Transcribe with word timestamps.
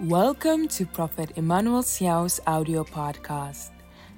Welcome 0.00 0.68
to 0.68 0.84
Prophet 0.84 1.32
Emmanuel 1.36 1.82
Siao's 1.82 2.38
audio 2.46 2.84
podcast. 2.84 3.70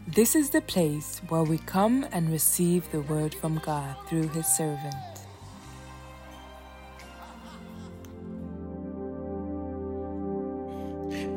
This 0.08 0.34
is 0.34 0.50
the 0.50 0.60
place 0.60 1.22
where 1.28 1.44
we 1.44 1.58
come 1.58 2.04
and 2.10 2.32
receive 2.32 2.90
the 2.90 3.02
word 3.02 3.32
from 3.32 3.60
God 3.64 3.94
through 4.08 4.26
his 4.30 4.44
servant. 4.48 4.96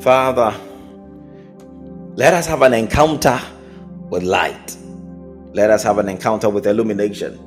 Father, 0.02 0.60
let 2.16 2.34
us 2.34 2.48
have 2.48 2.64
an 2.64 2.73
encounter 2.73 3.39
with 4.10 4.23
light. 4.23 4.76
Let 5.54 5.70
us 5.70 5.84
have 5.84 6.00
an 6.00 6.10
encounter 6.10 6.50
with 6.50 6.66
illumination. 6.66 7.39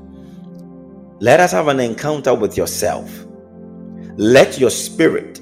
Let 1.18 1.40
us 1.40 1.50
have 1.50 1.66
an 1.66 1.80
encounter 1.80 2.36
with 2.36 2.56
yourself. 2.56 3.10
Let 4.16 4.60
your 4.60 4.70
spirit, 4.70 5.40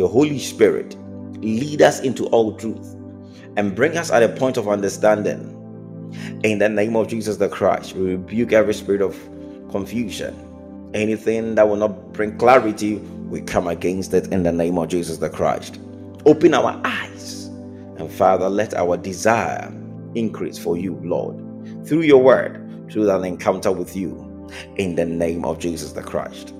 your 0.00 0.08
Holy 0.08 0.38
Spirit, 0.38 0.96
lead 1.42 1.82
us 1.82 2.00
into 2.00 2.24
all 2.28 2.56
truth 2.56 2.96
and 3.58 3.76
bring 3.76 3.98
us 3.98 4.10
at 4.10 4.22
a 4.22 4.30
point 4.30 4.56
of 4.56 4.66
understanding. 4.66 5.58
In 6.42 6.58
the 6.58 6.70
name 6.70 6.96
of 6.96 7.08
Jesus 7.08 7.36
the 7.36 7.50
Christ, 7.50 7.94
we 7.94 8.12
rebuke 8.12 8.54
every 8.54 8.72
spirit 8.72 9.02
of 9.02 9.14
confusion. 9.70 10.34
Anything 10.94 11.54
that 11.56 11.68
will 11.68 11.76
not 11.76 12.14
bring 12.14 12.38
clarity, 12.38 12.94
we 13.28 13.42
come 13.42 13.66
against 13.68 14.14
it 14.14 14.32
in 14.32 14.42
the 14.42 14.50
name 14.50 14.78
of 14.78 14.88
Jesus 14.88 15.18
the 15.18 15.28
Christ. 15.28 15.78
Open 16.24 16.54
our 16.54 16.80
eyes, 16.82 17.44
and 17.98 18.10
Father, 18.10 18.48
let 18.48 18.72
our 18.72 18.96
desire 18.96 19.70
increase 20.14 20.56
for 20.56 20.78
you, 20.78 20.98
Lord, 21.04 21.36
through 21.86 22.02
your 22.02 22.22
word, 22.22 22.86
through 22.90 23.04
that 23.04 23.22
encounter 23.22 23.70
with 23.70 23.94
you, 23.94 24.48
in 24.76 24.94
the 24.94 25.04
name 25.04 25.44
of 25.44 25.58
Jesus 25.58 25.92
the 25.92 26.02
Christ. 26.02 26.54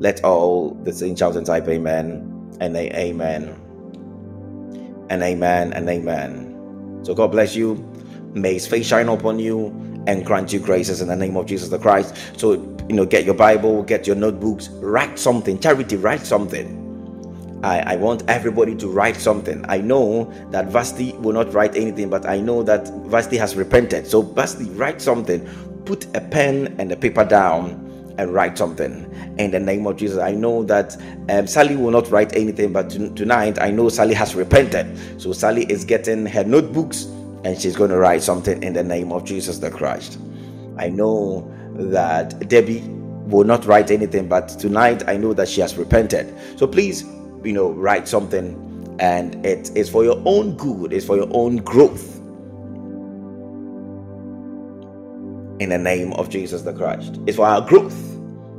Let 0.00 0.22
all 0.22 0.74
the 0.84 0.92
saints 0.92 1.20
shout 1.20 1.36
and 1.36 1.46
type 1.46 1.66
amen 1.68 2.31
and 2.62 2.76
amen 2.76 3.56
and 5.10 5.22
amen 5.22 5.72
and 5.72 5.88
amen. 5.88 7.00
So 7.02 7.14
God 7.14 7.32
bless 7.32 7.56
you. 7.56 7.74
May 8.34 8.54
his 8.54 8.66
face 8.66 8.86
shine 8.86 9.08
upon 9.08 9.38
you 9.38 9.66
and 10.06 10.24
grant 10.24 10.52
you 10.52 10.60
graces 10.60 11.00
in 11.00 11.08
the 11.08 11.16
name 11.16 11.36
of 11.36 11.46
Jesus 11.46 11.68
the 11.68 11.78
Christ. 11.78 12.16
So, 12.38 12.52
you 12.88 12.94
know, 12.94 13.04
get 13.04 13.24
your 13.24 13.34
Bible, 13.34 13.82
get 13.82 14.06
your 14.06 14.16
notebooks, 14.16 14.68
write 14.68 15.18
something. 15.18 15.58
Charity, 15.58 15.96
write 15.96 16.20
something. 16.20 16.78
I, 17.64 17.94
I 17.94 17.96
want 17.96 18.22
everybody 18.28 18.74
to 18.76 18.88
write 18.88 19.16
something. 19.16 19.64
I 19.68 19.78
know 19.78 20.32
that 20.50 20.68
Vasti 20.68 21.18
will 21.18 21.32
not 21.32 21.52
write 21.52 21.76
anything, 21.76 22.10
but 22.10 22.26
I 22.26 22.40
know 22.40 22.62
that 22.62 22.86
Vasti 23.06 23.36
has 23.38 23.54
repented. 23.54 24.06
So, 24.06 24.22
Vasti, 24.22 24.76
write 24.78 25.02
something. 25.02 25.44
Put 25.84 26.06
a 26.16 26.20
pen 26.20 26.76
and 26.78 26.90
a 26.92 26.96
paper 26.96 27.24
down 27.24 27.81
and 28.18 28.32
write 28.32 28.58
something 28.58 29.10
in 29.38 29.50
the 29.50 29.60
name 29.60 29.86
of 29.86 29.96
Jesus. 29.96 30.18
I 30.18 30.32
know 30.32 30.62
that 30.64 30.96
um, 31.28 31.46
Sally 31.46 31.76
will 31.76 31.90
not 31.90 32.10
write 32.10 32.34
anything, 32.36 32.72
but 32.72 32.90
t- 32.90 33.10
tonight 33.14 33.60
I 33.60 33.70
know 33.70 33.88
Sally 33.88 34.14
has 34.14 34.34
repented. 34.34 35.20
So 35.20 35.32
Sally 35.32 35.64
is 35.70 35.84
getting 35.84 36.26
her 36.26 36.44
notebooks 36.44 37.04
and 37.44 37.60
she's 37.60 37.76
going 37.76 37.90
to 37.90 37.98
write 37.98 38.22
something 38.22 38.62
in 38.62 38.72
the 38.72 38.82
name 38.84 39.12
of 39.12 39.24
Jesus 39.24 39.58
the 39.58 39.70
Christ. 39.70 40.18
I 40.78 40.88
know 40.88 41.50
that 41.74 42.48
Debbie 42.48 42.82
will 43.26 43.44
not 43.44 43.64
write 43.66 43.90
anything, 43.90 44.28
but 44.28 44.48
tonight 44.48 45.08
I 45.08 45.16
know 45.16 45.32
that 45.34 45.48
she 45.48 45.60
has 45.60 45.76
repented. 45.76 46.34
So 46.58 46.66
please, 46.66 47.02
you 47.44 47.52
know, 47.52 47.70
write 47.72 48.08
something 48.08 48.96
and 49.00 49.44
it 49.44 49.76
is 49.76 49.88
for 49.88 50.04
your 50.04 50.22
own 50.24 50.56
good, 50.56 50.92
it's 50.92 51.06
for 51.06 51.16
your 51.16 51.28
own 51.32 51.56
growth. 51.56 52.21
In 55.62 55.68
the 55.68 55.78
name 55.78 56.12
of 56.14 56.28
Jesus 56.28 56.62
the 56.62 56.72
Christ. 56.72 57.20
It's 57.26 57.36
for 57.36 57.46
our 57.46 57.60
growth 57.60 57.96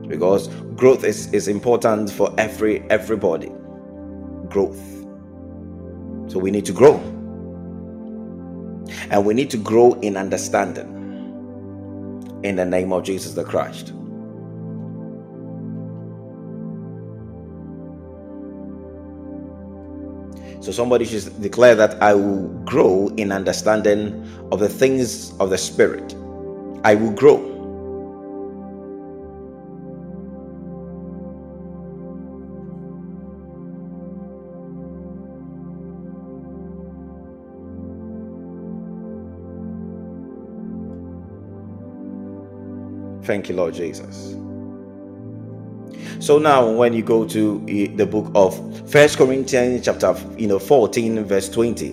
because 0.08 0.48
growth 0.76 1.04
is, 1.04 1.32
is 1.34 1.50
important 1.50 2.09
for 2.09 2.34
every 2.38 2.80
everybody. 2.90 3.52
Growth. 4.48 4.82
So 6.28 6.40
we 6.40 6.50
need 6.50 6.66
to 6.66 6.72
grow. 6.72 6.96
And 9.09 9.26
we 9.26 9.34
need 9.34 9.50
to 9.50 9.58
grow 9.58 9.94
in 10.00 10.16
understanding 10.16 10.92
in 12.44 12.56
the 12.56 12.66
name 12.66 12.94
of 12.94 13.03
Jesus 13.03 13.34
the 13.34 13.44
Christ. 13.44 13.94
So 20.62 20.72
somebody 20.72 21.03
should 21.03 21.42
declare 21.42 21.75
that 21.75 22.02
I 22.02 22.13
will 22.13 22.47
grow 22.63 23.09
in 23.18 23.34
understanding 23.34 24.25
of 24.53 24.62
the 24.62 24.69
things 24.69 25.38
of 25.40 25.50
the 25.50 25.58
Spirit. 25.58 26.16
I 26.83 26.95
will 26.95 27.11
grow. 27.11 27.51
Thank 43.23 43.47
you, 43.47 43.55
Lord 43.55 43.73
Jesus. 43.73 44.35
So 46.19 46.38
now, 46.38 46.69
when 46.69 46.94
you 46.94 47.01
go 47.01 47.25
to 47.25 47.59
the 47.65 48.05
book 48.05 48.29
of 48.35 48.91
First 48.91 49.17
Corinthians, 49.17 49.85
chapter 49.85 50.13
you 50.38 50.47
know 50.47 50.59
14, 50.59 51.23
verse 51.23 51.47
20, 51.50 51.91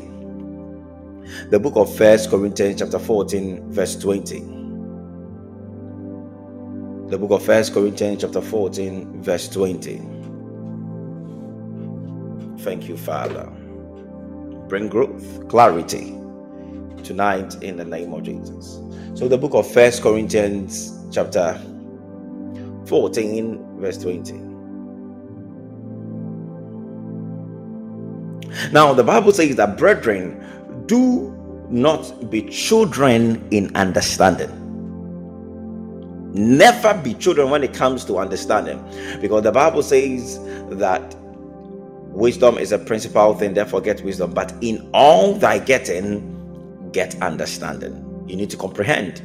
the 1.50 1.60
book 1.60 1.76
of 1.76 1.94
First 1.96 2.30
Corinthians, 2.30 2.80
chapter 2.80 2.98
14, 2.98 3.72
verse 3.72 3.94
20 3.96 4.59
the 7.10 7.18
book 7.18 7.32
of 7.32 7.44
First 7.44 7.74
Corinthians 7.74 8.20
chapter 8.20 8.40
14 8.40 9.20
verse 9.20 9.48
20 9.48 10.00
thank 12.60 12.88
you 12.88 12.96
father. 12.96 13.46
Bring 14.68 14.88
growth 14.88 15.48
clarity 15.48 16.16
tonight 17.02 17.60
in 17.62 17.76
the 17.76 17.84
name 17.84 18.12
of 18.12 18.22
Jesus. 18.22 18.78
So 19.14 19.26
the 19.26 19.36
book 19.36 19.54
of 19.54 19.68
First 19.68 20.02
Corinthians 20.02 21.04
chapter 21.10 21.60
14 22.86 23.80
verse 23.80 23.98
20 23.98 24.34
now 28.72 28.92
the 28.92 29.02
bible 29.02 29.32
says 29.32 29.56
that 29.56 29.76
brethren 29.76 30.84
do 30.86 31.36
not 31.70 32.30
be 32.30 32.42
children 32.42 33.46
in 33.50 33.74
understanding 33.76 34.59
never 36.32 36.94
be 36.94 37.14
children 37.14 37.50
when 37.50 37.62
it 37.62 37.74
comes 37.74 38.04
to 38.04 38.18
understanding 38.18 38.82
because 39.20 39.42
the 39.42 39.52
bible 39.52 39.82
says 39.82 40.38
that 40.70 41.16
wisdom 42.10 42.58
is 42.58 42.72
a 42.72 42.78
principal 42.78 43.34
thing 43.34 43.54
therefore 43.54 43.80
get 43.80 44.02
wisdom. 44.04 44.32
But 44.32 44.52
in 44.60 44.88
all 44.92 45.34
thy 45.34 45.58
getting 45.58 46.90
get 46.92 47.20
understanding. 47.22 48.06
You 48.26 48.36
need 48.36 48.50
to 48.50 48.56
comprehend. 48.56 49.22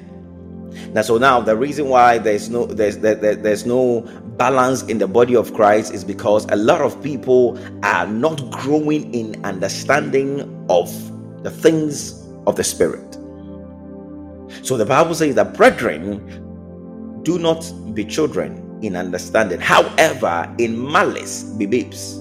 Now 0.93 1.01
so 1.01 1.17
now 1.17 1.41
the 1.41 1.55
reason 1.55 1.89
why 1.89 2.17
there's 2.17 2.49
no 2.49 2.65
there's 2.65 2.99
there, 2.99 3.15
there, 3.15 3.35
there's 3.35 3.65
no 3.65 4.01
balance 4.37 4.83
in 4.83 4.97
the 4.97 5.07
body 5.07 5.35
of 5.35 5.53
christ 5.53 5.93
is 5.93 6.03
because 6.03 6.45
a 6.51 6.57
lot 6.57 6.81
of 6.81 7.01
people 7.01 7.57
are 7.83 8.05
not 8.05 8.51
growing 8.51 9.13
in 9.13 9.43
understanding 9.45 10.41
of 10.69 10.91
the 11.43 11.51
things 11.51 12.27
of 12.45 12.55
the 12.55 12.63
spirit. 12.63 13.13
So 14.63 14.77
the 14.77 14.85
bible 14.85 15.15
says 15.15 15.35
that 15.35 15.55
brethren 15.55 16.19
do 17.25 17.39
not 17.39 17.69
be 17.93 18.05
children 18.05 18.79
in 18.81 18.95
understanding. 18.95 19.59
However, 19.59 20.53
in 20.59 20.91
malice, 20.91 21.43
be 21.43 21.65
babes. 21.65 22.17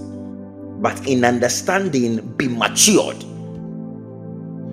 But 0.80 1.06
in 1.06 1.24
understanding, 1.24 2.26
be 2.36 2.48
matured. 2.48 3.22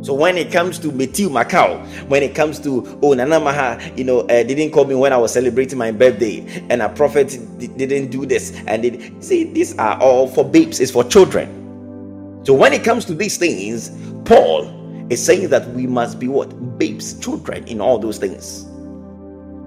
So 0.03 0.15
when 0.15 0.35
it 0.37 0.51
comes 0.51 0.79
to 0.79 0.91
Matthew 0.91 1.29
Macau, 1.29 1.85
when 2.07 2.23
it 2.23 2.33
comes 2.33 2.59
to 2.61 2.99
oh 3.03 3.13
Nana 3.13 3.39
Maha, 3.39 3.79
you 3.95 4.03
know, 4.03 4.21
uh, 4.21 4.43
didn't 4.43 4.71
call 4.71 4.85
me 4.85 4.95
when 4.95 5.13
I 5.13 5.17
was 5.17 5.31
celebrating 5.31 5.77
my 5.77 5.91
birthday, 5.91 6.43
and 6.71 6.81
a 6.81 6.89
prophet 6.89 7.37
d- 7.59 7.67
didn't 7.67 8.09
do 8.09 8.25
this, 8.25 8.59
and 8.65 8.83
it, 8.83 9.23
see, 9.23 9.43
these 9.43 9.77
are 9.77 10.01
all 10.01 10.27
for 10.27 10.43
babes. 10.43 10.79
It's 10.79 10.91
for 10.91 11.03
children. 11.03 12.41
So 12.43 12.55
when 12.55 12.73
it 12.73 12.83
comes 12.83 13.05
to 13.05 13.13
these 13.13 13.37
things, 13.37 13.91
Paul 14.25 15.05
is 15.11 15.23
saying 15.23 15.49
that 15.49 15.69
we 15.71 15.85
must 15.85 16.19
be 16.19 16.27
what 16.27 16.79
babes, 16.79 17.19
children 17.19 17.67
in 17.67 17.79
all 17.79 17.99
those 17.99 18.17
things 18.17 18.70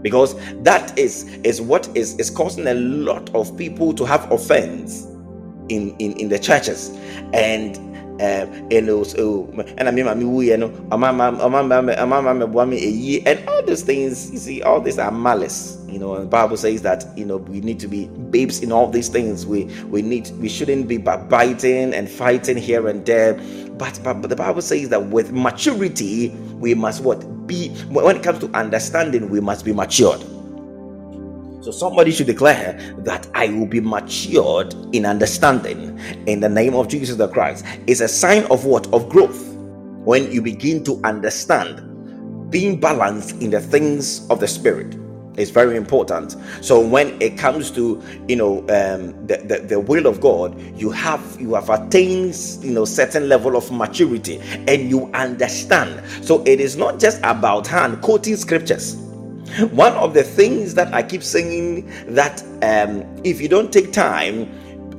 because 0.05 0.37
that 0.63 0.97
is 0.97 1.25
is 1.43 1.61
what 1.61 1.89
is 1.97 2.17
is 2.21 2.31
causing 2.31 2.69
a 2.69 2.75
lot 2.75 3.35
of 3.35 3.57
people 3.57 3.93
to 3.95 4.05
have 4.05 4.31
offense 4.31 5.07
in 5.71 5.97
in 5.99 6.13
in 6.13 6.29
the 6.29 6.39
churches. 6.39 6.91
And 7.33 7.94
um, 8.21 8.69
and 8.71 8.89
also 8.89 9.47
and 9.77 9.89
I 9.89 9.91
mean 9.91 10.07
I 10.07 10.15
mean 10.15 10.33
you 10.35 10.57
know 10.57 10.69
and 13.27 13.49
all 13.49 13.63
those 13.63 13.83
things 13.83 14.31
you 14.31 14.39
see 14.39 14.63
all 14.63 14.81
these 14.81 14.99
are 14.99 15.11
malice 15.11 15.85
you 15.89 15.99
know 15.99 16.15
and 16.15 16.25
the 16.25 16.29
Bible 16.29 16.57
says 16.57 16.83
that 16.83 17.07
you 17.17 17.25
know 17.25 17.39
we 17.39 17.61
need 17.61 17.81
to 17.81 17.89
be 17.89 18.07
babes 18.31 18.61
in 18.61 18.73
all 18.73 18.89
these 18.89 19.09
things. 19.09 19.47
We 19.47 19.65
we 19.87 20.03
need 20.03 20.31
we 20.41 20.49
shouldn't 20.49 20.89
be 20.89 20.97
biting 20.99 21.95
and 21.95 22.11
fighting 22.11 22.57
here 22.57 22.89
and 22.89 23.07
there. 23.07 23.35
But, 23.79 24.01
but 24.03 24.21
but 24.21 24.29
the 24.29 24.37
Bible 24.37 24.63
says 24.63 24.89
that 24.91 25.07
with 25.07 25.33
maturity 25.33 26.31
we 26.59 26.75
must 26.75 27.03
what? 27.03 27.21
Be 27.47 27.69
when 27.91 28.17
it 28.17 28.23
comes 28.23 28.39
to 28.41 28.49
understanding 28.57 29.29
we 29.29 29.39
must 29.41 29.65
be 29.65 29.73
matured 29.73 30.25
So 31.65 31.71
somebody 31.71 32.11
should 32.11 32.27
declare 32.27 32.79
that 32.99 33.27
I 33.33 33.49
will 33.49 33.65
be 33.65 33.81
matured 33.81 34.75
in 34.95 35.07
understanding 35.07 35.99
in 36.27 36.41
the 36.41 36.49
name 36.51 36.75
of 36.75 36.89
Jesus 36.89 37.17
the 37.17 37.27
Christ. 37.27 37.65
It's 37.87 38.03
a 38.03 38.09
sign 38.09 38.45
of 38.51 38.67
what? 38.67 38.87
Of 38.93 39.09
growth. 39.09 39.43
When 40.05 40.31
you 40.31 40.43
begin 40.43 40.85
to 40.85 41.01
understand 41.05 42.51
being 42.51 42.79
balanced 42.79 43.41
in 43.41 43.49
the 43.49 43.63
things 43.63 44.29
of 44.29 44.41
the 44.41 44.47
spirit 44.47 44.95
is 45.39 45.49
very 45.51 45.77
important 45.77 46.37
so 46.61 46.79
when 46.79 47.21
it 47.21 47.37
comes 47.37 47.71
to 47.71 48.01
you 48.29 48.37
know 48.37 48.59
um, 48.69 49.27
the, 49.27 49.39
the, 49.49 49.65
the 49.67 49.81
will 49.81 50.07
of 50.07 50.21
god 50.21 50.57
you 50.79 50.91
have 50.91 51.37
you 51.41 51.55
have 51.55 51.69
attained 51.71 52.37
you 52.61 52.71
know 52.71 52.85
certain 52.85 53.29
level 53.29 53.57
of 53.57 53.73
maturity 53.73 54.39
and 54.69 54.89
you 54.89 55.11
understand 55.13 56.01
so 56.25 56.41
it 56.45 56.61
is 56.61 56.77
not 56.77 57.01
just 57.01 57.19
about 57.25 57.67
hand 57.67 58.01
quoting 58.01 58.37
scriptures 58.37 58.95
one 59.71 59.93
of 59.95 60.15
the 60.15 60.23
things 60.23 60.75
that 60.75 60.93
i 60.95 61.03
keep 61.03 61.23
saying 61.23 61.91
that 62.07 62.43
um, 62.63 63.05
if 63.25 63.41
you 63.41 63.49
don't 63.49 63.73
take 63.73 63.93
time 63.93 64.49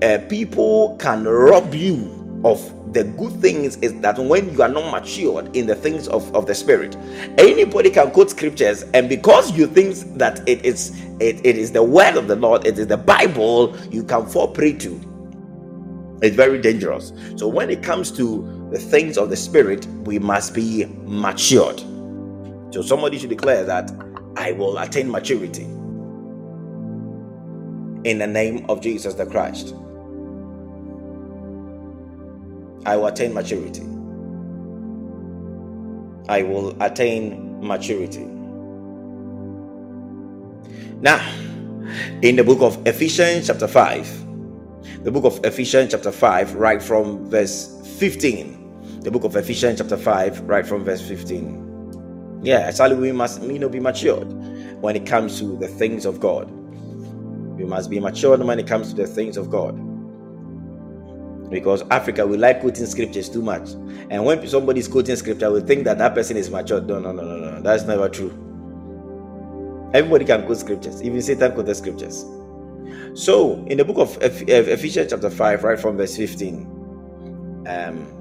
uh, 0.03 0.19
people 0.29 0.95
can 0.99 1.23
rob 1.25 1.73
you 1.73 2.15
of 2.45 2.93
the 2.93 3.03
good 3.03 3.33
things 3.41 3.75
is 3.77 3.99
that 4.01 4.17
when 4.17 4.51
you 4.53 4.61
are 4.61 4.69
not 4.69 4.89
matured 4.91 5.53
in 5.55 5.65
the 5.67 5.75
things 5.75 6.07
of, 6.07 6.33
of 6.33 6.45
the 6.45 6.55
spirit. 6.55 6.95
Anybody 7.37 7.89
can 7.89 8.11
quote 8.11 8.29
scriptures 8.29 8.83
and 8.93 9.09
because 9.09 9.51
you 9.51 9.67
think 9.67 9.95
that 10.17 10.47
it 10.47 10.63
is 10.63 10.91
it, 11.19 11.45
it 11.45 11.57
is 11.57 11.71
the 11.71 11.83
word 11.83 12.15
of 12.15 12.27
the 12.27 12.35
lord 12.35 12.65
it 12.65 12.79
is 12.79 12.87
the 12.87 12.97
bible 12.97 13.75
you 13.91 14.03
can 14.03 14.25
fall 14.25 14.47
prey 14.47 14.73
to. 14.73 15.01
It's 16.21 16.35
very 16.35 16.61
dangerous. 16.61 17.11
So 17.35 17.47
when 17.47 17.69
it 17.69 17.83
comes 17.83 18.11
to 18.13 18.69
the 18.71 18.79
things 18.79 19.17
of 19.17 19.29
the 19.29 19.35
spirit 19.35 19.85
we 20.05 20.19
must 20.19 20.53
be 20.53 20.85
matured. 21.03 21.79
So 22.73 22.81
somebody 22.81 23.17
should 23.19 23.29
declare 23.29 23.65
that 23.65 23.91
i 24.37 24.51
will 24.53 24.77
attain 24.79 25.09
maturity 25.11 25.65
in 28.05 28.19
the 28.19 28.27
name 28.27 28.65
of 28.69 28.81
jesus 28.81 29.15
the 29.15 29.25
christ 29.25 29.75
I 32.85 32.97
will 32.97 33.07
attain 33.07 33.33
maturity. 33.33 33.83
I 36.29 36.43
will 36.43 36.81
attain 36.81 37.59
maturity. 37.65 38.25
Now, 41.01 41.19
in 42.21 42.35
the 42.35 42.43
book 42.43 42.61
of 42.61 42.85
Ephesians, 42.87 43.47
chapter 43.47 43.67
5, 43.67 45.03
the 45.03 45.11
book 45.11 45.25
of 45.25 45.43
Ephesians, 45.45 45.91
chapter 45.91 46.11
5, 46.11 46.55
right 46.55 46.81
from 46.81 47.29
verse 47.29 47.81
15. 47.97 48.99
The 49.01 49.11
book 49.11 49.23
of 49.23 49.35
Ephesians, 49.35 49.79
chapter 49.79 49.97
5, 49.97 50.41
right 50.41 50.65
from 50.65 50.83
verse 50.83 51.01
15. 51.07 51.64
Yeah, 52.45 52.59
actually, 52.59 52.95
we 52.95 53.11
must 53.11 53.41
you 53.41 53.57
know, 53.57 53.69
be 53.69 53.79
matured 53.79 54.31
when 54.81 54.95
it 54.95 55.07
comes 55.07 55.39
to 55.39 55.57
the 55.57 55.67
things 55.67 56.05
of 56.05 56.19
God. 56.19 56.49
We 57.57 57.65
must 57.65 57.89
be 57.89 57.99
matured 57.99 58.41
when 58.41 58.59
it 58.59 58.67
comes 58.67 58.89
to 58.91 58.95
the 58.95 59.07
things 59.07 59.35
of 59.37 59.49
God 59.49 59.75
because 61.49 61.83
Africa 61.89 62.25
we 62.27 62.37
like 62.37 62.61
quoting 62.61 62.85
scriptures 62.85 63.29
too 63.29 63.41
much. 63.41 63.71
And 64.11 64.25
when 64.25 64.47
somebody 64.47 64.79
is 64.79 64.87
quoting 64.87 65.15
scripture, 65.15 65.51
we 65.51 65.61
think 65.61 65.85
that 65.85 65.97
that 65.97 66.13
person 66.13 66.37
is 66.37 66.51
matured. 66.51 66.87
No, 66.87 66.99
no, 66.99 67.11
no, 67.11 67.23
no, 67.23 67.51
no. 67.51 67.61
That's 67.61 67.83
never 67.85 68.09
true. 68.09 68.31
Everybody 69.93 70.25
can 70.25 70.45
quote 70.45 70.57
scriptures. 70.59 71.01
Even 71.01 71.21
Satan 71.21 71.53
quotes 71.53 71.79
scriptures. 71.79 72.25
So, 73.15 73.65
in 73.67 73.77
the 73.77 73.85
book 73.85 73.97
of 73.97 74.17
Ephesians 74.21 75.11
chapter 75.11 75.29
5, 75.31 75.63
right 75.63 75.79
from 75.79 75.97
verse 75.97 76.17
15, 76.17 76.85
um, 77.67 78.14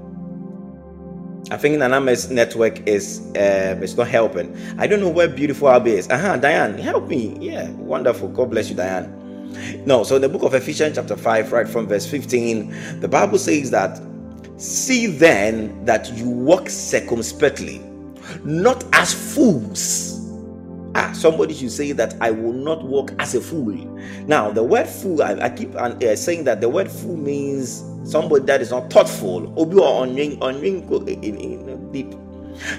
I 1.51 1.57
think 1.57 1.77
Nana's 1.77 2.31
network 2.31 2.87
is 2.87 3.21
uh, 3.35 3.79
it's 3.81 3.95
not 3.95 4.07
helping. 4.07 4.57
I 4.79 4.87
don't 4.87 4.99
know 4.99 5.09
where 5.09 5.27
beautiful 5.27 5.69
Abby 5.69 5.91
is. 5.91 6.09
Uh-huh, 6.09 6.37
Diane, 6.37 6.77
help 6.77 7.07
me. 7.07 7.37
Yeah, 7.39 7.69
wonderful. 7.71 8.29
God 8.29 8.49
bless 8.49 8.69
you, 8.69 8.75
Diane. 8.75 9.83
No, 9.85 10.03
so 10.03 10.15
in 10.15 10.23
the 10.23 10.29
book 10.29 10.43
of 10.43 10.55
Ephesians, 10.55 10.95
chapter 10.95 11.15
5, 11.15 11.51
right 11.51 11.67
from 11.67 11.87
verse 11.87 12.05
15, 12.09 12.99
the 12.99 13.07
Bible 13.07 13.37
says 13.37 13.71
that 13.71 14.01
see 14.57 15.07
then 15.07 15.85
that 15.85 16.11
you 16.13 16.27
walk 16.29 16.67
circumspectly, 16.69 17.79
not 18.43 18.83
as 18.93 19.13
fools. 19.13 20.13
Ah, 20.95 21.11
somebody 21.13 21.53
should 21.53 21.71
say 21.71 21.91
that 21.91 22.15
I 22.21 22.31
will 22.31 22.53
not 22.53 22.83
walk 22.85 23.11
as 23.19 23.35
a 23.35 23.41
fool. 23.41 23.71
Now, 24.27 24.49
the 24.51 24.63
word 24.63 24.87
fool, 24.87 25.21
I, 25.21 25.33
I 25.33 25.49
keep 25.49 25.75
uh, 25.75 26.15
saying 26.15 26.45
that 26.45 26.61
the 26.61 26.69
word 26.69 26.89
fool 26.91 27.17
means 27.17 27.83
somebody 28.05 28.45
that 28.45 28.61
is 28.61 28.71
not 28.71 28.89
thoughtful. 28.89 29.53
Obi 29.59 29.77
or 29.77 30.05
onwing 30.05 30.37
onwing 30.39 31.07
in, 31.07 31.37
in 31.37 31.91
deep. 31.91 32.13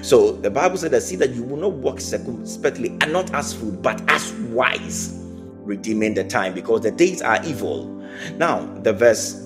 So 0.01 0.31
the 0.31 0.49
Bible 0.49 0.77
said 0.77 0.91
that 0.91 1.01
see 1.01 1.15
that 1.17 1.31
you 1.31 1.43
will 1.43 1.57
not 1.57 1.73
walk 1.73 1.99
circumspectly 1.99 2.89
and 3.01 3.13
not 3.13 3.33
as 3.33 3.53
fool, 3.53 3.71
but 3.71 4.01
as 4.09 4.33
wise 4.49 5.13
redeeming 5.63 6.13
the 6.13 6.23
time 6.23 6.53
because 6.53 6.81
the 6.81 6.91
days 6.91 7.21
are 7.21 7.43
evil. 7.45 7.85
Now, 8.37 8.65
the 8.81 8.93
verse 8.93 9.43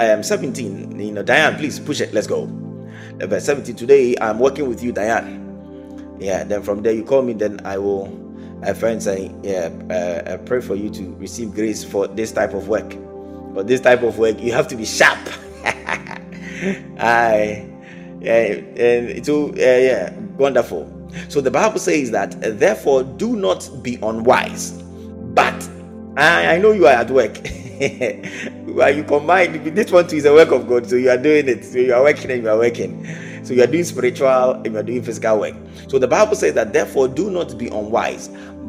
um, 0.00 0.22
17, 0.22 0.98
you 1.00 1.12
know, 1.12 1.22
Diane, 1.22 1.56
please 1.56 1.80
push 1.80 2.00
it. 2.00 2.12
Let's 2.12 2.26
go. 2.26 2.46
The 3.18 3.26
verse 3.26 3.44
17, 3.44 3.74
today 3.74 4.14
I'm 4.20 4.38
working 4.38 4.68
with 4.68 4.82
you, 4.82 4.92
Diane. 4.92 5.40
Yeah, 6.20 6.44
then 6.44 6.62
from 6.62 6.82
there 6.82 6.92
you 6.92 7.04
call 7.04 7.22
me, 7.22 7.32
then 7.32 7.60
I 7.64 7.78
will, 7.78 8.06
a 8.62 8.74
friend 8.74 9.02
say, 9.02 9.34
yeah, 9.42 9.70
uh, 9.90 10.34
I 10.34 10.36
pray 10.36 10.60
for 10.60 10.76
you 10.76 10.88
to 10.90 11.14
receive 11.16 11.52
grace 11.52 11.82
for 11.82 12.06
this 12.06 12.32
type 12.32 12.54
of 12.54 12.68
work. 12.68 12.94
For 13.54 13.62
this 13.62 13.80
type 13.80 14.02
of 14.02 14.18
work, 14.18 14.40
you 14.40 14.52
have 14.52 14.68
to 14.68 14.76
be 14.76 14.84
sharp. 14.84 15.18
I, 16.98 17.68
and 18.20 19.08
it 19.10 19.28
will, 19.28 19.50
uh, 19.50 19.54
yeah, 19.56 20.14
wonderful. 20.36 21.10
So 21.28 21.40
the 21.40 21.50
Bible 21.50 21.78
says 21.78 22.10
that, 22.12 22.36
therefore, 22.58 23.02
do 23.02 23.36
not 23.36 23.68
be 23.82 23.96
unwise 24.02 24.82
but 25.34 25.68
I, 26.16 26.56
I 26.56 26.58
know 26.58 26.72
you 26.72 26.86
are 26.86 26.92
at 26.94 27.10
work. 27.10 27.36
While 28.66 28.94
you 28.94 29.04
combine 29.04 29.74
this 29.74 29.90
one 29.90 30.06
too 30.06 30.16
is 30.16 30.24
a 30.24 30.32
work 30.32 30.50
of 30.52 30.68
God, 30.68 30.86
so 30.88 30.96
you 30.96 31.10
are 31.10 31.16
doing 31.16 31.48
it. 31.48 31.64
So 31.64 31.78
you 31.78 31.94
are 31.94 32.02
working 32.02 32.30
and 32.30 32.42
you 32.42 32.48
are 32.48 32.58
working. 32.58 33.06
So 33.44 33.54
you 33.54 33.62
are 33.62 33.66
doing 33.66 33.84
spiritual 33.84 34.52
and 34.52 34.66
you 34.66 34.78
are 34.78 34.82
doing 34.82 35.02
physical 35.02 35.40
work. 35.40 35.54
So 35.88 35.98
the 35.98 36.06
Bible 36.06 36.36
says 36.36 36.54
that 36.54 36.72
therefore 36.72 37.08
do 37.08 37.30
not 37.30 37.58
be 37.58 37.68
unwise, 37.68 38.28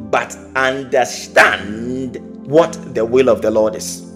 but 0.09 0.35
understand 0.55 2.17
what 2.47 2.73
the 2.95 3.05
will 3.05 3.29
of 3.29 3.41
the 3.41 3.51
Lord 3.51 3.75
is. 3.75 4.12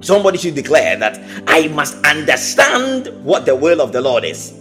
Somebody 0.00 0.38
should 0.38 0.54
declare 0.54 0.96
that 0.98 1.20
I 1.46 1.68
must 1.68 1.96
understand 2.04 3.08
what 3.24 3.46
the 3.46 3.56
will 3.56 3.80
of 3.80 3.92
the 3.92 4.00
Lord 4.00 4.24
is. 4.24 4.52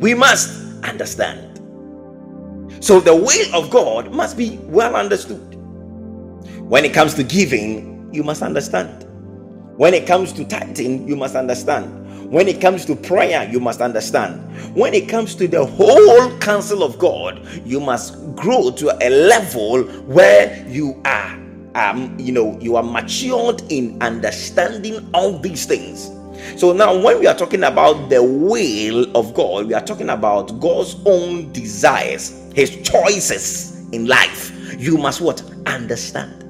We 0.00 0.14
must 0.14 0.84
understand. 0.84 1.60
So 2.80 3.00
the 3.00 3.14
will 3.14 3.54
of 3.54 3.70
God 3.70 4.12
must 4.12 4.36
be 4.36 4.58
well 4.64 4.94
understood. 4.96 5.54
When 6.60 6.84
it 6.84 6.92
comes 6.92 7.14
to 7.14 7.24
giving, 7.24 8.10
you 8.12 8.22
must 8.22 8.42
understand. 8.42 9.04
When 9.76 9.94
it 9.94 10.06
comes 10.06 10.32
to 10.34 10.44
tithing, 10.44 11.08
you 11.08 11.16
must 11.16 11.34
understand. 11.34 12.30
When 12.30 12.48
it 12.48 12.60
comes 12.60 12.84
to 12.86 12.96
prayer, 12.96 13.48
you 13.50 13.60
must 13.60 13.80
understand. 13.80 14.40
When 14.76 14.94
it 14.94 15.08
comes 15.08 15.34
to 15.36 15.48
the 15.48 15.64
whole 15.64 16.38
counsel 16.38 16.82
of 16.82 16.98
God, 16.98 17.46
you 17.64 17.80
must 17.80 18.34
grow 18.34 18.70
to 18.72 18.96
a 19.06 19.08
level 19.10 19.82
where 20.04 20.66
you 20.68 21.00
are 21.04 21.43
um, 21.74 22.16
you 22.18 22.32
know, 22.32 22.58
you 22.60 22.76
are 22.76 22.82
matured 22.82 23.62
in 23.70 24.00
understanding 24.02 25.08
all 25.12 25.38
these 25.38 25.66
things. 25.66 26.10
So 26.60 26.72
now, 26.72 27.00
when 27.00 27.20
we 27.20 27.26
are 27.26 27.34
talking 27.34 27.64
about 27.64 28.10
the 28.10 28.22
will 28.22 29.16
of 29.16 29.34
God, 29.34 29.66
we 29.66 29.74
are 29.74 29.84
talking 29.84 30.10
about 30.10 30.60
God's 30.60 30.96
own 31.06 31.52
desires, 31.52 32.52
His 32.54 32.76
choices 32.82 33.88
in 33.90 34.06
life. 34.06 34.52
You 34.78 34.98
must 34.98 35.20
what 35.20 35.42
understand. 35.66 36.42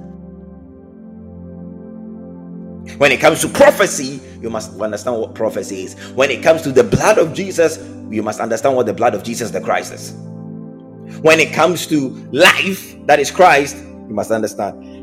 When 2.99 3.11
it 3.13 3.21
comes 3.21 3.41
to 3.41 3.49
prophecy, 3.49 4.21
you 4.41 4.51
must 4.51 4.79
understand 4.81 5.19
what 5.19 5.35
prophecy 5.35 5.85
is. 5.85 5.95
When 6.11 6.31
it 6.31 6.43
comes 6.43 6.63
to 6.63 6.73
the 6.73 6.85
blood 6.85 7.19
of 7.19 7.35
Jesus, 7.35 7.79
you 8.11 8.23
must 8.23 8.41
understand 8.41 8.77
what 8.77 8.87
the 8.87 8.95
blood 8.95 9.15
of 9.15 9.23
Jesus 9.23 9.51
the 9.51 9.61
Christ 9.61 9.93
is. 9.93 10.13
When 11.21 11.41
it 11.41 11.53
comes 11.53 11.87
to 11.89 12.11
life, 12.33 12.95
that 13.07 13.19
is 13.19 13.31
Christ, 13.31 13.77
you 13.77 14.15
must 14.15 14.31
understand. 14.31 14.94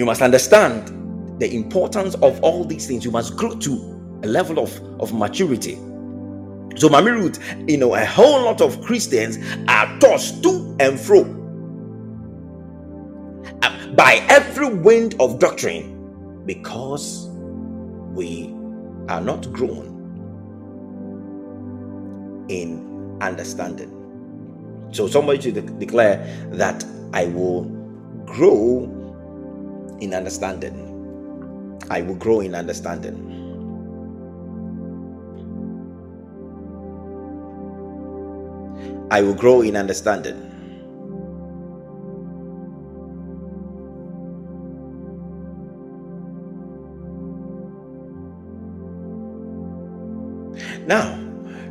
You 0.00 0.06
must 0.06 0.22
understand 0.22 1.38
the 1.42 1.54
importance 1.54 2.14
of 2.22 2.42
all 2.42 2.64
these 2.64 2.86
things. 2.86 3.04
You 3.04 3.10
must 3.10 3.36
grow 3.36 3.54
to 3.54 4.20
a 4.24 4.26
level 4.26 4.58
of, 4.58 4.74
of 4.98 5.12
maturity. 5.12 5.74
So, 6.76 6.88
Mami 6.88 7.12
Ruth, 7.12 7.38
you 7.68 7.76
know, 7.76 7.94
a 7.94 8.06
whole 8.06 8.44
lot 8.44 8.62
of 8.62 8.80
Christians 8.80 9.36
are 9.68 9.98
tossed 9.98 10.42
to 10.42 10.74
and 10.80 10.98
fro 10.98 11.20
uh, 13.60 13.88
by 13.88 14.24
every 14.30 14.72
wind 14.72 15.16
of 15.20 15.38
doctrine 15.38 16.42
because 16.46 17.28
we 18.14 18.54
are 19.10 19.20
not 19.20 19.52
grown 19.52 19.84
in 22.48 23.18
understanding. 23.20 24.88
So, 24.92 25.08
somebody 25.08 25.42
should 25.42 25.56
de- 25.56 25.60
declare 25.60 26.48
that 26.52 26.86
I 27.12 27.26
will 27.26 27.64
grow 28.24 28.96
in 30.00 30.14
understanding. 30.14 30.86
I 31.90 32.02
will 32.02 32.14
grow 32.14 32.40
in 32.40 32.54
understanding. 32.54 33.26
I 39.10 39.22
will 39.22 39.34
grow 39.34 39.62
in 39.62 39.76
understanding. 39.76 40.46
Now, 50.86 51.18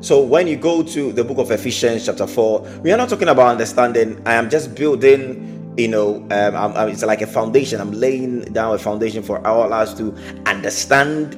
so 0.02 0.22
when 0.22 0.48
you 0.48 0.56
go 0.56 0.84
to 0.84 1.12
the 1.12 1.24
book 1.24 1.40
of 1.40 1.52
Ephesians, 1.52 2.06
chapter 2.06 2.28
4, 2.28 2.82
we 2.84 2.92
are 2.92 2.98
not 2.98 3.10
talking 3.10 3.28
about 3.28 3.48
understanding. 3.52 4.22
I 4.26 4.34
am 4.34 4.50
just 4.50 4.76
building 4.76 5.59
you 5.80 5.88
know, 5.88 6.18
um, 6.32 6.56
I'm, 6.56 6.74
I'm, 6.74 6.90
it's 6.90 7.04
like 7.04 7.22
a 7.22 7.28
foundation. 7.28 7.80
I'm 7.80 7.92
laying 7.92 8.42
down 8.54 8.76
a 8.76 8.80
foundation 8.80 9.24
for 9.24 9.46
all 9.48 9.72
us 9.74 9.94
to 9.98 10.14
understand, 10.46 11.36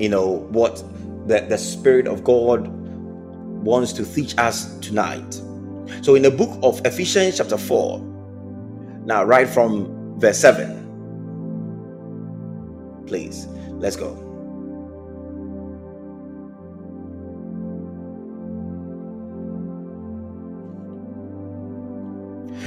you 0.00 0.08
know, 0.08 0.46
what 0.50 0.82
the, 1.26 1.46
the 1.48 1.56
Spirit 1.56 2.08
of 2.08 2.24
God 2.24 2.66
wants 3.64 3.92
to 3.94 4.04
teach 4.04 4.36
us 4.38 4.76
tonight. 4.80 5.40
So 6.02 6.14
in 6.16 6.22
the 6.22 6.30
book 6.30 6.58
of 6.62 6.84
Ephesians, 6.84 7.36
chapter 7.38 7.56
4, 7.56 8.00
now 9.04 9.24
right 9.24 9.48
from 9.48 10.18
verse 10.18 10.38
7, 10.38 10.82
please, 13.06 13.46
let's 13.70 13.96
go. 13.96 14.23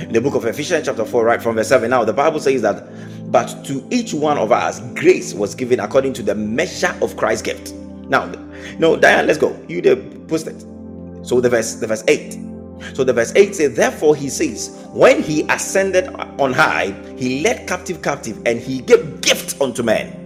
In 0.08 0.14
the 0.14 0.22
book 0.22 0.36
of 0.36 0.46
Ephesians, 0.46 0.86
chapter 0.86 1.04
4, 1.04 1.26
right 1.26 1.42
from 1.42 1.56
verse 1.56 1.68
7. 1.68 1.90
Now, 1.90 2.06
the 2.06 2.14
Bible 2.14 2.40
says 2.40 2.62
that, 2.62 2.88
but 3.30 3.66
to 3.66 3.86
each 3.92 4.14
one 4.14 4.38
of 4.38 4.54
us, 4.54 4.80
grace 4.94 5.34
was 5.34 5.54
given 5.54 5.82
according 5.82 6.14
to 6.14 6.24
the 6.24 6.34
measure 6.34 6.96
of 7.02 7.18
Christ's 7.18 7.42
gift. 7.42 7.74
Now, 8.08 8.26
no, 8.80 8.96
Diane, 8.96 9.28
let's 9.28 9.38
go. 9.38 9.60
You 9.68 9.82
did 9.82 10.30
post 10.30 10.48
it. 10.48 10.62
So 11.28 11.42
the 11.42 11.50
verse, 11.50 11.76
the 11.76 11.88
verse 11.88 12.06
8. 12.08 12.40
So 12.94 13.04
the 13.04 13.12
verse 13.12 13.34
8 13.36 13.54
says, 13.54 13.76
Therefore 13.76 14.16
he 14.16 14.30
says, 14.30 14.82
When 14.94 15.22
he 15.22 15.42
ascended 15.50 16.08
on 16.40 16.54
high, 16.54 16.92
he 17.18 17.42
led 17.42 17.68
captive 17.68 18.02
captive, 18.02 18.42
and 18.46 18.62
he 18.62 18.80
gave 18.80 19.20
gifts 19.20 19.60
unto 19.60 19.84
men. 19.84 20.24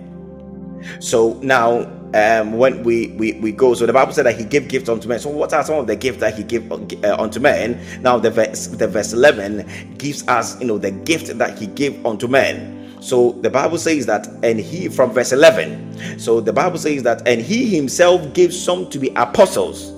So 1.00 1.40
now 1.42 1.90
um, 2.14 2.54
when 2.58 2.84
we, 2.84 3.08
we 3.10 3.34
we 3.34 3.52
go, 3.52 3.74
so 3.74 3.86
the 3.86 3.94
Bible 3.94 4.14
said 4.14 4.26
that 4.26 4.38
he 4.38 4.44
gave 4.44 4.68
gifts 4.68 4.90
unto 4.90 5.08
men. 5.08 5.20
So 5.20 5.30
what 5.30 5.54
are 5.54 5.64
some 5.64 5.76
of 5.80 5.88
the 5.88 5.96
gifts 5.96 6.20
that 6.20 6.36
he 6.36 6.44
gave 6.44 6.70
uh, 6.72 7.16
unto 7.18 7.40
men? 7.40 7.80
Now 8.02 8.18
the 8.18 8.30
verse 8.32 8.68
the 8.68 8.88
verse 8.88 9.14
eleven 9.14 9.96
gives 9.98 10.28
us 10.28 10.60
you 10.60 10.68
know 10.68 10.78
the 10.78 10.92
gift 10.92 11.38
that 11.38 11.58
he 11.58 11.68
gave 11.68 12.06
unto 12.06 12.28
men. 12.28 12.82
So 13.02 13.32
the 13.42 13.50
Bible 13.50 13.80
says 13.80 14.06
that, 14.06 14.28
and 14.44 14.60
he 14.60 14.88
from 14.88 15.12
verse 15.12 15.32
11. 15.32 16.20
So 16.20 16.40
the 16.40 16.54
Bible 16.54 16.78
says 16.78 17.02
that, 17.02 17.28
and 17.28 17.42
he 17.42 17.66
himself 17.76 18.32
gave 18.34 18.54
some 18.54 18.90
to 18.92 19.00
be 19.00 19.10
apostles, 19.16 19.92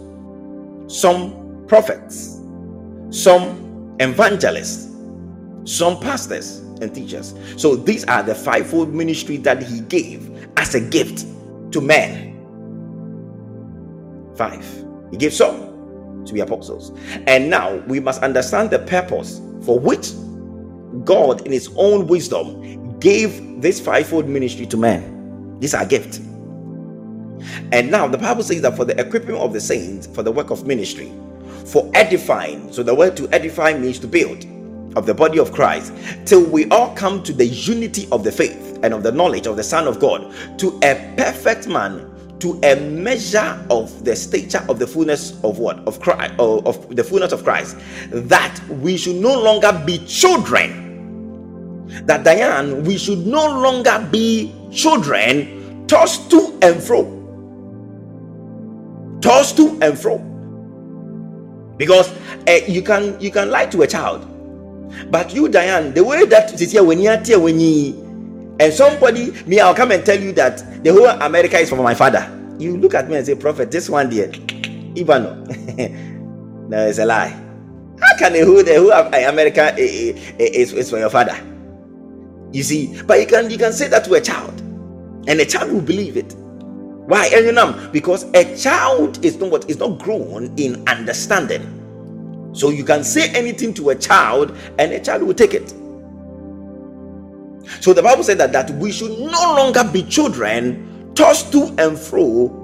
some 0.88 1.66
prophets, 1.68 2.40
some 3.10 3.96
evangelists, 4.00 4.90
some 5.66 6.00
pastors 6.00 6.60
and 6.82 6.96
teachers. 6.96 7.36
So 7.58 7.76
these 7.76 8.06
are 8.06 8.24
the 8.24 8.36
fivefold 8.36 8.94
ministry 8.94 9.36
that 9.38 9.62
he 9.62 9.82
gave 9.82 10.30
as 10.58 10.74
a 10.74 10.80
gift 10.80 11.26
to 11.74 11.82
men. 11.82 12.48
Five. 14.36 14.66
He 15.12 15.18
gave 15.18 15.34
some 15.34 16.24
to 16.26 16.34
be 16.34 16.40
apostles. 16.40 16.98
And 17.28 17.50
now 17.50 17.78
we 17.88 18.00
must 18.00 18.22
understand 18.24 18.72
the 18.72 18.80
purpose 18.80 19.40
for 19.64 19.80
which 19.80 20.14
God, 21.06 21.46
in 21.46 21.52
his 21.52 21.70
own 21.76 22.08
wisdom, 22.08 23.00
gave 23.00 23.62
this 23.62 23.80
fivefold 23.80 24.28
ministry 24.28 24.66
to 24.68 24.78
men. 24.78 25.58
These 25.60 25.74
are 25.74 25.86
gifts. 25.86 26.20
And 27.72 27.92
now 27.92 28.08
the 28.08 28.18
Bible 28.18 28.44
says 28.44 28.62
that 28.62 28.76
for 28.76 28.86
the 28.86 29.00
equipping 29.00 29.36
of 29.36 29.54
the 29.54 29.62
saints, 29.62 30.08
for 30.08 30.24
the 30.24 30.32
work 30.32 30.50
of 30.50 30.66
ministry, 30.66 31.12
for 31.66 31.90
edifying. 31.94 32.72
So 32.72 32.84
the 32.84 32.96
word 32.96 33.18
to 33.18 33.28
edify 33.34 33.74
means 33.74 34.00
to 34.00 34.08
build 34.08 34.46
of 34.96 35.06
the 35.06 35.14
body 35.14 35.40
of 35.40 35.52
Christ 35.52 35.94
till 36.26 36.44
we 36.46 36.70
all 36.70 36.94
come 36.96 37.24
to 37.24 37.34
the 37.34 37.46
unity 37.46 38.08
of 38.12 38.24
the 38.24 38.32
faith 38.32 38.73
and 38.84 38.94
of 38.94 39.02
the 39.04 39.12
knowledge 39.12 39.48
of 39.48 39.56
the 39.58 39.64
Son 39.64 39.88
of 39.88 40.00
God 40.00 40.34
to 40.60 40.80
a 40.84 41.14
perfect 41.18 41.68
man 41.68 42.10
to 42.40 42.60
a 42.64 42.76
measure 42.76 43.66
of 43.70 44.04
the 44.04 44.14
stature 44.16 44.64
of 44.68 44.78
the 44.78 44.86
fullness 44.86 45.42
of 45.46 45.60
what? 45.60 45.80
Of 45.88 46.02
Christ 46.02 46.34
of, 46.40 46.94
the 46.94 47.04
fullness 47.04 47.32
of 47.32 47.44
Christ. 47.44 47.78
That 48.10 48.60
we 48.70 48.98
should 48.98 49.16
no 49.16 49.42
longer 49.42 49.72
be 49.86 50.00
children. 50.06 50.84
That 52.06 52.26
Diane 52.26 52.84
we 52.84 52.98
should 52.98 53.26
no 53.26 53.46
longer 53.48 54.06
be 54.12 54.54
children 54.72 55.86
tossed 55.88 56.30
to 56.32 56.60
and 56.62 56.84
fro. 56.84 57.08
Tossed 59.22 59.56
to 59.58 59.80
and 59.82 59.98
fro. 59.98 60.18
Because 61.78 62.12
uh, 62.48 62.60
you 62.68 62.82
can 62.82 63.20
you 63.22 63.32
can 63.32 63.50
lie 63.52 63.68
to 63.68 63.84
a 63.84 63.88
child. 63.88 64.28
But 65.10 65.34
you, 65.34 65.48
Diane, 65.48 65.94
the 65.94 66.04
way 66.04 66.26
that 66.26 66.60
is 66.62 66.72
here 66.72 66.84
when 66.84 67.00
you 67.00 67.10
are 67.10 67.18
here 67.24 67.40
when 67.40 67.60
you 67.60 68.03
and 68.60 68.74
somebody, 68.74 69.32
me, 69.46 69.60
I'll 69.60 69.74
come 69.76 69.92
and 69.92 70.06
tell 70.06 70.20
you 70.20 70.32
that 70.34 70.84
the 70.84 70.92
whole 70.92 71.08
America 71.08 71.58
is 71.58 71.70
from 71.70 71.80
my 71.84 71.94
father. 71.96 72.30
You 72.60 72.78
look 72.78 72.94
at 72.94 73.10
me 73.10 73.16
and 73.16 73.26
say, 73.26 73.36
Prophet, 73.36 73.72
this 73.72 73.90
one 73.90 74.10
there, 74.10 74.30
Ibano. 74.30 75.48
no, 76.70 76.88
it's 76.88 77.00
a 77.00 77.06
lie. 77.06 77.30
How 78.00 78.18
can 78.18 78.34
the 78.34 78.46
whole 78.46 78.64
the 78.64 78.76
whole 78.76 78.92
America 79.30 79.74
eh, 79.78 80.12
eh, 80.14 80.34
eh, 80.40 80.50
is, 80.54 80.74
is 80.74 80.90
for 80.90 81.00
your 81.00 81.10
father? 81.10 81.36
You 82.52 82.62
see, 82.64 83.02
but 83.04 83.20
you 83.20 83.26
can 83.26 83.50
you 83.50 83.58
can 83.58 83.74
say 83.74 83.88
that 83.88 84.06
to 84.06 84.14
a 84.14 84.22
child, 84.22 84.60
and 85.28 85.40
a 85.40 85.46
child 85.46 85.72
will 85.72 85.82
believe 85.82 86.18
it. 86.18 86.34
Why? 87.06 87.30
Because 87.92 88.24
a 88.34 88.56
child 88.58 89.24
is 89.26 89.38
not 89.38 89.52
what 89.52 89.70
is 89.70 89.78
not 89.78 90.00
grown 90.00 90.54
in 90.58 90.88
understanding. 90.88 91.82
So 92.54 92.70
you 92.70 92.84
can 92.86 93.04
say 93.04 93.30
anything 93.32 93.74
to 93.76 93.90
a 93.90 93.96
child 93.96 94.56
and 94.78 94.92
a 94.94 95.00
child 95.00 95.24
will 95.24 95.34
take 95.34 95.54
it. 95.54 95.74
So 97.80 97.94
the 97.94 98.04
Bible 98.04 98.24
said 98.24 98.38
that, 98.40 98.52
that 98.54 98.72
we 98.72 98.92
should 98.92 99.18
no 99.20 99.56
longer 99.56 99.84
be 99.84 100.04
children 100.04 101.14
tossed 101.16 101.52
to 101.52 101.74
and 101.78 101.98
fro 101.98 102.60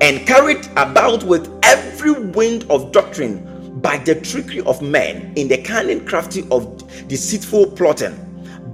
and 0.00 0.26
carried 0.26 0.66
about 0.76 1.24
with 1.24 1.50
every 1.62 2.12
wind 2.12 2.66
of 2.70 2.92
doctrine 2.92 3.80
by 3.80 3.98
the 3.98 4.14
trickery 4.14 4.60
of 4.62 4.82
men 4.82 5.32
in 5.36 5.48
the 5.48 5.58
cunning 5.62 6.04
crafty 6.04 6.46
of 6.50 6.76
deceitful 7.08 7.70
plotting, 7.72 8.14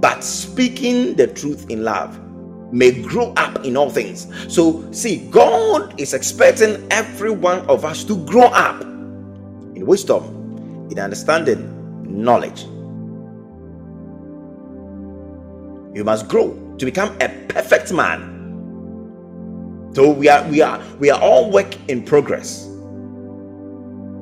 but 0.01 0.23
speaking 0.23 1.15
the 1.15 1.27
truth 1.27 1.69
in 1.69 1.83
love 1.83 2.19
may 2.73 2.91
grow 2.91 3.33
up 3.37 3.63
in 3.63 3.77
all 3.77 3.89
things. 3.89 4.27
So, 4.53 4.91
see, 4.91 5.29
God 5.29 5.99
is 5.99 6.13
expecting 6.13 6.85
every 6.91 7.31
one 7.31 7.59
of 7.69 7.85
us 7.85 8.03
to 8.05 8.17
grow 8.25 8.47
up 8.47 8.81
in 8.81 9.85
wisdom, 9.85 10.87
in 10.91 10.99
understanding, 10.99 11.73
knowledge. 12.03 12.65
You 15.97 16.03
must 16.03 16.27
grow 16.27 16.53
to 16.77 16.85
become 16.85 17.17
a 17.21 17.27
perfect 17.49 17.91
man. 17.91 18.35
So 19.95 20.11
we 20.11 20.29
are 20.29 20.47
we 20.47 20.61
are 20.61 20.79
we 20.99 21.09
are 21.09 21.19
all 21.19 21.49
work 21.49 21.75
in 21.89 22.03
progress. 22.03 22.67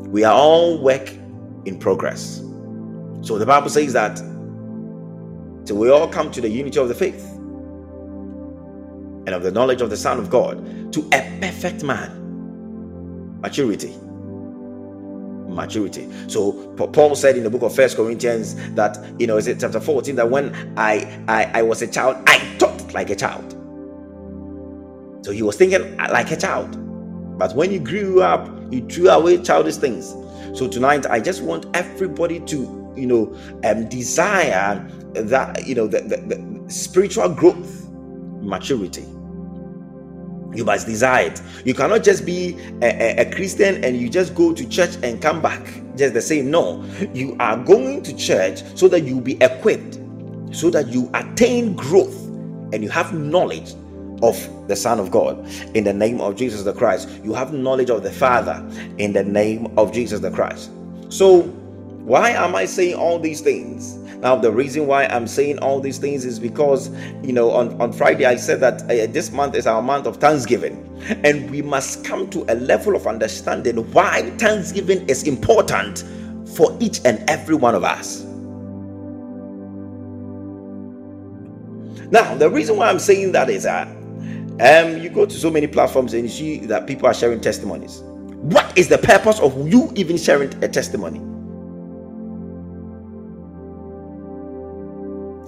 We 0.08 0.24
are 0.24 0.34
all 0.34 0.82
work 0.82 1.12
in 1.66 1.78
progress. 1.78 2.38
So 3.24 3.38
the 3.38 3.46
Bible 3.46 3.70
says 3.70 3.92
that 3.92 4.16
till 5.66 5.76
we 5.76 5.92
all 5.92 6.08
come 6.08 6.32
to 6.32 6.40
the 6.40 6.48
unity 6.48 6.80
of 6.80 6.88
the 6.88 6.96
faith 6.96 7.30
and 9.28 9.32
of 9.32 9.44
the 9.44 9.52
knowledge 9.52 9.82
of 9.82 9.90
the 9.90 9.98
Son 9.98 10.18
of 10.18 10.30
God 10.30 10.94
to 10.94 11.02
a 11.12 11.40
perfect 11.42 11.84
man. 11.84 12.22
Maturity 13.42 13.94
maturity. 15.48 16.10
So 16.28 16.54
Paul 16.76 17.16
said 17.16 17.38
in 17.38 17.44
the 17.44 17.50
book 17.50 17.62
of 17.62 17.76
First 17.76 17.96
Corinthians 17.96 18.56
that 18.72 18.98
you 19.20 19.28
know, 19.28 19.38
is 19.38 19.48
it 19.48 19.60
chapter 19.60 19.80
14 19.80 20.16
that 20.16 20.30
when 20.30 20.54
I, 20.78 21.24
I 21.28 21.60
I 21.60 21.62
was 21.62 21.82
a 21.82 21.88
child, 21.88 22.18
I 22.28 22.40
thought 22.58 22.94
like 22.94 23.10
a 23.10 23.16
child. 23.16 23.52
So 25.26 25.32
he 25.32 25.42
was 25.42 25.56
thinking 25.56 25.98
like 25.98 26.32
a 26.32 26.38
child. 26.38 26.78
But 27.38 27.56
when 27.56 27.72
you 27.72 27.80
grew 27.80 28.22
up, 28.22 28.48
you 28.72 28.88
threw 28.88 29.10
away 29.10 29.42
childish 29.42 29.78
things. 29.78 30.10
So 30.58 30.68
tonight 30.68 31.06
I 31.06 31.20
just 31.20 31.42
want 31.42 31.66
everybody 31.76 32.40
to, 32.42 32.94
you 32.96 33.08
know, 33.08 33.36
um, 33.64 33.90
desire 33.90 34.88
that, 35.14 35.66
you 35.68 35.76
know, 35.76 35.88
the, 35.88 36.02
the, 36.02 36.18
the 36.18 36.72
spiritual 36.72 37.30
growth, 37.30 37.90
maturity 38.42 39.06
you 40.54 40.64
must 40.64 40.88
desire 40.88 41.28
it. 41.28 41.42
You 41.66 41.74
cannot 41.74 42.04
just 42.04 42.26
be 42.26 42.58
a, 42.82 43.20
a, 43.20 43.22
a, 43.22 43.32
Christian 43.34 43.84
and 43.84 43.98
you 43.98 44.10
just 44.10 44.36
go 44.36 44.54
to 44.54 44.68
church 44.68 44.96
and 45.04 45.22
come 45.22 45.42
back 45.42 45.62
just 45.98 46.14
the 46.14 46.22
same. 46.22 46.50
No, 46.50 46.84
you 47.14 47.36
are 47.40 47.58
going 47.58 48.04
to 48.04 48.16
church 48.16 48.64
so 48.76 48.88
that 48.90 49.02
you 49.02 49.20
be 49.20 49.34
equipped, 49.42 50.00
so 50.52 50.70
that 50.70 50.88
you 50.88 51.10
attain 51.14 51.76
growth 51.76 52.16
and 52.74 52.84
you 52.84 52.90
have 52.90 53.14
knowledge 53.14 53.74
of 54.22 54.68
the 54.68 54.76
Son 54.76 55.00
of 55.00 55.12
God 55.12 55.46
in 55.76 55.84
the 55.84 55.94
name 55.94 56.22
of 56.22 56.36
Jesus 56.36 56.64
the 56.64 56.74
Christ. 56.74 57.10
You 57.24 57.34
have 57.34 57.54
knowledge 57.54 57.90
of 57.90 58.04
the 58.04 58.12
Father 58.12 58.66
in 58.98 59.14
the 59.14 59.24
name 59.24 59.72
of 59.78 59.92
Jesus 59.92 60.20
the 60.20 60.32
Christ. 60.32 60.72
So, 61.10 61.42
why 61.42 62.32
am 62.32 62.56
I 62.56 62.66
saying 62.66 62.96
all 62.96 63.20
these 63.20 63.42
things? 63.42 63.98
Now, 64.26 64.36
the 64.36 64.52
reason 64.52 64.88
why 64.88 65.06
I'm 65.06 65.28
saying 65.28 65.60
all 65.60 65.80
these 65.80 66.00
things 66.00 66.26
is 66.26 66.40
because, 66.40 66.90
you 67.22 67.32
know, 67.32 67.52
on, 67.52 67.80
on 67.80 67.94
Friday 67.94 68.26
I 68.26 68.38
said 68.38 68.60
that 68.60 68.82
uh, 68.82 69.06
this 69.14 69.32
month 69.32 69.54
is 69.54 69.68
our 69.68 69.84
month 69.84 70.08
of 70.08 70.18
Thanksgiving, 70.18 70.76
and 71.24 71.48
we 71.52 71.62
must 71.62 72.04
come 72.04 72.28
to 72.32 72.44
a 72.50 72.56
level 72.56 72.96
of 72.96 73.06
understanding 73.06 73.78
why 73.92 74.24
Thanksgiving 74.40 75.08
is 75.08 75.28
important 75.28 76.04
for 76.56 76.76
each 76.80 77.02
and 77.06 77.24
every 77.30 77.54
one 77.54 77.76
of 77.76 77.84
us. 77.84 78.24
Now, 82.10 82.34
the 82.36 82.50
reason 82.50 82.78
why 82.78 82.90
I'm 82.90 83.00
saying 83.00 83.32
that 83.34 83.50
is 83.52 83.64
that 83.64 83.88
Um, 84.60 85.00
you 85.04 85.10
go 85.10 85.26
to 85.26 85.36
so 85.36 85.52
many 85.52 85.68
platforms 85.68 86.14
and 86.16 86.24
you 86.24 86.30
see 86.30 86.66
that 86.68 86.88
people 86.88 87.08
are 87.08 87.14
sharing 87.14 87.42
testimonies. 87.42 88.02
What 88.42 88.78
is 88.78 88.88
the 88.88 88.98
purpose 88.98 89.40
of 89.42 89.68
you 89.72 89.92
even 89.96 90.18
sharing 90.18 90.52
a 90.64 90.68
testimony? 90.70 91.20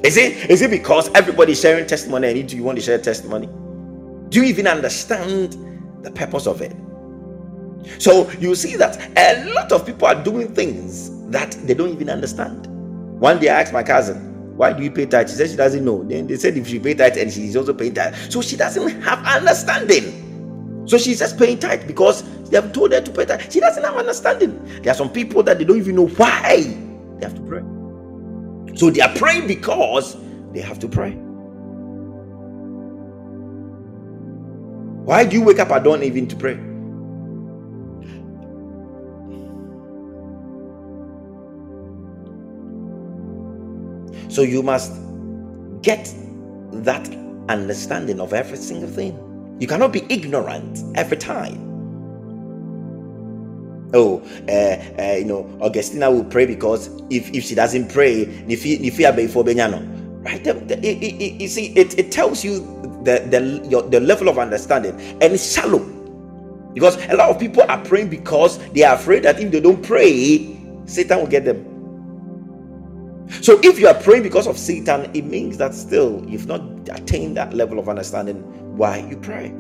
Is 0.08 0.16
it 0.16 0.50
is 0.50 0.62
it 0.62 0.72
because 0.72 1.10
everybody's 1.16 1.60
sharing 1.60 1.86
testimony 1.86 2.30
and 2.30 2.54
you 2.54 2.64
want 2.64 2.78
to 2.78 2.82
share 2.82 2.98
testimony? 2.98 3.48
Do 4.30 4.40
you 4.40 4.46
even 4.46 4.66
understand 4.66 5.58
the 6.02 6.12
purpose 6.12 6.48
of 6.48 6.62
it? 6.62 6.74
So 8.00 8.32
you 8.40 8.56
see 8.56 8.78
that 8.78 8.98
a 9.18 9.54
lot 9.54 9.70
of 9.74 9.86
people 9.86 10.08
are 10.08 10.16
doing 10.16 10.56
things 10.56 11.12
that 11.30 11.52
they 11.68 11.74
don't 11.74 11.90
even 11.90 12.10
understand. 12.10 12.68
One 13.20 13.38
day 13.38 13.50
I 13.50 13.60
asked 13.60 13.74
my 13.74 13.84
cousin, 13.84 14.56
Why 14.56 14.72
do 14.72 14.82
you 14.82 14.92
pay 14.92 15.08
tithe? 15.08 15.30
She 15.30 15.36
said 15.36 15.50
she 15.50 15.58
doesn't 15.58 15.84
know. 15.84 16.02
Then 16.06 16.28
they 16.28 16.38
said 16.38 16.56
if 16.56 16.70
she 16.70 16.80
pay 16.80 16.94
tithe 16.94 17.18
and 17.18 17.30
she's 17.30 17.58
also 17.58 17.74
paying 17.74 17.94
tithe. 17.94 18.16
So 18.32 18.42
she 18.42 18.56
doesn't 18.56 19.02
have 19.02 19.26
understanding. 19.26 20.86
So 20.88 20.98
she's 20.98 21.20
just 21.20 21.38
paying 21.38 21.60
tithe 21.60 21.86
because 21.86 22.24
they 22.50 22.56
have 22.56 22.72
told 22.72 22.94
her 22.94 23.02
to 23.02 23.12
pay 23.12 23.26
tithe. 23.26 23.52
She 23.52 23.60
doesn't 23.60 23.84
have 23.84 23.98
understanding. 23.98 24.64
There 24.84 24.94
are 24.94 24.96
some 24.96 25.12
people 25.12 25.44
that 25.44 25.58
they 25.58 25.66
don't 25.66 25.78
even 25.78 25.98
know 25.98 26.08
why 26.08 26.64
they 27.20 27.26
have 27.26 27.36
to 27.36 27.42
pray. 27.42 27.62
So 28.78 28.92
they 28.92 29.02
are 29.02 29.14
praying 29.16 29.48
because 29.48 30.16
they 30.54 30.62
have 30.62 30.78
to 30.80 30.88
pray. 30.88 31.14
Why 35.04 35.26
do 35.26 35.36
you 35.36 35.42
wake 35.44 35.58
up 35.58 35.72
at 35.72 35.84
dawn 35.84 36.04
even 36.04 36.28
to 36.28 36.36
pray? 36.36 36.56
So 44.30 44.44
you 44.44 44.62
must 44.62 44.94
get 45.82 46.14
that 46.72 47.10
understanding 47.50 48.20
of 48.20 48.34
every 48.34 48.58
single 48.58 48.90
thing. 48.90 49.18
You 49.60 49.66
cannot 49.66 49.92
be 49.92 50.06
ignorant 50.10 50.84
every 50.96 51.18
time. 51.18 51.77
Oh, 53.94 54.22
uh, 54.50 55.02
uh, 55.02 55.16
you 55.16 55.26
know, 55.26 55.48
Augustina 55.62 56.12
will 56.12 56.26
pray 56.26 56.46
because 56.46 56.90
if, 57.10 57.34
if 57.34 57.44
she 57.46 57.56
doesn't 57.56 57.90
pray, 57.90 58.26
right? 60.28 60.46
You 60.46 61.48
see, 61.48 61.68
it, 61.68 61.98
it 61.98 62.12
tells 62.12 62.44
you 62.44 62.60
the 63.04 63.20
the, 63.30 63.66
your, 63.70 63.84
the 63.84 64.02
level 64.02 64.28
of 64.28 64.38
understanding, 64.38 65.00
and 65.22 65.34
it's 65.34 65.54
shallow 65.54 65.80
because 66.74 66.98
a 67.10 67.16
lot 67.16 67.30
of 67.30 67.40
people 67.40 67.64
are 67.70 67.84
praying 67.86 68.10
because 68.10 68.60
they 68.74 68.84
are 68.84 68.96
afraid 68.96 69.24
that 69.24 69.40
if 69.40 69.52
they 69.52 69.62
don't 69.62 69.82
pray, 69.82 70.58
Satan 70.86 71.20
will 71.20 71.28
get 71.28 71.46
them. 71.46 71.64
So 73.42 73.60
if 73.64 73.80
you 73.80 73.88
are 73.88 73.94
praying 73.94 74.24
because 74.24 74.48
of 74.48 74.58
Satan, 74.58 75.10
it 75.14 75.26
means 75.26 75.58
that 75.58 75.74
still 75.74 76.24
you've 76.28 76.48
not 76.48 76.62
attained 76.90 77.38
that 77.38 77.54
level 77.54 77.80
of 77.80 77.88
understanding 77.90 78.42
why 78.78 78.98
you 78.98 79.18
pray. 79.18 79.54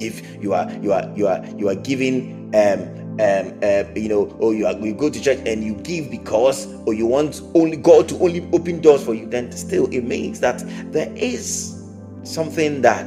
If 0.00 0.42
you 0.42 0.52
are 0.54 0.70
you 0.82 0.92
are 0.92 1.10
you 1.16 1.26
are 1.28 1.44
you 1.56 1.68
are 1.68 1.74
giving 1.74 2.52
um 2.54 2.80
um 3.20 3.58
uh, 3.62 3.84
you 3.94 4.08
know 4.08 4.26
or 4.38 4.54
you 4.54 4.66
are 4.66 4.74
you 4.78 4.94
go 4.94 5.10
to 5.10 5.20
church 5.20 5.38
and 5.46 5.62
you 5.64 5.74
give 5.76 6.10
because 6.10 6.66
or 6.86 6.94
you 6.94 7.06
want 7.06 7.42
only 7.54 7.76
God 7.76 8.08
to 8.10 8.16
only 8.20 8.48
open 8.52 8.80
doors 8.80 9.04
for 9.04 9.14
you, 9.14 9.26
then 9.26 9.52
still 9.52 9.86
it 9.92 10.02
means 10.02 10.40
that 10.40 10.62
there 10.92 11.12
is 11.16 11.84
something 12.24 12.82
that 12.82 13.04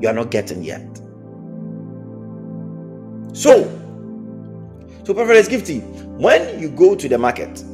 you 0.00 0.08
are 0.08 0.14
not 0.14 0.30
getting 0.30 0.62
yet. 0.62 1.00
So 3.32 3.76
so, 5.04 5.14
Prophet 5.14 5.46
Gifty, 5.46 5.80
when 6.20 6.60
you 6.60 6.68
go 6.70 6.94
to 6.94 7.08
the 7.08 7.18
market, 7.18 7.64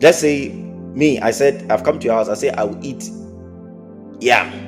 let's 0.00 0.18
say 0.18 0.50
me, 0.50 1.18
I 1.20 1.30
said, 1.32 1.70
I've 1.70 1.84
come 1.84 1.98
to 1.98 2.04
your 2.04 2.14
house, 2.14 2.28
I 2.28 2.34
say, 2.34 2.50
I 2.50 2.64
will 2.64 2.78
eat 2.84 3.10
yam. 4.20 4.65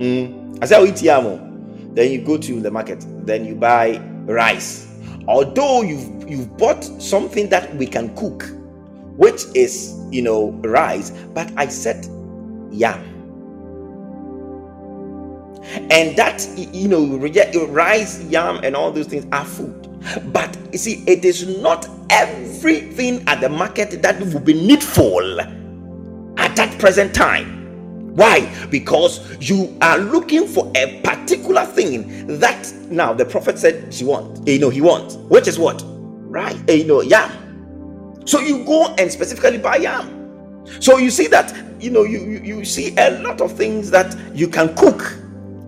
Mm. 0.00 0.58
I 0.62 0.76
I'll 0.76 0.86
eat 0.86 1.02
yam. 1.02 1.26
Oh. 1.26 1.46
Then 1.92 2.10
you 2.10 2.22
go 2.22 2.38
to 2.38 2.60
the 2.60 2.70
market, 2.70 3.04
then 3.26 3.44
you 3.44 3.54
buy 3.54 3.98
rice. 4.24 4.88
Although 5.28 5.82
you've 5.82 6.28
you've 6.28 6.56
bought 6.56 6.82
something 6.82 7.48
that 7.50 7.74
we 7.76 7.86
can 7.86 8.14
cook, 8.16 8.48
which 9.16 9.44
is 9.54 9.94
you 10.10 10.22
know 10.22 10.50
rice, 10.62 11.10
but 11.34 11.52
I 11.56 11.66
said 11.68 12.06
yam 12.72 13.10
and 15.90 16.16
that 16.16 16.46
you 16.56 16.88
know 16.88 17.16
rice 17.66 18.22
yam 18.24 18.60
and 18.64 18.74
all 18.74 18.90
those 18.90 19.06
things 19.06 19.26
are 19.32 19.44
food 19.44 19.86
but 20.32 20.56
you 20.72 20.78
see 20.78 21.04
it 21.06 21.24
is 21.24 21.46
not 21.58 21.88
everything 22.10 23.22
at 23.28 23.40
the 23.40 23.48
market 23.48 24.02
that 24.02 24.18
will 24.20 24.40
be 24.40 24.54
needful 24.54 25.40
at 25.40 26.56
that 26.56 26.76
present 26.78 27.14
time 27.14 27.59
why 28.14 28.48
because 28.70 29.20
you 29.40 29.76
are 29.80 29.98
looking 29.98 30.46
for 30.46 30.70
a 30.76 31.00
particular 31.02 31.64
thing 31.64 32.26
that 32.38 32.72
now 32.90 33.12
the 33.12 33.24
prophet 33.24 33.58
said 33.58 33.92
she 33.92 34.04
wants 34.04 34.40
you 34.46 34.54
eh, 34.54 34.58
know 34.58 34.68
he 34.70 34.80
wants 34.80 35.16
which 35.16 35.46
is 35.46 35.58
what 35.58 35.82
right 35.86 36.56
eh, 36.68 36.74
you 36.74 36.84
know 36.84 37.00
yam 37.00 37.30
so 38.26 38.40
you 38.40 38.64
go 38.64 38.94
and 38.98 39.10
specifically 39.10 39.58
buy 39.58 39.76
yam 39.76 40.16
so 40.80 40.98
you 40.98 41.10
see 41.10 41.26
that 41.26 41.54
you 41.80 41.90
know 41.90 42.02
you, 42.04 42.20
you 42.20 42.56
you 42.56 42.64
see 42.64 42.94
a 42.98 43.18
lot 43.22 43.40
of 43.40 43.52
things 43.52 43.90
that 43.90 44.14
you 44.34 44.48
can 44.48 44.74
cook 44.76 45.16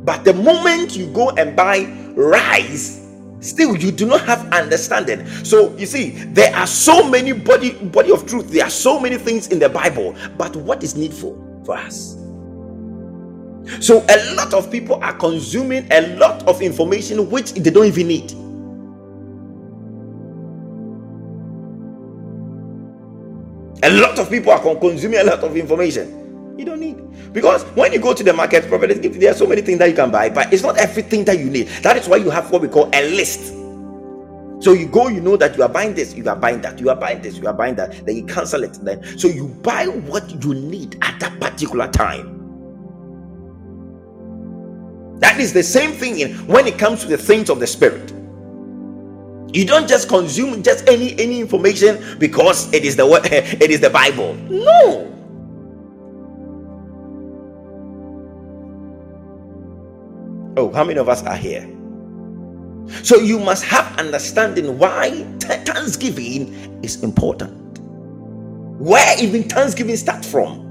but 0.05 0.25
the 0.25 0.35
moment 0.35 0.97
you 0.97 1.07
go 1.13 1.31
and 1.31 1.55
buy 1.55 1.85
rice, 2.15 3.07
still 3.41 3.77
you 3.77 3.93
do 3.93 4.07
not 4.07 4.23
have 4.23 4.53
understanding. 4.53 5.27
So 5.45 5.77
you 5.77 5.87
see, 5.87 6.11
there 6.11 6.55
are 6.55 6.67
so 6.67 7.09
many 7.09 7.33
body 7.33 7.73
body 7.73 8.11
of 8.11 8.27
truth. 8.27 8.51
There 8.51 8.65
are 8.65 8.71
so 8.71 8.99
many 8.99 9.17
things 9.17 9.49
in 9.49 9.59
the 9.59 9.69
Bible, 9.69 10.17
but 10.37 10.57
what 10.57 10.83
is 10.83 10.97
needful 10.97 11.63
for 11.65 11.77
us? 11.77 12.17
So 13.81 14.05
a 14.09 14.35
lot 14.35 14.55
of 14.55 14.71
people 14.71 14.97
are 15.03 15.15
consuming 15.15 15.87
a 15.91 16.17
lot 16.17 16.47
of 16.49 16.63
information 16.63 17.31
which 17.31 17.53
they 17.53 17.71
don't 17.71 17.87
even 17.87 18.09
need. 18.09 18.33
A 23.85 23.91
lot 24.01 24.19
of 24.19 24.31
people 24.31 24.53
are 24.53 24.61
consuming 24.77 25.21
a 25.21 25.25
lot 25.25 25.41
of 25.41 25.57
information 25.57 26.55
you 26.59 26.65
don't 26.65 26.81
need 26.81 27.33
because 27.33 27.65
when 27.75 27.93
you 27.93 27.99
go 27.99 28.15
to 28.15 28.23
the 28.23 28.33
market, 28.33 28.69
prophet, 28.69 29.03
there 29.03 29.31
are 29.31 29.35
so 29.35 29.47
many 29.47 29.63
things 29.63 29.79
that 29.79 29.89
you 29.89 29.95
can 29.97 30.11
buy, 30.11 30.29
but 30.29 30.53
it's 30.53 30.63
not 30.63 30.77
everything 30.79 31.25
that 31.25 31.39
you 31.39 31.47
need. 31.47 31.69
That 31.83 31.97
is 31.97 32.09
why 32.09 32.19
you 32.19 32.31
have 32.31 32.51
what 32.51 32.63
we 32.63 32.69
call 32.69 32.91
a 32.93 33.11
list. 33.11 33.55
So 34.63 34.73
you 34.75 34.87
go, 34.87 35.09
you 35.09 35.21
know 35.21 35.37
that 35.37 35.57
you 35.57 35.65
are 35.65 35.69
buying 35.69 35.95
this, 35.95 36.15
you 36.15 36.29
are 36.29 36.37
buying 36.37 36.61
that, 36.61 36.79
you 36.79 36.91
are 36.91 36.97
buying 36.97 37.21
this, 37.23 37.37
you 37.37 37.49
are 37.49 37.55
buying 37.55 37.75
that. 37.77 38.07
Then 38.07 38.17
you 38.17 38.27
cancel 38.27 38.63
it. 38.63 38.79
Then 38.83 39.03
so 39.19 39.27
you 39.29 39.49
buy 39.49 39.87
what 39.87 40.31
you 40.45 40.55
need 40.55 40.99
at 41.03 41.19
that 41.19 41.41
particular 41.41 41.89
time. 41.89 42.42
That 45.23 45.39
is 45.41 45.53
the 45.53 45.63
same 45.63 45.93
thing 45.93 46.19
in, 46.19 46.35
when 46.49 46.67
it 46.67 46.79
comes 46.79 47.01
to 47.03 47.07
the 47.07 47.17
things 47.17 47.49
of 47.49 47.61
the 47.61 47.67
spirit. 47.67 48.13
You 49.55 49.65
don't 49.65 49.89
just 49.89 50.09
consume 50.09 50.63
just 50.63 50.89
any 50.89 51.13
any 51.19 51.41
information 51.41 52.19
because 52.19 52.73
it 52.73 52.85
is 52.85 52.97
the 52.97 53.07
it 53.63 53.71
is 53.71 53.81
the 53.81 53.91
Bible. 53.91 54.35
No. 54.51 55.09
Oh, 60.57 60.73
how 60.73 60.85
many 60.85 60.99
of 60.99 61.09
us 61.09 61.23
are 61.23 61.37
here? 61.37 61.69
So 63.05 63.17
you 63.21 63.39
must 63.39 63.65
have 63.65 63.97
understanding 63.99 64.77
why 64.77 65.25
thanksgiving 65.41 66.81
is 66.83 67.03
important. 67.03 67.79
Where 68.81 69.23
even 69.23 69.45
thanksgiving 69.45 69.97
starts 69.97 70.29
from. 70.29 70.63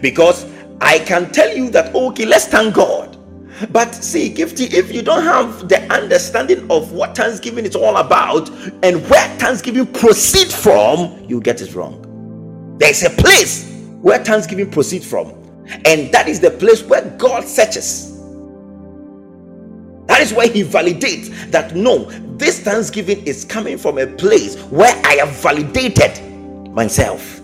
Because 0.00 0.46
I 0.80 0.98
can 1.00 1.30
tell 1.32 1.54
you 1.54 1.70
that 1.70 1.94
okay, 1.94 2.24
let's 2.26 2.46
thank 2.46 2.74
God. 2.74 3.16
But 3.72 3.94
see, 3.94 4.32
Gifty, 4.32 4.72
if 4.72 4.92
you 4.92 5.02
don't 5.02 5.22
have 5.24 5.68
the 5.68 5.80
understanding 5.92 6.70
of 6.70 6.92
what 6.92 7.16
Thanksgiving 7.16 7.66
is 7.66 7.76
all 7.76 7.98
about 7.98 8.48
and 8.82 9.08
where 9.10 9.28
Thanksgiving 9.38 9.86
proceeds 9.86 10.54
from, 10.54 11.22
you 11.28 11.40
get 11.40 11.60
it 11.60 11.74
wrong. 11.74 12.76
There's 12.78 13.02
a 13.02 13.10
place 13.10 13.70
where 14.00 14.24
Thanksgiving 14.24 14.70
proceeds 14.70 15.06
from, 15.06 15.28
and 15.84 16.10
that 16.12 16.28
is 16.28 16.40
the 16.40 16.50
place 16.52 16.82
where 16.82 17.04
God 17.18 17.44
searches. 17.44 18.18
That 20.06 20.20
is 20.22 20.32
why 20.32 20.48
he 20.48 20.64
validates 20.64 21.28
that 21.50 21.76
no, 21.76 22.04
this 22.36 22.60
thanksgiving 22.60 23.24
is 23.26 23.44
coming 23.44 23.78
from 23.78 23.98
a 23.98 24.06
place 24.06 24.56
where 24.64 24.94
I 25.04 25.14
have 25.16 25.30
validated 25.36 26.20
myself. 26.72 27.39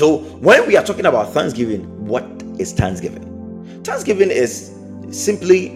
So, 0.00 0.18
when 0.40 0.66
we 0.66 0.78
are 0.78 0.84
talking 0.84 1.06
about 1.06 1.34
thanksgiving, 1.34 1.84
what 2.06 2.24
is 2.58 2.72
thanksgiving? 2.72 3.82
Thanksgiving 3.84 4.30
is 4.30 4.74
simply 5.10 5.68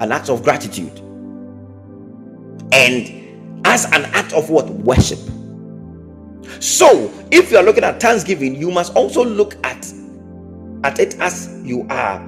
an 0.00 0.12
act 0.12 0.30
of 0.30 0.42
gratitude 0.42 1.00
and 2.72 3.62
as 3.66 3.86
an 3.86 4.06
act 4.14 4.32
of 4.34 4.50
what? 4.50 4.68
Worship. 4.70 5.20
So, 6.60 7.12
if 7.30 7.52
you 7.52 7.58
are 7.58 7.64
looking 7.64 7.84
at 7.84 8.00
Thanksgiving, 8.00 8.56
you 8.56 8.70
must 8.70 8.94
also 8.96 9.24
look 9.24 9.56
at 9.64 9.92
at 10.84 10.98
it 10.98 11.18
as 11.20 11.60
you 11.64 11.86
are, 11.90 12.20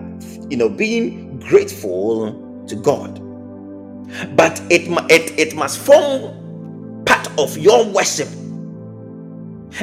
you 0.50 0.56
know, 0.58 0.68
being 0.68 1.40
grateful 1.40 2.64
to 2.68 2.76
God. 2.76 3.20
but 4.36 4.60
it, 4.70 4.82
it, 5.10 5.38
it 5.38 5.56
must 5.56 5.78
form 5.80 7.04
part 7.06 7.28
of 7.38 7.56
your 7.58 7.86
worship. 7.86 8.28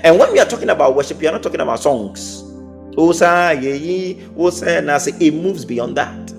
And 0.04 0.20
when 0.20 0.32
we 0.32 0.40
are 0.40 0.46
talking 0.46 0.70
about 0.70 0.96
worship, 0.96 1.20
we 1.20 1.28
are 1.28 1.32
not 1.32 1.44
talking 1.44 1.62
about 1.62 1.80
songs. 1.80 2.44
It 3.00 4.20
moves 5.34 5.66
beyond 5.66 5.98
that. 5.98 6.34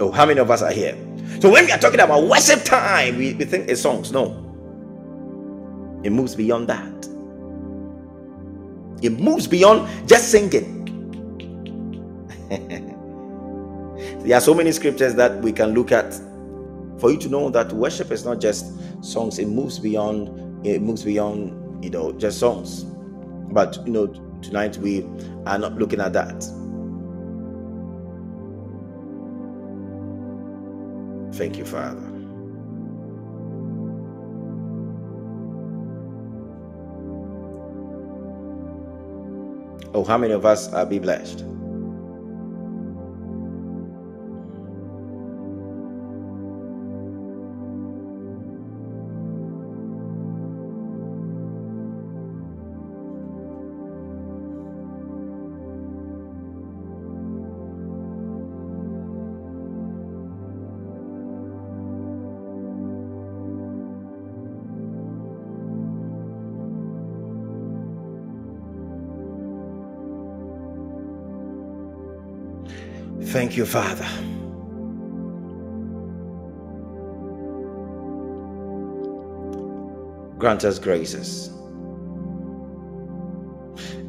Oh, 0.00 0.12
how 0.12 0.24
many 0.26 0.38
of 0.38 0.48
us 0.50 0.62
are 0.62 0.70
here? 0.70 0.96
So 1.40 1.50
when 1.50 1.66
we 1.66 1.72
are 1.72 1.78
talking 1.78 2.00
about 2.00 2.24
worship 2.24 2.62
time, 2.64 3.18
we, 3.18 3.34
we 3.34 3.44
think 3.44 3.68
it's 3.68 3.82
songs. 3.82 4.12
No. 4.12 4.44
It 6.04 6.10
moves 6.10 6.36
beyond 6.36 6.68
that. 6.68 7.08
It 9.02 9.18
moves 9.18 9.46
beyond 9.46 9.88
just 10.08 10.30
singing. 10.30 10.76
there 14.24 14.36
are 14.36 14.40
so 14.40 14.54
many 14.54 14.72
scriptures 14.72 15.14
that 15.16 15.40
we 15.42 15.52
can 15.52 15.74
look 15.74 15.92
at 15.92 16.18
for 16.98 17.10
you 17.10 17.18
to 17.18 17.28
know 17.28 17.50
that 17.50 17.72
worship 17.72 18.10
is 18.10 18.24
not 18.24 18.40
just 18.40 18.66
songs, 19.04 19.38
it 19.38 19.46
moves 19.46 19.78
beyond 19.78 20.66
it 20.66 20.82
moves 20.82 21.04
beyond 21.04 21.84
you 21.84 21.90
know 21.90 22.12
just 22.12 22.38
songs. 22.38 22.84
But 23.52 23.78
you 23.86 23.92
know, 23.92 24.06
tonight 24.42 24.76
we 24.78 25.06
are 25.46 25.58
not 25.58 25.74
looking 25.76 26.00
at 26.00 26.12
that. 26.12 26.44
Thank 31.34 31.56
you, 31.56 31.64
Father. 31.64 32.02
Oh, 39.94 40.04
how 40.04 40.18
many 40.18 40.32
of 40.32 40.44
us 40.44 40.72
are 40.72 40.84
be 40.84 40.98
blessed? 40.98 41.44
You, 73.58 73.66
Father. 73.66 74.06
Grant 80.38 80.64
us 80.64 80.78
graces. 80.78 81.48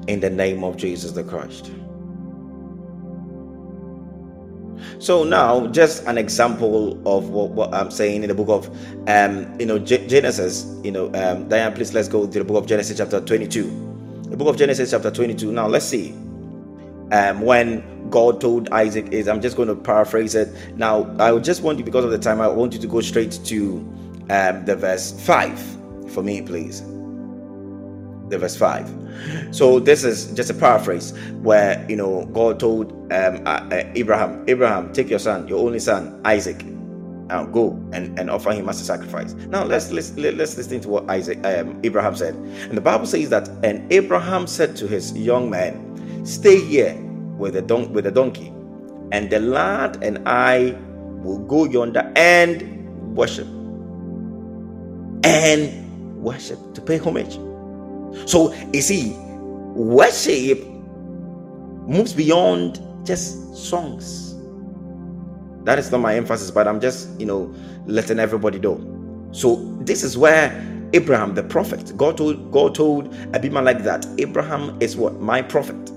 In 0.07 0.19
the 0.19 0.29
name 0.29 0.63
of 0.63 0.77
Jesus 0.77 1.11
the 1.11 1.23
Christ. 1.23 1.71
So 4.99 5.23
now, 5.23 5.67
just 5.67 6.05
an 6.05 6.17
example 6.17 7.01
of 7.07 7.29
what, 7.29 7.51
what, 7.51 7.73
I'm 7.73 7.89
saying 7.89 8.23
in 8.23 8.29
the 8.29 8.35
book 8.35 8.49
of, 8.49 8.69
um, 9.07 9.59
you 9.59 9.65
know, 9.65 9.79
G- 9.79 10.05
Genesis. 10.07 10.65
You 10.83 10.91
know, 10.91 11.07
um, 11.13 11.47
Diane, 11.49 11.73
please 11.73 11.93
let's 11.93 12.07
go 12.07 12.27
to 12.27 12.39
the 12.39 12.43
book 12.45 12.57
of 12.57 12.67
Genesis 12.67 12.97
chapter 12.97 13.21
22. 13.21 14.27
The 14.29 14.37
book 14.37 14.49
of 14.49 14.57
Genesis 14.57 14.91
chapter 14.91 15.09
22. 15.09 15.51
Now 15.51 15.67
let's 15.67 15.85
see. 15.85 16.11
Um, 17.11 17.41
when 17.41 17.98
God 18.09 18.41
told 18.41 18.69
Isaac 18.69 19.11
is. 19.11 19.27
I'm 19.27 19.41
just 19.41 19.55
going 19.55 19.67
to 19.67 19.75
paraphrase 19.75 20.35
it. 20.35 20.49
Now, 20.77 21.15
I 21.19 21.37
just 21.39 21.61
want 21.61 21.79
you, 21.79 21.85
because 21.85 22.05
of 22.05 22.11
the 22.11 22.19
time, 22.19 22.41
I 22.41 22.47
want 22.47 22.73
you 22.73 22.79
to 22.79 22.87
go 22.87 23.01
straight 23.01 23.39
to 23.45 23.77
um, 24.29 24.65
the 24.65 24.75
verse 24.75 25.19
5 25.21 26.11
for 26.11 26.23
me, 26.23 26.41
please. 26.41 26.81
The 28.29 28.37
verse 28.37 28.55
5. 28.55 29.49
So, 29.51 29.79
this 29.79 30.03
is 30.03 30.31
just 30.33 30.49
a 30.49 30.53
paraphrase 30.53 31.13
where, 31.41 31.85
you 31.89 31.95
know, 31.95 32.25
God 32.27 32.59
told 32.59 32.91
um, 33.11 33.41
uh, 33.45 33.67
uh, 33.71 33.83
Abraham, 33.95 34.45
Abraham, 34.47 34.93
take 34.93 35.09
your 35.09 35.19
son, 35.19 35.47
your 35.47 35.59
only 35.59 35.79
son, 35.79 36.21
Isaac, 36.25 36.63
uh, 37.29 37.45
go 37.45 37.71
and, 37.93 38.17
and 38.19 38.29
offer 38.29 38.51
him 38.51 38.69
as 38.69 38.81
a 38.81 38.83
sacrifice. 38.83 39.33
Now 39.33 39.63
let's 39.63 39.91
let's 39.91 40.15
let's 40.17 40.57
listen 40.57 40.81
to 40.81 40.89
what 40.89 41.09
Isaac 41.09 41.37
um, 41.45 41.79
Abraham 41.83 42.15
said. 42.15 42.33
And 42.33 42.75
the 42.75 42.81
Bible 42.81 43.05
says 43.05 43.29
that 43.29 43.47
and 43.63 43.91
Abraham 43.93 44.47
said 44.47 44.75
to 44.77 44.87
his 44.87 45.15
young 45.15 45.49
man, 45.49 46.25
"Stay 46.25 46.59
here 46.59 46.97
with 47.39 47.57
a 47.57 47.63
don- 47.63 47.93
with 47.93 48.07
a 48.07 48.11
donkey, 48.11 48.53
and 49.13 49.31
the 49.31 49.39
lad 49.41 50.03
and 50.03 50.19
I 50.27 50.77
will 51.23 51.39
go 51.39 51.65
yonder 51.65 52.11
and 52.17 53.15
worship 53.17 53.47
and 55.23 56.21
worship 56.23 56.59
to 56.75 56.81
pay 56.81 56.97
homage. 56.97 57.39
So 58.29 58.53
you 58.73 58.81
see, 58.81 59.13
worship 59.75 60.63
moves 61.87 62.13
beyond 62.13 62.81
just 63.05 63.55
songs. 63.55 64.35
That 65.65 65.79
is 65.79 65.91
not 65.91 65.99
my 66.01 66.15
emphasis, 66.15 66.51
but 66.51 66.67
I'm 66.67 66.81
just 66.81 67.19
you 67.19 67.25
know 67.27 67.53
letting 67.87 68.19
everybody 68.19 68.59
know. 68.59 68.81
So 69.31 69.57
this 69.81 70.03
is 70.03 70.17
where 70.17 70.51
Abraham, 70.93 71.35
the 71.35 71.43
prophet, 71.43 71.93
God 71.97 72.17
told 72.17 72.51
God 72.51 72.75
told 72.75 73.13
Abimelech 73.35 73.83
that 73.83 74.07
Abraham 74.19 74.77
is 74.81 74.97
what 74.97 75.19
my 75.21 75.41
prophet. 75.41 75.91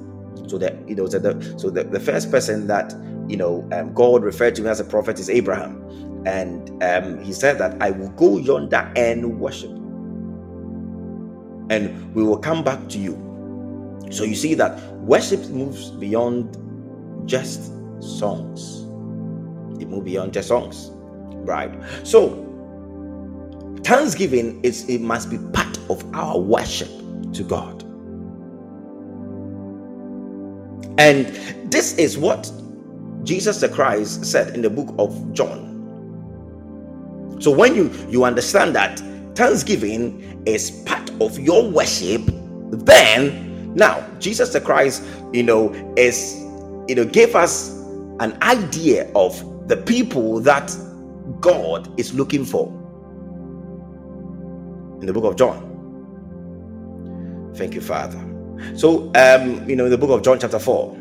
So 0.48 0.58
that 0.58 0.88
you 0.88 0.94
know, 0.94 1.06
so 1.08 1.18
the 1.18 1.58
so 1.58 1.70
the, 1.70 1.84
the 1.84 2.00
first 2.00 2.30
person 2.30 2.66
that 2.66 2.94
you 3.28 3.36
know 3.36 3.68
um, 3.72 3.92
God 3.94 4.22
referred 4.22 4.54
to 4.56 4.66
as 4.68 4.80
a 4.80 4.84
prophet 4.84 5.18
is 5.18 5.30
Abraham, 5.30 5.82
and 6.26 6.82
um, 6.82 7.22
he 7.22 7.32
said 7.32 7.58
that 7.58 7.80
I 7.80 7.90
will 7.90 8.10
go 8.10 8.38
yonder 8.38 8.92
and 8.96 9.38
worship, 9.40 9.70
and 11.70 12.14
we 12.14 12.22
will 12.22 12.38
come 12.38 12.64
back 12.64 12.88
to 12.90 12.98
you. 12.98 13.16
So 14.10 14.24
you 14.24 14.34
see 14.34 14.54
that 14.54 14.78
worship 14.94 15.40
moves 15.48 15.90
beyond 15.90 16.56
just 17.26 17.72
songs. 18.00 18.80
It 19.80 19.88
moves 19.88 20.04
beyond 20.04 20.32
just 20.34 20.48
songs, 20.48 20.90
right? 21.44 21.72
So 22.04 22.48
thanksgiving 23.84 24.60
is 24.62 24.88
it 24.88 25.00
must 25.00 25.30
be 25.30 25.38
part 25.52 25.78
of 25.88 26.04
our 26.14 26.38
worship 26.38 26.90
to 27.32 27.42
God. 27.42 27.84
And 30.98 31.26
this 31.70 31.96
is 31.98 32.18
what 32.18 32.50
Jesus 33.24 33.60
the 33.60 33.68
Christ 33.68 34.24
said 34.24 34.54
in 34.54 34.62
the 34.62 34.70
book 34.70 34.94
of 34.98 35.32
John. 35.32 35.90
So 37.40 37.50
when 37.50 37.74
you 37.74 37.90
you 38.08 38.24
understand 38.24 38.74
that 38.76 39.00
thanksgiving 39.34 40.42
is 40.46 40.70
part 40.86 41.10
of 41.20 41.38
your 41.38 41.68
worship, 41.70 42.22
then 42.70 43.74
now 43.74 44.06
Jesus 44.18 44.50
the 44.52 44.60
Christ, 44.60 45.04
you 45.32 45.42
know, 45.42 45.72
is 45.96 46.40
you 46.88 46.94
know, 46.94 47.04
gave 47.04 47.34
us 47.36 47.70
an 48.20 48.36
idea 48.42 49.10
of 49.14 49.68
the 49.68 49.76
people 49.76 50.40
that 50.40 50.74
God 51.40 51.98
is 51.98 52.14
looking 52.14 52.44
for 52.44 52.68
in 55.00 55.06
the 55.06 55.12
book 55.12 55.24
of 55.24 55.36
John. 55.36 55.86
Thank 57.54 57.74
you, 57.74 57.80
Father. 57.80 58.31
So, 58.74 59.10
um, 59.14 59.68
you 59.68 59.76
know, 59.76 59.84
in 59.84 59.90
the 59.90 59.98
book 59.98 60.10
of 60.10 60.22
John, 60.22 60.38
chapter 60.38 60.58
4, 60.58 60.96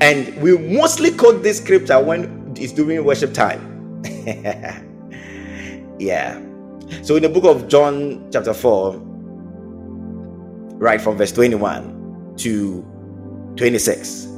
and 0.00 0.36
we 0.42 0.56
mostly 0.58 1.10
quote 1.10 1.42
this 1.42 1.58
scripture 1.58 2.00
when 2.02 2.54
it's 2.56 2.72
during 2.72 3.04
worship 3.04 3.32
time. 3.32 4.02
yeah. 5.98 6.40
So, 7.02 7.16
in 7.16 7.22
the 7.22 7.28
book 7.28 7.44
of 7.44 7.68
John, 7.68 8.28
chapter 8.32 8.54
4, 8.54 8.96
right 10.78 11.00
from 11.00 11.16
verse 11.16 11.32
21 11.32 12.34
to 12.38 12.82
26, 13.56 14.28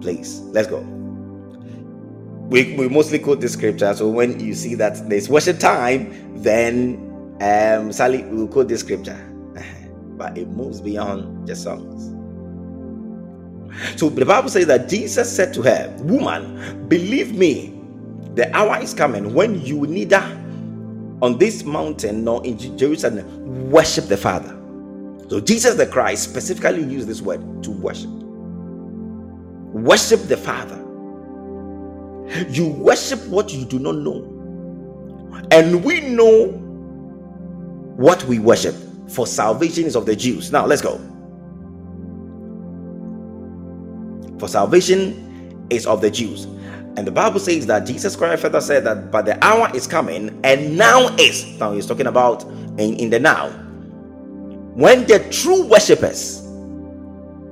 please, 0.00 0.40
let's 0.52 0.68
go. 0.68 0.80
We, 2.50 2.74
we 2.76 2.88
mostly 2.88 3.18
quote 3.18 3.40
this 3.40 3.54
scripture. 3.54 3.94
So, 3.94 4.08
when 4.08 4.38
you 4.38 4.54
see 4.54 4.74
that 4.74 5.08
there's 5.08 5.28
worship 5.28 5.58
time, 5.58 6.42
then 6.42 7.36
um, 7.40 7.90
Sally 7.90 8.22
will 8.24 8.48
quote 8.48 8.68
this 8.68 8.80
scripture 8.80 9.33
but 10.16 10.36
it 10.38 10.48
moves 10.48 10.80
beyond 10.80 11.46
just 11.46 11.64
songs. 11.64 12.14
So 13.96 14.08
the 14.08 14.24
Bible 14.24 14.48
says 14.48 14.66
that 14.66 14.88
Jesus 14.88 15.34
said 15.34 15.52
to 15.54 15.62
her, 15.62 15.94
Woman, 16.00 16.88
believe 16.88 17.34
me, 17.36 17.74
the 18.34 18.54
hour 18.56 18.80
is 18.80 18.94
coming 18.94 19.34
when 19.34 19.60
you 19.64 19.86
neither 19.86 20.20
on 21.22 21.38
this 21.38 21.64
mountain 21.64 22.24
nor 22.24 22.44
in 22.44 22.58
Jerusalem 22.78 23.70
worship 23.70 24.06
the 24.06 24.16
Father. 24.16 24.56
So 25.28 25.40
Jesus 25.40 25.74
the 25.76 25.86
Christ 25.86 26.24
specifically 26.24 26.82
used 26.84 27.08
this 27.08 27.22
word 27.22 27.40
to 27.64 27.70
worship. 27.70 28.10
Worship 29.60 30.22
the 30.22 30.36
Father. 30.36 30.80
You 32.48 32.68
worship 32.68 33.24
what 33.26 33.52
you 33.52 33.64
do 33.64 33.78
not 33.78 33.96
know. 33.96 34.48
And 35.50 35.84
we 35.84 36.00
know 36.00 36.48
what 37.96 38.24
we 38.24 38.38
worship 38.38 38.74
for 39.08 39.26
salvation 39.26 39.84
is 39.84 39.96
of 39.96 40.06
the 40.06 40.16
Jews. 40.16 40.52
Now 40.52 40.66
let's 40.66 40.82
go. 40.82 41.00
For 44.38 44.48
salvation 44.48 45.66
is 45.70 45.86
of 45.86 46.00
the 46.00 46.10
Jews. 46.10 46.44
And 46.96 47.06
the 47.06 47.10
Bible 47.10 47.40
says 47.40 47.66
that 47.66 47.86
Jesus 47.86 48.14
Christ 48.14 48.42
further 48.42 48.60
said 48.60 48.84
that, 48.84 49.10
but 49.10 49.24
the 49.26 49.42
hour 49.44 49.68
is 49.74 49.86
coming, 49.86 50.38
and 50.44 50.76
now 50.76 51.08
is. 51.16 51.44
Now 51.58 51.72
he's 51.72 51.86
talking 51.86 52.06
about 52.06 52.44
in, 52.78 52.94
in 52.96 53.10
the 53.10 53.18
now. 53.18 53.48
When 54.74 55.06
the 55.06 55.18
true 55.30 55.66
worshippers, 55.66 56.42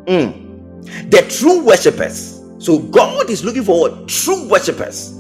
mm, 0.07 1.11
the 1.11 1.23
true 1.29 1.65
worshippers, 1.65 2.41
so 2.59 2.79
God 2.79 3.31
is 3.31 3.45
looking 3.45 3.65
for 3.65 3.89
true 4.07 4.49
worshippers 4.49 5.13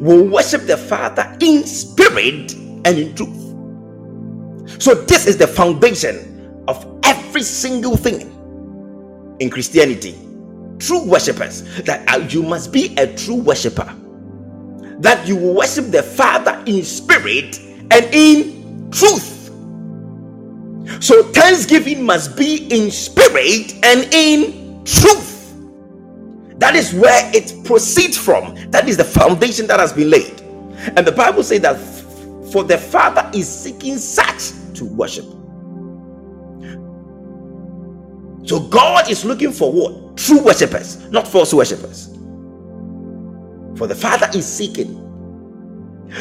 will 0.00 0.28
worship 0.28 0.62
the 0.66 0.76
Father 0.76 1.36
in 1.40 1.64
spirit 1.64 2.52
and 2.54 2.86
in 2.86 3.14
truth. 3.14 3.45
So, 4.66 4.94
this 4.94 5.26
is 5.26 5.36
the 5.36 5.46
foundation 5.46 6.64
of 6.68 7.00
every 7.04 7.42
single 7.42 7.96
thing 7.96 8.32
in 9.40 9.50
Christianity. 9.50 10.18
True 10.78 11.04
worshippers 11.04 11.62
that 11.84 12.08
uh, 12.12 12.18
you 12.28 12.42
must 12.42 12.72
be 12.72 12.94
a 12.96 13.14
true 13.16 13.36
worshiper. 13.36 13.94
That 15.00 15.26
you 15.26 15.36
will 15.36 15.54
worship 15.54 15.86
the 15.90 16.02
father 16.02 16.62
in 16.66 16.84
spirit 16.84 17.58
and 17.90 18.04
in 18.12 18.90
truth. 18.90 19.50
So 21.00 21.22
thanksgiving 21.32 22.04
must 22.04 22.36
be 22.36 22.66
in 22.68 22.90
spirit 22.90 23.74
and 23.84 24.12
in 24.14 24.84
truth. 24.84 25.54
That 26.58 26.74
is 26.74 26.94
where 26.94 27.30
it 27.34 27.64
proceeds 27.64 28.16
from. 28.16 28.54
That 28.70 28.88
is 28.88 28.96
the 28.96 29.04
foundation 29.04 29.66
that 29.66 29.80
has 29.80 29.92
been 29.92 30.10
laid. 30.10 30.40
And 30.96 31.06
the 31.06 31.12
bible 31.12 31.42
says 31.42 31.60
that 31.62 31.76
for 32.52 32.64
the 32.64 32.78
father 32.78 33.30
is 33.34 33.48
seeking 33.48 33.98
such 33.98 34.50
to 34.74 34.84
worship 34.84 35.24
so 38.44 38.60
god 38.60 39.10
is 39.10 39.24
looking 39.24 39.52
for 39.52 39.72
what 39.72 40.06
true 40.16 40.42
worshippers, 40.42 41.08
not 41.10 41.28
false 41.28 41.52
worshippers. 41.54 42.08
For 43.76 43.86
the 43.86 43.94
Father 43.94 44.28
is 44.34 44.46
seeking. 44.46 45.02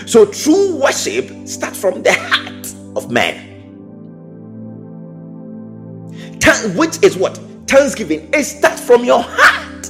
So 0.06 0.26
true 0.26 0.76
worship 0.76 1.32
starts 1.48 1.80
from 1.80 2.04
the 2.04 2.14
heart 2.14 2.98
of 2.98 3.10
man. 3.10 3.54
Which 6.76 7.02
is 7.04 7.18
what? 7.18 7.38
Thanksgiving. 7.68 8.30
It 8.34 8.44
starts 8.44 8.82
from 8.82 9.04
your 9.04 9.22
heart. 9.24 9.90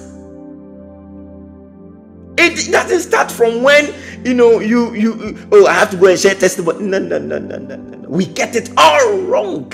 It 2.37 2.71
doesn't 2.71 3.01
start 3.01 3.31
from 3.31 3.63
when 3.63 3.93
you 4.25 4.33
know 4.33 4.59
you 4.59 4.93
you 4.95 5.49
oh 5.53 5.67
I 5.67 5.73
have 5.73 5.91
to 5.91 5.97
go 5.97 6.07
and 6.07 6.19
share 6.19 6.35
testimony. 6.35 6.85
No, 6.85 6.99
no, 6.99 7.19
no, 7.19 7.39
no, 7.39 7.59
no, 7.59 7.77
no. 7.77 8.09
We 8.09 8.25
get 8.25 8.55
it 8.55 8.71
all 8.77 9.19
wrong. 9.19 9.71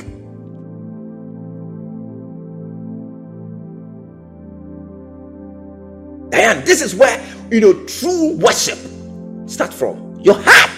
And 6.33 6.65
this 6.65 6.81
is 6.81 6.95
where 6.95 7.23
you 7.51 7.61
know 7.61 7.73
true 7.85 8.37
worship 8.37 8.79
start 9.47 9.73
from 9.73 10.19
your 10.21 10.35
heart. 10.39 10.69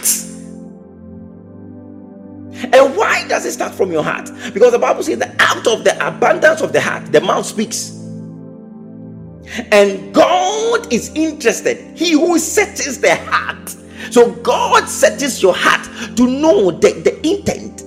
And 2.74 2.96
why 2.98 3.28
does 3.28 3.46
it 3.46 3.54
start 3.54 3.76
from 3.76 3.92
your 3.92 4.04
heart? 4.04 4.30
Because 4.54 4.72
the 4.74 4.80
Bible 4.80 5.04
says 5.04 5.20
that 5.20 5.36
out 5.40 5.68
of 5.68 5.84
the 5.84 5.96
abundance 6.08 6.62
of 6.62 6.74
the 6.74 6.82
heart, 6.82 7.12
the 7.12 7.22
mouth 7.22 7.46
speaks. 7.46 8.03
And 9.72 10.14
God 10.14 10.92
is 10.94 11.12
interested. 11.16 11.98
He 11.98 12.14
who 12.14 12.40
searches 12.40 13.02
the 13.02 13.16
heart. 13.16 13.70
So 14.12 14.32
God 14.32 14.88
searches 14.90 15.42
your 15.44 15.56
heart 15.56 15.86
to 16.18 16.28
know 16.28 16.72
the, 16.72 16.94
the 17.04 17.28
intent. 17.28 17.84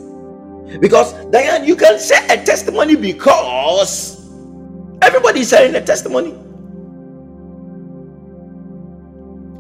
Because 0.81 1.12
Diane, 1.27 1.64
you 1.66 1.77
can 1.77 1.99
share 2.01 2.25
a 2.31 2.45
testimony 2.45 2.97
because 2.97 4.31
everybody 5.03 5.40
is 5.40 5.51
sharing 5.51 5.75
a 5.77 5.85
testimony. 5.85 6.35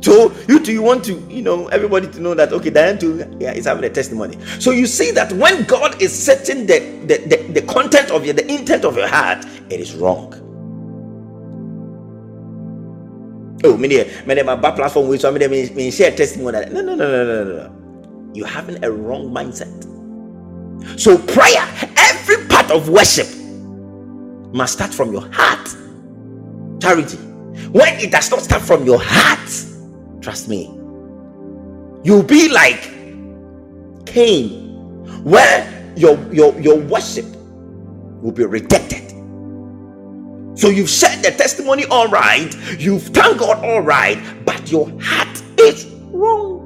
So 0.02 0.32
you 0.48 0.60
do 0.60 0.72
you 0.72 0.82
want 0.82 1.04
to, 1.06 1.14
you 1.30 1.42
know, 1.42 1.68
everybody 1.68 2.08
to 2.08 2.20
know 2.20 2.34
that 2.34 2.52
okay, 2.52 2.70
Diane 2.70 2.98
too 2.98 3.36
yeah, 3.40 3.52
is 3.52 3.66
having 3.66 3.84
a 3.84 3.90
testimony. 3.90 4.38
So 4.60 4.70
you 4.72 4.86
see 4.86 5.12
that 5.12 5.32
when 5.34 5.64
God 5.64 6.00
is 6.02 6.12
setting 6.16 6.66
the 6.66 6.80
the, 7.06 7.18
the, 7.28 7.52
the 7.60 7.62
content 7.66 8.10
of 8.12 8.24
your 8.24 8.34
the 8.34 8.50
intent 8.50 8.84
of 8.84 8.96
your 8.96 9.08
heart, 9.08 9.44
it 9.70 9.80
is 9.80 9.94
wrong. 9.96 10.45
Oh, 13.66 13.76
many 13.76 14.04
many 14.26 14.42
my 14.42 14.56
back 14.56 14.76
platform 14.76 15.08
with 15.08 15.20
so 15.20 15.32
many 15.32 15.48
me 15.48 15.90
share 15.90 16.10
testimony. 16.12 16.60
No, 16.70 16.82
no, 16.82 16.94
no, 16.94 17.08
no, 17.08 17.44
no, 17.44 17.44
no. 17.44 18.30
You're 18.34 18.46
having 18.46 18.82
a 18.84 18.90
wrong 18.90 19.30
mindset. 19.30 19.84
So 21.00 21.18
prayer, 21.18 21.66
every 21.96 22.46
part 22.48 22.70
of 22.70 22.88
worship 22.88 23.28
must 24.54 24.74
start 24.74 24.94
from 24.94 25.12
your 25.12 25.28
heart. 25.32 25.68
Charity. 26.80 27.18
When 27.72 27.94
it 28.00 28.12
does 28.12 28.30
not 28.30 28.40
start 28.42 28.62
from 28.62 28.84
your 28.86 29.00
heart, 29.02 29.66
Trust 30.26 30.48
me. 30.48 30.66
You'll 32.02 32.24
be 32.24 32.48
like 32.48 32.82
Cain, 34.06 35.04
where 35.22 35.92
your, 35.96 36.18
your, 36.32 36.58
your 36.60 36.80
worship 36.80 37.26
will 38.20 38.32
be 38.32 38.44
rejected. 38.44 39.05
So 40.56 40.68
you've 40.70 40.90
shared 40.90 41.22
the 41.24 41.32
testimony 41.32 41.84
all 41.86 42.08
right, 42.08 42.54
you've 42.78 43.04
thanked 43.04 43.40
God 43.40 43.64
all 43.64 43.82
right, 43.82 44.18
but 44.46 44.72
your 44.72 44.90
heart 45.00 45.42
is 45.60 45.86
wrong. 46.12 46.64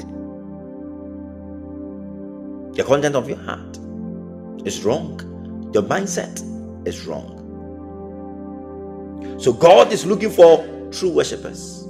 The 2.74 2.84
content 2.84 3.16
of 3.16 3.28
your 3.28 3.38
heart 3.38 3.78
is 4.66 4.84
wrong. 4.84 5.20
Your 5.74 5.82
mindset 5.84 6.40
is 6.86 7.06
wrong. 7.06 7.60
So 9.38 9.52
God 9.52 9.92
is 9.92 10.06
looking 10.06 10.30
for 10.30 10.64
true 10.92 11.10
worshippers. 11.10 11.86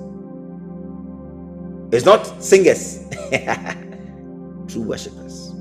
It's 1.93 2.05
not 2.07 2.43
singers, 2.43 3.05
true 4.69 4.83
worshippers. 4.83 5.55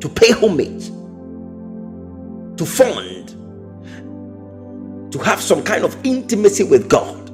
To 0.00 0.08
pay 0.08 0.32
homage, 0.32 0.88
to 2.56 2.66
fund, 2.66 3.19
to 5.10 5.18
have 5.18 5.40
some 5.42 5.62
kind 5.62 5.84
of 5.84 5.96
intimacy 6.04 6.64
with 6.64 6.88
God. 6.88 7.30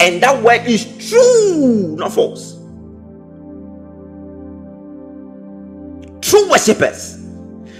And 0.00 0.22
that 0.22 0.42
word 0.42 0.66
is 0.66 1.10
true, 1.10 1.96
not 1.96 2.12
false. 2.12 2.54
True 6.20 6.50
worshippers. 6.50 7.24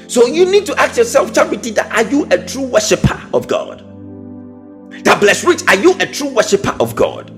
So 0.09 0.27
you 0.27 0.47
need 0.47 0.67
to 0.67 0.81
ask 0.81 0.97
yourself, 0.97 1.35
charity, 1.35 1.71
that 1.73 1.91
are 1.93 2.11
you 2.11 2.27
a 2.31 2.45
true 2.47 2.67
worshiper 2.67 3.21
of 3.35 3.49
God? 3.49 3.81
That 5.05 5.21
blessed 5.21 5.45
rich, 5.45 5.63
are 5.69 5.77
you 5.77 5.95
a 6.01 6.07
true 6.07 6.29
worshiper 6.31 6.77
of 6.81 6.97
God? 6.97 7.31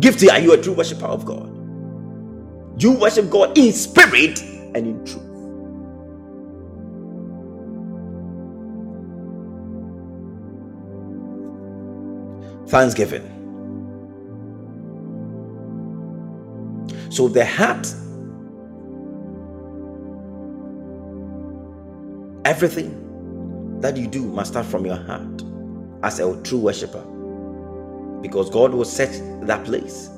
Gifty, 0.00 0.30
are 0.30 0.40
you 0.40 0.52
a 0.52 0.62
true 0.62 0.74
worshiper 0.74 1.06
of 1.06 1.24
God? 1.24 1.50
You 2.78 2.92
worship 2.92 3.30
God 3.30 3.56
in 3.56 3.72
spirit 3.72 4.40
and 4.42 4.76
in 4.76 5.04
truth. 5.06 5.25
Thanksgiving. 12.68 13.32
So 17.10 17.28
the 17.28 17.46
heart, 17.46 17.86
everything 22.44 23.80
that 23.80 23.96
you 23.96 24.06
do 24.06 24.22
must 24.24 24.52
start 24.52 24.66
from 24.66 24.84
your 24.84 24.96
heart 24.96 25.42
as 26.02 26.20
a 26.20 26.42
true 26.42 26.58
worshiper 26.58 27.04
because 28.22 28.50
God 28.50 28.74
will 28.74 28.84
set 28.84 29.12
that 29.46 29.64
place. 29.64 30.08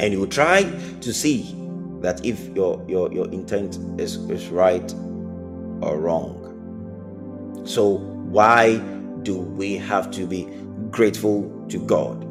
And 0.00 0.12
you 0.12 0.26
try 0.26 0.62
to 1.00 1.12
see 1.14 1.54
that 2.00 2.24
if 2.24 2.48
your 2.56 2.84
your, 2.88 3.12
your 3.12 3.30
intent 3.30 3.78
is, 4.00 4.16
is 4.30 4.48
right 4.48 4.92
or 5.80 6.00
wrong. 6.00 6.41
So 7.64 7.98
why 7.98 8.78
do 9.22 9.38
we 9.38 9.76
have 9.76 10.10
to 10.12 10.26
be 10.26 10.48
grateful 10.90 11.66
to 11.70 11.78
God? 11.86 12.24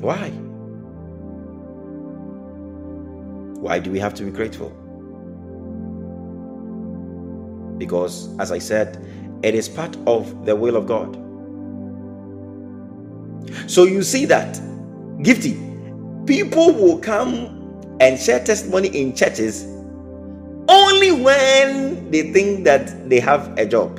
Why? 0.00 0.30
Why 3.48 3.78
do 3.80 3.90
we 3.90 3.98
have 4.00 4.14
to 4.14 4.24
be 4.24 4.30
grateful? 4.30 4.72
because, 7.78 8.36
as 8.38 8.52
I 8.52 8.58
said, 8.58 9.04
it 9.42 9.54
is 9.54 9.68
part 9.68 9.96
of 10.06 10.44
the 10.46 10.56
will 10.56 10.76
of 10.76 10.86
God. 10.86 11.16
So 13.70 13.84
you 13.84 14.02
see 14.02 14.26
that, 14.26 14.56
gifty, 15.20 15.56
people 16.26 16.72
will 16.72 16.98
come 16.98 17.96
and 18.00 18.18
share 18.18 18.44
testimony 18.44 18.88
in 18.88 19.14
churches 19.14 19.64
when 21.22 22.10
they 22.10 22.32
think 22.32 22.64
that 22.64 23.08
they 23.08 23.20
have 23.20 23.56
a 23.58 23.66
job 23.66 23.98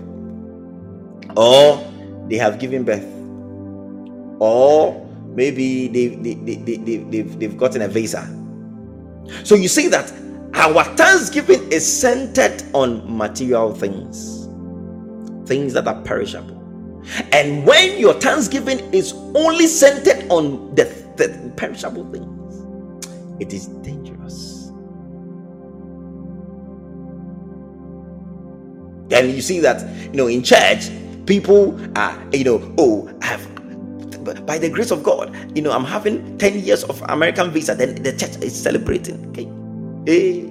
or 1.38 1.84
they 2.28 2.38
have 2.38 2.60
given 2.60 2.84
birth 2.84 3.06
or 4.40 5.06
maybe 5.36 5.88
they, 5.88 6.08
they, 6.08 6.34
they, 6.34 6.56
they, 6.56 6.78
they, 6.78 6.98
they've, 6.98 7.40
they've 7.40 7.58
gotten 7.58 7.82
a 7.82 7.88
visa. 7.88 8.24
So 9.44 9.56
you 9.56 9.68
see 9.68 9.88
that 9.90 10.12
our 10.54 10.84
thanksgiving 10.96 11.72
is 11.72 11.86
centered 11.86 12.64
on 12.74 13.18
material 13.18 13.74
things, 13.74 14.48
things 15.48 15.74
that 15.74 15.88
are 15.88 16.02
perishable. 16.02 16.58
And 17.32 17.66
when 17.66 17.98
your 17.98 18.14
thanksgiving 18.14 18.80
is 18.94 19.14
only 19.36 19.68
centered 19.68 20.30
on 20.30 20.76
the, 20.76 20.84
the 21.18 21.54
perishable 21.56 22.10
things, 22.12 23.42
it 23.42 23.54
is 23.54 23.68
dangerous. 23.68 24.59
Then 29.26 29.36
you 29.36 29.42
see 29.42 29.60
that, 29.60 29.86
you 30.06 30.18
know, 30.18 30.28
in 30.28 30.44
church, 30.44 30.90
people 31.26 31.78
are, 31.98 32.18
you 32.32 32.46
know, 32.46 32.76
oh, 32.78 33.12
I 33.22 33.26
have 33.26 34.46
by 34.46 34.58
the 34.58 34.70
grace 34.70 34.92
of 34.92 35.04
God, 35.04 35.36
you 35.56 35.62
know, 35.62 35.72
I'm 35.72 35.84
having 35.84 36.38
10 36.38 36.60
years 36.60 36.84
of 36.84 37.02
American 37.10 37.52
visa, 37.52 37.76
then 37.76 37.96
the 38.02 38.12
church 38.12 38.38
is 38.38 38.56
celebrating. 38.60 39.28
Okay. 39.30 39.46
Eh, 40.08 40.46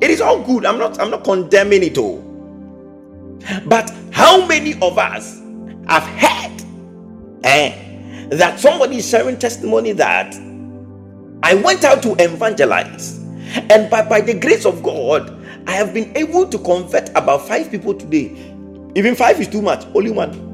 it 0.00 0.10
is 0.10 0.20
all 0.20 0.42
good. 0.42 0.64
I'm 0.64 0.78
not 0.78 1.00
I'm 1.00 1.10
not 1.10 1.24
condemning 1.24 1.82
it 1.82 1.98
all. 1.98 2.22
But 3.66 3.92
how 4.12 4.46
many 4.46 4.74
of 4.80 4.96
us 4.98 5.40
have 5.88 6.04
heard 6.04 6.62
eh, 7.44 8.28
that 8.30 8.60
somebody 8.60 8.96
is 8.98 9.08
sharing 9.08 9.38
testimony 9.38 9.92
that 9.92 10.34
I 11.42 11.54
went 11.54 11.84
out 11.84 12.02
to 12.04 12.14
evangelize, 12.18 13.18
and 13.70 13.90
by, 13.90 14.08
by 14.08 14.20
the 14.20 14.34
grace 14.38 14.64
of 14.64 14.82
God, 14.82 15.41
I 15.66 15.72
have 15.72 15.94
been 15.94 16.16
able 16.16 16.48
to 16.48 16.58
convert 16.58 17.08
about 17.10 17.46
five 17.46 17.70
people 17.70 17.94
today. 17.94 18.54
Even 18.94 19.14
five 19.14 19.40
is 19.40 19.48
too 19.48 19.62
much, 19.62 19.86
only 19.94 20.10
one. 20.10 20.52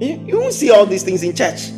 You, 0.00 0.38
won't 0.38 0.54
see 0.54 0.70
all 0.70 0.86
these 0.86 1.02
things 1.02 1.22
in 1.22 1.34
church. 1.36 1.68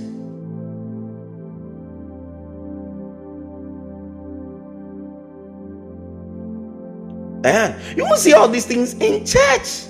And 7.45 7.97
you 7.97 8.05
won't 8.05 8.19
see 8.19 8.33
all 8.33 8.49
these 8.49 8.65
things 8.65 8.95
in 8.95 9.27
church. 9.27 9.89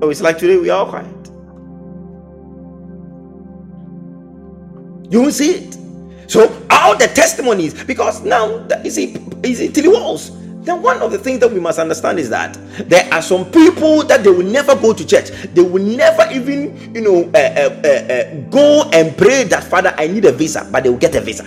Oh, 0.00 0.08
it's 0.08 0.22
like 0.22 0.38
today 0.38 0.56
we 0.56 0.70
are 0.70 0.86
quiet. 0.86 1.06
You 5.10 5.22
won't 5.22 5.34
see 5.34 5.50
it. 5.52 5.78
So 6.30 6.66
all 6.70 6.96
the 6.96 7.06
testimonies, 7.08 7.84
because 7.84 8.22
now 8.22 8.66
you 8.84 8.90
see, 8.90 9.16
you 9.44 9.54
see, 9.54 9.68
till 9.68 9.92
walls 9.92 10.32
then 10.66 10.82
one 10.82 11.00
of 11.00 11.12
the 11.12 11.18
things 11.18 11.38
that 11.40 11.52
we 11.52 11.60
must 11.60 11.78
understand 11.78 12.18
is 12.18 12.28
that 12.30 12.58
there 12.90 13.08
are 13.14 13.22
some 13.22 13.44
people 13.52 14.02
that 14.02 14.24
they 14.24 14.30
will 14.30 14.44
never 14.44 14.74
go 14.74 14.92
to 14.92 15.06
church. 15.06 15.30
They 15.54 15.62
will 15.62 15.82
never 15.82 16.28
even, 16.32 16.92
you 16.92 17.02
know, 17.02 17.22
uh, 17.32 17.70
uh, 17.86 17.88
uh, 17.88 18.34
go 18.50 18.90
and 18.92 19.16
pray 19.16 19.44
that 19.44 19.62
Father, 19.62 19.94
I 19.96 20.08
need 20.08 20.24
a 20.24 20.32
visa, 20.32 20.68
but 20.72 20.82
they 20.82 20.90
will 20.90 20.98
get 20.98 21.14
a 21.14 21.20
visa. 21.20 21.44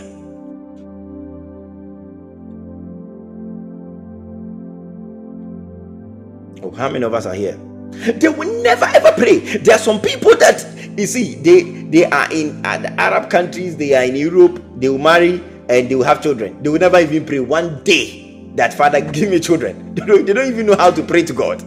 Oh, 6.64 6.72
how 6.72 6.90
many 6.90 7.04
of 7.04 7.14
us 7.14 7.26
are 7.26 7.34
here? 7.36 7.60
They 7.92 8.30
will 8.30 8.64
never 8.64 8.86
ever 8.86 9.12
pray. 9.18 9.40
There 9.58 9.76
are 9.76 9.80
some 9.80 10.00
people 10.00 10.34
that 10.38 10.66
you 10.98 11.08
see, 11.08 11.36
they 11.36 11.64
they 11.90 12.06
are 12.06 12.32
in 12.32 12.66
uh, 12.66 12.78
the 12.78 12.92
Arab 13.00 13.30
countries, 13.30 13.78
they 13.78 13.94
are 13.96 14.04
in 14.04 14.16
Europe, 14.16 14.62
they 14.78 14.90
will 14.90 14.98
marry 14.98 15.44
and 15.70 15.90
they 15.90 15.96
will 15.96 16.04
have 16.04 16.22
children. 16.22 16.62
They 16.64 16.70
will 16.70 16.80
never 16.80 17.00
even 17.00 17.26
pray 17.26 17.40
one 17.40 17.84
day 17.84 18.52
that 18.56 18.74
Father, 18.74 19.02
give 19.12 19.30
me 19.30 19.40
children. 19.40 19.94
They 20.00 20.06
don't, 20.06 20.26
they 20.26 20.34
don't 20.34 20.48
even 20.48 20.66
know 20.66 20.76
how 20.78 20.92
to 20.92 21.04
pray 21.04 21.24
to 21.24 21.34
God. 21.34 21.62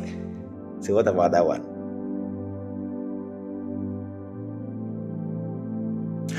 So, 0.81 0.95
what 0.95 1.07
about 1.07 1.33
that 1.33 1.47
one? 1.47 1.73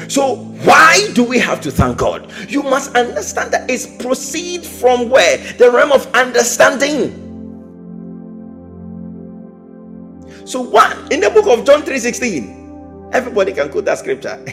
So, 0.10 0.36
why 0.66 1.10
do 1.14 1.24
we 1.24 1.40
have 1.40 1.62
to 1.62 1.72
thank 1.72 1.98
God? 1.98 2.32
You 2.50 2.64
must 2.64 2.96
understand 2.96 3.52
that 3.54 3.70
it's 3.70 3.88
proceed 3.88 4.66
from 4.66 5.10
where? 5.10 5.38
The 5.54 5.72
realm 5.72 5.92
of 5.92 6.08
understanding. 6.14 7.20
So, 10.46 10.62
one 10.62 11.12
in 11.12 11.22
the 11.22 11.30
book 11.30 11.48
of 11.48 11.66
John 11.66 11.84
3:16, 11.84 12.63
everybody 13.14 13.54
can 13.54 13.70
quote 13.70 13.86
that 13.86 14.00
scripture. 14.00 14.36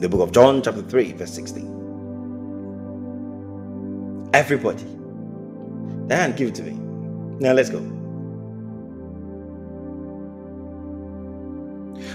the 0.00 0.08
book 0.08 0.20
of 0.20 0.32
John, 0.32 0.62
chapter 0.62 0.82
3, 0.82 1.12
verse 1.12 1.32
16. 1.32 1.80
Everybody. 4.34 4.84
Dan, 6.08 6.34
give 6.34 6.48
it 6.48 6.54
to 6.56 6.62
me. 6.64 6.72
Now 7.38 7.52
let's 7.52 7.70
go. 7.70 7.80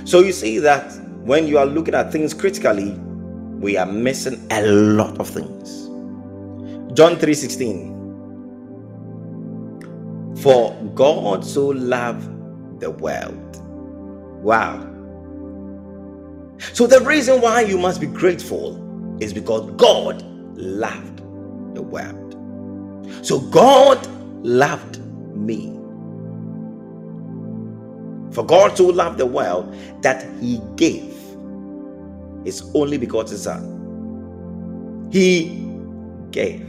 So 0.06 0.20
you 0.22 0.32
see 0.32 0.60
that 0.60 0.94
when 1.24 1.48
you 1.48 1.58
are 1.58 1.66
looking 1.66 1.94
at 1.94 2.12
things 2.12 2.34
critically, 2.34 3.00
we 3.60 3.78
are 3.78 3.86
missing 3.86 4.46
a 4.52 4.62
lot 4.68 5.20
of 5.20 5.30
things. 5.30 5.88
John 6.94 7.18
3:16 7.18 7.98
For 10.38 10.74
God 10.96 11.44
so 11.46 11.68
loved 11.70 12.30
the 12.80 12.92
world. 12.92 13.58
Wow. 14.44 14.88
So, 16.74 16.88
the 16.88 17.02
reason 17.02 17.42
why 17.42 17.62
you 17.62 17.78
must 17.78 18.02
be 18.02 18.08
grateful 18.08 18.78
is 19.22 19.34
because 19.34 19.70
God 19.78 20.22
loved 20.56 21.18
the 21.76 21.82
world. 21.82 22.36
So, 23.24 23.40
God 23.40 24.06
loved 24.46 25.00
me. 25.36 25.74
For 28.32 28.46
God 28.46 28.78
so 28.78 28.88
loved 28.88 29.18
the 29.18 29.26
world 29.26 29.76
that 30.02 30.26
He 30.40 30.62
gave 30.76 31.07
His 32.48 32.64
only 32.74 32.98
begotten 32.98 33.38
Son. 33.38 35.10
He 35.12 35.68
gave. 36.32 36.66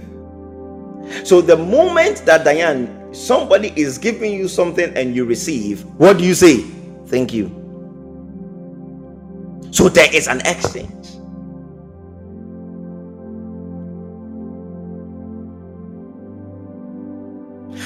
So, 1.23 1.41
the 1.41 1.57
moment 1.57 2.27
that 2.27 2.43
Diane, 2.45 3.15
somebody 3.15 3.73
is 3.77 3.97
giving 3.97 4.33
you 4.35 4.49
something 4.49 4.93
and 4.97 5.15
you 5.15 5.25
receive, 5.25 5.85
what 5.97 6.19
do 6.19 6.25
you 6.25 6.35
say? 6.35 6.63
Thank 7.07 7.33
you. 7.33 7.55
So 9.71 9.89
there 9.89 10.13
is 10.13 10.27
an 10.27 10.41
exchange. 10.41 10.91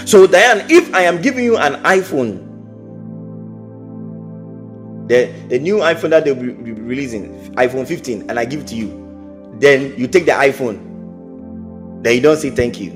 So 0.08 0.26
Diane, 0.26 0.64
if 0.70 0.94
I 0.94 1.02
am 1.02 1.20
giving 1.20 1.44
you 1.44 1.58
an 1.58 1.74
iPhone, 1.82 2.51
the, 5.12 5.26
the 5.48 5.58
new 5.58 5.76
iPhone 5.76 6.08
that 6.10 6.24
they'll 6.24 6.34
be 6.34 6.72
releasing, 6.72 7.54
iPhone 7.56 7.86
15, 7.86 8.30
and 8.30 8.38
I 8.38 8.46
give 8.46 8.60
it 8.60 8.66
to 8.68 8.74
you, 8.74 9.52
then 9.58 9.94
you 9.98 10.06
take 10.06 10.24
the 10.24 10.32
iPhone, 10.32 12.02
then 12.02 12.14
you 12.14 12.22
don't 12.22 12.38
say 12.38 12.48
thank 12.48 12.80
you. 12.80 12.92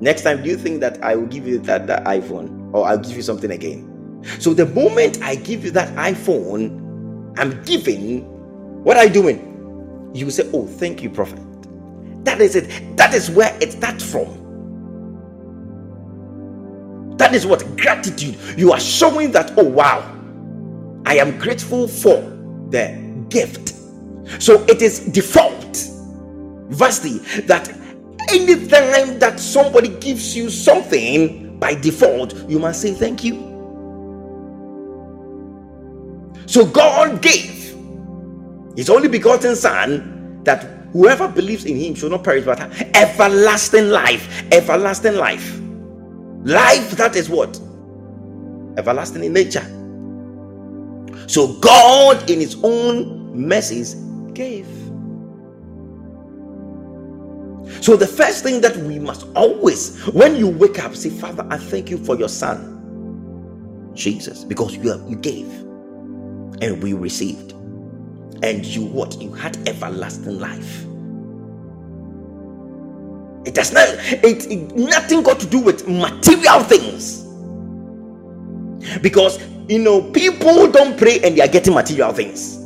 Next 0.00 0.22
time, 0.22 0.44
do 0.44 0.48
you 0.48 0.56
think 0.56 0.80
that 0.80 1.02
I 1.02 1.16
will 1.16 1.26
give 1.26 1.48
you 1.48 1.58
that, 1.58 1.88
that 1.88 2.04
iPhone 2.04 2.72
or 2.72 2.86
I'll 2.86 2.98
give 2.98 3.16
you 3.16 3.22
something 3.22 3.50
again? 3.50 4.24
So 4.38 4.54
the 4.54 4.66
moment 4.66 5.20
I 5.22 5.34
give 5.34 5.64
you 5.64 5.72
that 5.72 5.92
iPhone, 5.96 7.34
I'm 7.36 7.60
giving, 7.64 8.22
what 8.84 8.96
are 8.96 9.06
you 9.06 9.12
doing? 9.12 10.10
You 10.14 10.30
say, 10.30 10.48
Oh, 10.54 10.66
thank 10.66 11.02
you, 11.02 11.10
prophet. 11.10 11.40
That 12.24 12.40
is 12.40 12.54
it. 12.54 12.96
That 12.96 13.12
is 13.12 13.28
where 13.28 13.56
it 13.60 13.72
starts 13.72 14.08
from. 14.08 14.36
That 17.16 17.34
is 17.34 17.44
what 17.44 17.76
gratitude. 17.76 18.36
You 18.56 18.72
are 18.72 18.80
showing 18.80 19.32
that, 19.32 19.52
oh 19.58 19.64
wow, 19.64 20.19
I 21.06 21.16
am 21.16 21.38
grateful 21.38 21.88
for 21.88 22.20
the 22.70 23.24
gift. 23.28 23.74
So 24.40 24.64
it 24.64 24.82
is 24.82 25.00
default, 25.00 25.76
vastly, 26.68 27.18
that 27.46 27.68
anytime 28.28 29.18
that 29.18 29.40
somebody 29.40 29.88
gives 29.88 30.36
you 30.36 30.50
something 30.50 31.58
by 31.58 31.74
default, 31.74 32.34
you 32.48 32.58
must 32.58 32.80
say 32.80 32.94
thank 32.94 33.24
you. 33.24 33.48
So 36.46 36.66
God 36.66 37.22
gave 37.22 37.76
his 38.76 38.90
only 38.90 39.08
begotten 39.08 39.56
Son 39.56 40.42
that 40.44 40.64
whoever 40.92 41.28
believes 41.28 41.64
in 41.64 41.76
him 41.76 41.94
should 41.94 42.10
not 42.10 42.24
perish 42.24 42.44
but 42.44 42.58
have 42.58 42.80
everlasting 42.94 43.88
life. 43.90 44.44
Everlasting 44.52 45.14
life. 45.16 45.60
Life 46.44 46.92
that 46.92 47.16
is 47.16 47.28
what? 47.28 47.60
Everlasting 48.78 49.24
in 49.24 49.32
nature. 49.32 49.79
So 51.30 51.54
God, 51.54 52.30
in 52.30 52.40
his 52.40 52.56
own 52.64 53.36
mercies, 53.48 53.94
gave. 54.34 54.66
So 57.82 57.96
the 57.96 58.06
first 58.08 58.44
thing 58.44 58.60
that 58.62 58.76
we 58.78 58.98
must 58.98 59.26
always, 59.36 60.02
when 60.08 60.36
you 60.36 60.48
wake 60.48 60.78
up, 60.84 60.96
say, 60.96 61.10
Father, 61.10 61.46
I 61.50 61.58
thank 61.58 61.90
you 61.90 61.98
for 61.98 62.16
your 62.16 62.28
son, 62.30 62.90
Jesus, 63.94 64.44
because 64.44 64.76
you 64.76 64.90
have 64.90 65.08
you 65.10 65.16
gave 65.16 65.48
and 66.62 66.82
we 66.82 66.94
received. 66.94 67.52
and 68.42 68.66
you 68.66 68.84
what? 68.84 69.20
You 69.20 69.32
had 69.32 69.56
everlasting 69.68 70.40
life. 70.40 70.86
It 73.46 73.56
has 73.56 73.72
not 73.72 73.88
it, 73.90 74.46
it 74.50 74.76
nothing 74.76 75.22
got 75.24 75.40
to 75.40 75.46
do 75.46 75.60
with 75.60 75.88
material 75.88 76.62
things. 76.64 77.26
Because 79.02 79.38
you 79.68 79.78
know, 79.78 80.02
people 80.02 80.70
don't 80.70 80.98
pray 80.98 81.20
and 81.20 81.36
they 81.36 81.42
are 81.42 81.48
getting 81.48 81.74
material 81.74 82.12
things. 82.12 82.56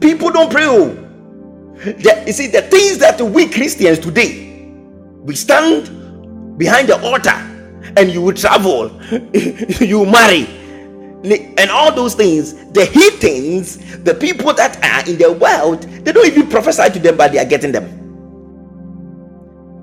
People 0.00 0.30
don't 0.30 0.50
pray. 0.52 0.66
Oh. 0.66 0.96
You 1.84 2.32
see, 2.32 2.46
the 2.46 2.62
things 2.62 2.98
that 2.98 3.20
we 3.20 3.48
Christians 3.48 3.98
today, 3.98 4.68
we 5.22 5.34
stand 5.34 6.58
behind 6.58 6.88
the 6.88 7.02
altar 7.02 7.30
and 7.96 8.10
you 8.10 8.22
will 8.22 8.34
travel, 8.34 8.90
you 9.34 10.06
marry, 10.06 10.46
and 11.24 11.70
all 11.70 11.92
those 11.92 12.14
things, 12.14 12.54
the 12.72 12.84
heathens, 12.84 13.78
the 14.04 14.14
people 14.14 14.52
that 14.54 14.76
are 14.84 15.10
in 15.10 15.18
the 15.18 15.32
world, 15.32 15.82
they 15.82 16.12
don't 16.12 16.26
even 16.26 16.48
prophesy 16.48 16.90
to 16.90 16.98
them, 17.00 17.16
but 17.16 17.32
they 17.32 17.38
are 17.38 17.44
getting 17.44 17.72
them. 17.72 18.01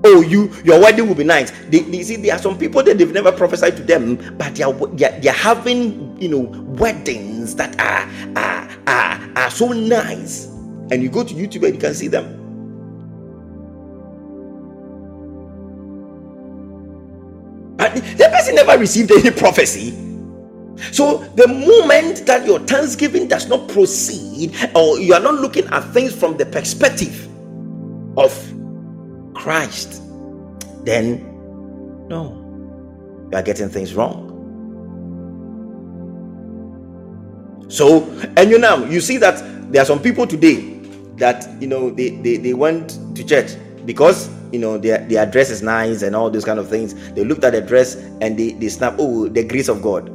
Oh, 0.02 0.22
you, 0.22 0.50
your 0.64 0.80
wedding 0.80 1.06
will 1.08 1.14
be 1.14 1.24
nice. 1.24 1.50
They, 1.68 1.80
they 1.80 2.02
see, 2.02 2.16
there 2.16 2.34
are 2.34 2.38
some 2.38 2.56
people 2.56 2.82
that 2.82 2.96
they've 2.96 3.12
never 3.12 3.30
prophesied 3.32 3.76
to 3.76 3.82
them, 3.82 4.16
but 4.38 4.54
they 4.54 4.62
are, 4.62 4.72
they 4.72 5.06
are, 5.06 5.20
they 5.20 5.28
are 5.28 5.32
having, 5.32 6.20
you 6.20 6.28
know, 6.28 6.38
weddings 6.38 7.54
that 7.56 7.78
are, 7.78 8.08
are, 8.36 8.68
are, 8.86 9.30
are 9.36 9.50
so 9.50 9.68
nice. 9.68 10.46
And 10.90 11.02
you 11.02 11.10
go 11.10 11.22
to 11.22 11.34
YouTube 11.34 11.64
and 11.64 11.74
you 11.74 11.80
can 11.80 11.94
see 11.94 12.08
them. 12.08 12.38
But 17.76 17.94
the 17.94 18.28
person 18.32 18.54
never 18.54 18.78
received 18.78 19.10
any 19.12 19.30
prophecy. 19.30 19.90
So 20.92 21.18
the 21.36 21.46
moment 21.46 22.26
that 22.26 22.46
your 22.46 22.58
thanksgiving 22.60 23.28
does 23.28 23.48
not 23.48 23.68
proceed, 23.68 24.56
or 24.74 24.98
you 24.98 25.12
are 25.12 25.20
not 25.20 25.34
looking 25.34 25.66
at 25.66 25.84
things 25.92 26.14
from 26.14 26.38
the 26.38 26.46
perspective 26.46 27.28
of 28.16 28.32
Christ, 29.34 30.02
then 30.84 31.26
no, 32.08 32.32
you 33.30 33.38
are 33.38 33.42
getting 33.42 33.68
things 33.68 33.94
wrong. 33.94 34.30
So, 37.68 38.02
and 38.36 38.50
you 38.50 38.58
know, 38.58 38.84
you 38.86 39.00
see 39.00 39.16
that 39.18 39.40
there 39.72 39.80
are 39.82 39.86
some 39.86 40.02
people 40.02 40.26
today 40.26 40.80
that 41.16 41.48
you 41.60 41.68
know 41.68 41.90
they, 41.90 42.10
they, 42.10 42.36
they 42.36 42.54
went 42.54 42.98
to 43.14 43.24
church 43.24 43.52
because 43.86 44.28
you 44.52 44.58
know 44.58 44.76
their, 44.76 44.98
their 45.06 45.24
dress 45.26 45.50
is 45.50 45.62
nice 45.62 46.02
and 46.02 46.16
all 46.16 46.30
those 46.30 46.44
kind 46.44 46.58
of 46.58 46.68
things. 46.68 46.94
They 47.12 47.22
looked 47.24 47.44
at 47.44 47.52
the 47.52 47.60
dress 47.60 47.94
and 47.94 48.36
they, 48.36 48.52
they 48.52 48.68
snap, 48.68 48.96
oh, 48.98 49.28
the 49.28 49.44
grace 49.44 49.68
of 49.68 49.82
God. 49.82 50.10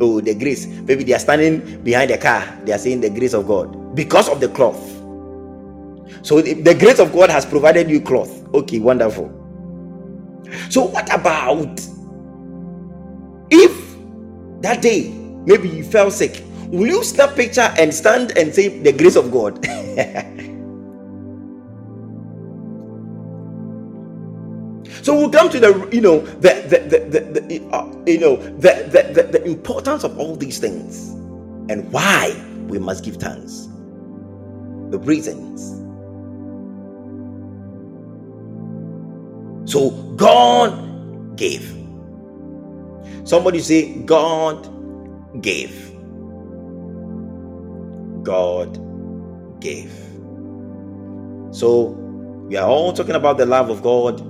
Oh, 0.00 0.20
the 0.20 0.34
grace. 0.34 0.66
Maybe 0.66 1.04
they 1.04 1.14
are 1.14 1.20
standing 1.20 1.82
behind 1.82 2.10
the 2.10 2.18
car, 2.18 2.44
they 2.64 2.72
are 2.72 2.78
saying 2.78 3.02
the 3.02 3.10
grace 3.10 3.32
of 3.32 3.46
God 3.46 3.94
because 3.94 4.28
of 4.28 4.40
the 4.40 4.48
cloth. 4.48 4.95
So 6.26 6.42
the 6.42 6.74
grace 6.74 6.98
of 6.98 7.12
God 7.14 7.30
has 7.30 7.46
provided 7.46 7.88
you 7.88 8.02
cloth. 8.02 8.32
Okay, 8.52 8.80
wonderful. 8.80 9.30
So 10.70 10.86
what 10.86 11.12
about 11.14 11.80
if 13.50 13.96
that 14.62 14.82
day 14.82 15.10
maybe 15.46 15.68
you 15.68 15.84
fell 15.84 16.10
sick? 16.10 16.42
Will 16.68 16.88
you 16.88 17.04
snap 17.04 17.36
picture 17.36 17.72
and 17.78 17.94
stand 17.94 18.36
and 18.38 18.54
say 18.54 18.68
the 18.82 18.92
grace 18.92 19.16
of 19.16 19.30
God? 19.32 19.64
So 25.02 25.14
we'll 25.16 25.30
come 25.30 25.50
to 25.50 25.60
the 25.60 25.88
you 25.92 26.02
know 26.02 26.20
the 26.20 26.54
the 26.68 26.78
the, 26.80 27.00
the, 27.20 27.40
the 27.40 27.68
uh, 27.72 27.86
you 28.06 28.18
know 28.20 28.36
the, 28.36 28.88
the, 28.90 29.12
the 29.14 29.38
the 29.38 29.44
importance 29.44 30.04
of 30.04 30.18
all 30.18 30.36
these 30.36 30.58
things 30.58 31.10
and 31.70 31.92
why 31.92 32.34
we 32.68 32.78
must 32.80 33.04
give 33.04 33.16
thanks. 33.16 33.68
The 34.90 34.98
reasons. 35.00 35.85
So 39.66 39.90
God 40.16 41.36
gave. 41.36 41.76
Somebody 43.24 43.58
say, 43.60 43.94
God 44.02 44.62
gave. 45.42 45.92
God 48.22 48.78
gave. 49.60 49.92
So 51.50 51.88
we 52.48 52.56
are 52.56 52.68
all 52.68 52.92
talking 52.92 53.16
about 53.16 53.38
the 53.38 53.46
love 53.46 53.68
of 53.68 53.82
God. 53.82 54.20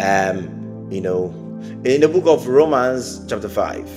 Um, 0.00 0.88
you 0.90 1.00
know, 1.00 1.30
in 1.84 2.02
the 2.02 2.08
book 2.08 2.26
of 2.26 2.46
Romans, 2.46 3.26
chapter 3.26 3.48
5. 3.48 3.88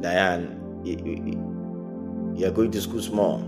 Diane, 0.00 0.80
you, 0.84 2.46
are 2.46 2.50
going 2.50 2.70
to 2.70 2.80
school 2.80 3.02
small. 3.02 3.40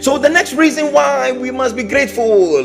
So 0.00 0.18
the 0.18 0.28
next 0.28 0.54
reason 0.54 0.92
why 0.92 1.32
we 1.32 1.50
must 1.50 1.76
be 1.76 1.82
grateful 1.82 2.56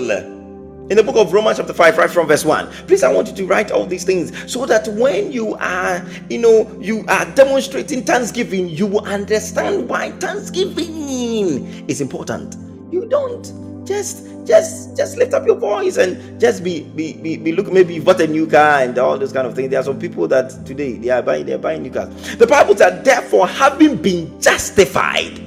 in 0.90 0.98
the 0.98 1.04
book 1.04 1.16
of 1.16 1.34
Romans, 1.34 1.58
chapter 1.58 1.74
5, 1.74 1.98
right 1.98 2.10
from 2.10 2.28
verse 2.28 2.46
1. 2.46 2.68
Please, 2.86 3.02
I 3.02 3.12
want 3.12 3.28
you 3.28 3.36
to 3.38 3.46
write 3.48 3.72
all 3.72 3.88
these 3.88 4.04
things 4.04 4.52
so 4.52 4.68
that 4.68 4.88
when 4.90 5.32
you 5.32 5.56
are, 5.56 6.06
you 6.30 6.38
know, 6.38 6.72
you 6.80 7.04
are 7.08 7.26
demonstrating 7.34 8.04
thanksgiving, 8.04 8.70
you 8.70 8.86
will 8.86 9.06
understand 9.06 9.90
why 9.90 10.12
thanksgiving 10.12 11.90
is 11.90 12.02
important. 12.02 12.56
You 12.94 13.08
don't 13.08 13.44
just 13.86 14.28
just 14.46 14.96
just 14.96 15.18
lift 15.18 15.34
up 15.34 15.46
your 15.48 15.56
voice 15.56 15.98
and 15.98 16.40
just 16.40 16.64
be 16.64 16.84
be 16.96 17.14
be, 17.14 17.38
be 17.38 17.52
look 17.52 17.72
maybe 17.72 17.96
you've 17.96 18.06
bought 18.06 18.20
a 18.22 18.28
new 18.28 18.48
car 18.48 18.82
and 18.82 18.98
all 18.98 19.18
those 19.18 19.32
kind 19.32 19.46
of 19.46 19.56
things 19.56 19.70
there 19.70 19.80
are 19.80 19.84
some 19.84 20.00
people 20.00 20.28
that 20.28 20.50
today 20.66 20.94
they 20.94 21.10
are 21.10 21.22
buying 21.22 21.46
they're 21.46 21.58
buying 21.58 21.84
new 21.84 21.92
cars 21.92 22.10
the 22.38 22.48
bible 22.48 22.76
said 22.76 23.04
therefore 23.06 23.48
having 23.48 23.96
been 23.96 24.40
justified 24.42 25.40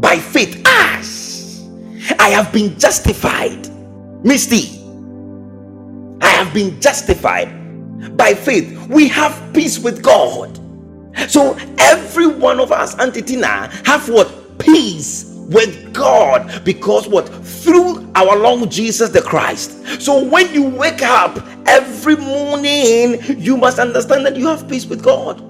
by 0.00 0.16
faith 0.18 0.60
as 0.66 1.68
i 2.18 2.28
have 2.28 2.52
been 2.52 2.76
justified 2.78 3.68
Misty, 4.24 4.84
I 6.20 6.28
have 6.28 6.54
been 6.54 6.80
justified 6.80 8.16
by 8.16 8.34
faith. 8.34 8.88
We 8.88 9.08
have 9.08 9.54
peace 9.54 9.78
with 9.78 10.02
God. 10.02 10.58
So 11.28 11.56
every 11.78 12.26
one 12.28 12.60
of 12.60 12.72
us, 12.72 12.94
Antitina, 12.96 13.70
have 13.86 14.08
what? 14.08 14.58
Peace 14.58 15.26
with 15.50 15.94
God 15.94 16.64
because 16.64 17.08
what? 17.08 17.28
Through 17.28 18.10
our 18.16 18.36
Lord 18.38 18.70
Jesus 18.70 19.10
the 19.10 19.22
Christ. 19.22 20.02
So 20.02 20.24
when 20.24 20.52
you 20.54 20.64
wake 20.64 21.02
up 21.02 21.38
every 21.66 22.16
morning, 22.16 23.20
you 23.40 23.56
must 23.56 23.78
understand 23.78 24.26
that 24.26 24.36
you 24.36 24.46
have 24.48 24.68
peace 24.68 24.86
with 24.86 25.02
God. 25.04 25.42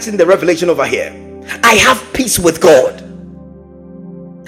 Catching 0.00 0.16
the 0.16 0.24
revelation 0.24 0.70
over 0.70 0.86
here? 0.86 1.12
I 1.62 1.74
have 1.74 2.02
peace 2.14 2.38
with 2.38 2.58
God. 2.58 3.02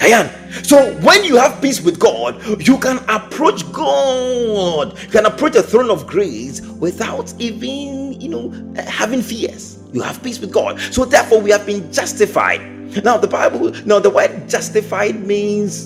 I 0.01 0.07
am. 0.07 0.27
So 0.63 0.95
when 1.01 1.23
you 1.23 1.35
have 1.35 1.61
peace 1.61 1.79
with 1.79 1.99
God, 1.99 2.41
you 2.59 2.79
can 2.79 2.97
approach 3.07 3.71
God. 3.71 4.99
You 4.99 5.09
can 5.09 5.27
approach 5.27 5.53
the 5.53 5.61
throne 5.61 5.91
of 5.91 6.07
grace 6.07 6.61
without 6.61 7.31
even, 7.39 8.19
you 8.19 8.29
know, 8.29 8.73
having 8.87 9.21
fears. 9.21 9.77
You 9.91 10.01
have 10.01 10.23
peace 10.23 10.39
with 10.39 10.51
God. 10.51 10.79
So 10.79 11.05
therefore, 11.05 11.39
we 11.39 11.51
have 11.51 11.67
been 11.67 11.93
justified. 11.93 12.61
Now, 13.03 13.17
the 13.17 13.27
Bible, 13.27 13.69
now 13.85 13.99
the 13.99 14.09
word 14.09 14.49
justified 14.49 15.23
means 15.23 15.85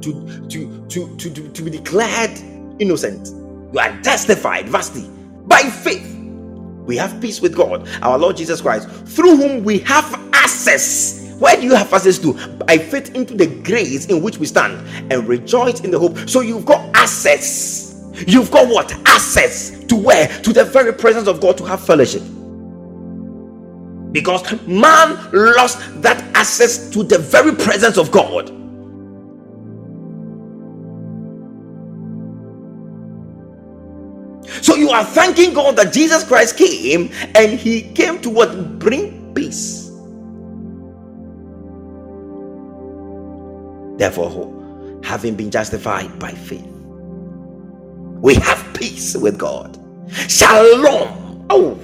to 0.00 0.48
to 0.48 0.84
to 0.88 1.16
to, 1.16 1.30
to, 1.30 1.48
to 1.48 1.62
be 1.62 1.70
declared 1.70 2.36
innocent. 2.80 3.28
You 3.72 3.78
are 3.78 4.02
justified, 4.02 4.68
vastly, 4.68 5.08
by 5.46 5.62
faith 5.62 6.15
we 6.86 6.96
have 6.96 7.20
peace 7.20 7.40
with 7.40 7.54
God, 7.54 7.88
our 8.02 8.16
Lord 8.18 8.36
Jesus 8.36 8.60
Christ, 8.60 8.88
through 8.88 9.36
whom 9.36 9.64
we 9.64 9.80
have 9.80 10.12
access. 10.32 11.34
Where 11.38 11.56
do 11.56 11.64
you 11.64 11.74
have 11.74 11.92
access 11.92 12.18
to? 12.20 12.32
By 12.58 12.78
faith 12.78 13.14
into 13.14 13.34
the 13.34 13.46
grace 13.46 14.06
in 14.06 14.22
which 14.22 14.38
we 14.38 14.46
stand 14.46 14.88
and 15.12 15.28
rejoice 15.28 15.80
in 15.80 15.90
the 15.90 15.98
hope. 15.98 16.16
So 16.28 16.40
you've 16.40 16.64
got 16.64 16.94
access. 16.96 18.10
You've 18.26 18.50
got 18.50 18.68
what? 18.68 18.92
Access 19.06 19.84
to 19.84 19.96
where? 19.96 20.28
To 20.42 20.52
the 20.52 20.64
very 20.64 20.92
presence 20.92 21.28
of 21.28 21.40
God 21.40 21.58
to 21.58 21.64
have 21.64 21.84
fellowship. 21.84 22.22
Because 24.12 24.50
man 24.66 25.30
lost 25.32 25.78
that 26.02 26.22
access 26.34 26.88
to 26.90 27.02
the 27.02 27.18
very 27.18 27.54
presence 27.54 27.98
of 27.98 28.10
God 28.10 28.50
are 34.96 35.04
thanking 35.06 35.54
God 35.54 35.76
that 35.76 35.92
Jesus 35.92 36.24
Christ 36.24 36.58
came 36.58 37.10
and 37.34 37.58
he 37.58 37.82
came 37.82 38.20
to 38.22 38.30
what? 38.30 38.78
Bring 38.80 39.34
peace. 39.34 39.90
Therefore, 43.98 45.00
having 45.04 45.36
been 45.36 45.50
justified 45.50 46.18
by 46.18 46.32
faith, 46.32 46.66
we 48.08 48.34
have 48.36 48.74
peace 48.74 49.16
with 49.16 49.38
God. 49.38 49.78
Shalom. 50.28 51.46
Oh, 51.50 51.74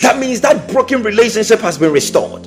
that 0.00 0.18
means 0.18 0.40
that 0.42 0.70
broken 0.72 1.02
relationship 1.02 1.60
has 1.60 1.78
been 1.78 1.92
restored. 1.92 2.46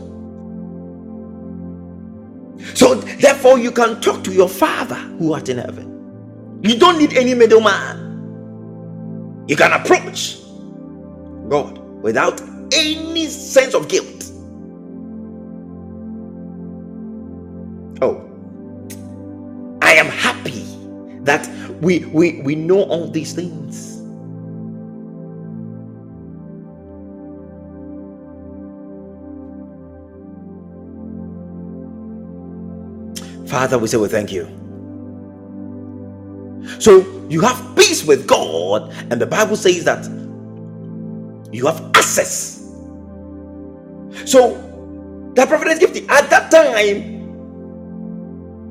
So 2.76 2.96
Therefore, 2.96 3.60
you 3.60 3.72
can 3.72 4.02
talk 4.02 4.24
to 4.26 4.34
your 4.34 4.50
Father 4.50 4.96
who 4.96 5.34
art 5.34 5.50
in 5.50 5.58
heaven. 5.60 6.08
You 6.64 6.78
don't 6.80 6.98
need 7.00 7.14
any 7.14 7.34
middleman. 7.36 8.11
You 9.48 9.56
can 9.56 9.74
approach 9.74 10.38
God 11.50 11.80
without 12.04 12.42
any 12.74 13.28
sense 13.28 13.74
of 13.74 13.90
guilt. 13.90 14.32
Oh, 18.02 18.48
I 19.82 19.94
am 19.94 20.08
happy 20.08 20.64
that 21.24 21.48
we 21.82 22.00
we 22.06 22.42
we 22.42 22.56
know 22.56 22.84
all 22.84 23.08
these 23.08 23.34
things. 23.34 24.02
Father, 33.50 33.78
we 33.78 33.88
say 33.88 33.98
we 33.98 34.08
thank 34.08 34.32
you. 34.32 34.48
So 36.82 37.28
you 37.30 37.42
have 37.42 37.78
peace 37.78 38.06
with 38.06 38.28
God, 38.28 38.92
and 39.12 39.22
the 39.22 39.28
Bible 39.28 39.56
says 39.58 39.86
that 39.86 40.06
you 41.54 41.68
have 41.68 41.82
access. 41.96 42.76
So 44.26 44.56
the 45.36 45.46
providence 45.48 45.80
gift 45.80 45.98
at 46.10 46.30
that 46.32 46.52
time. 46.52 47.30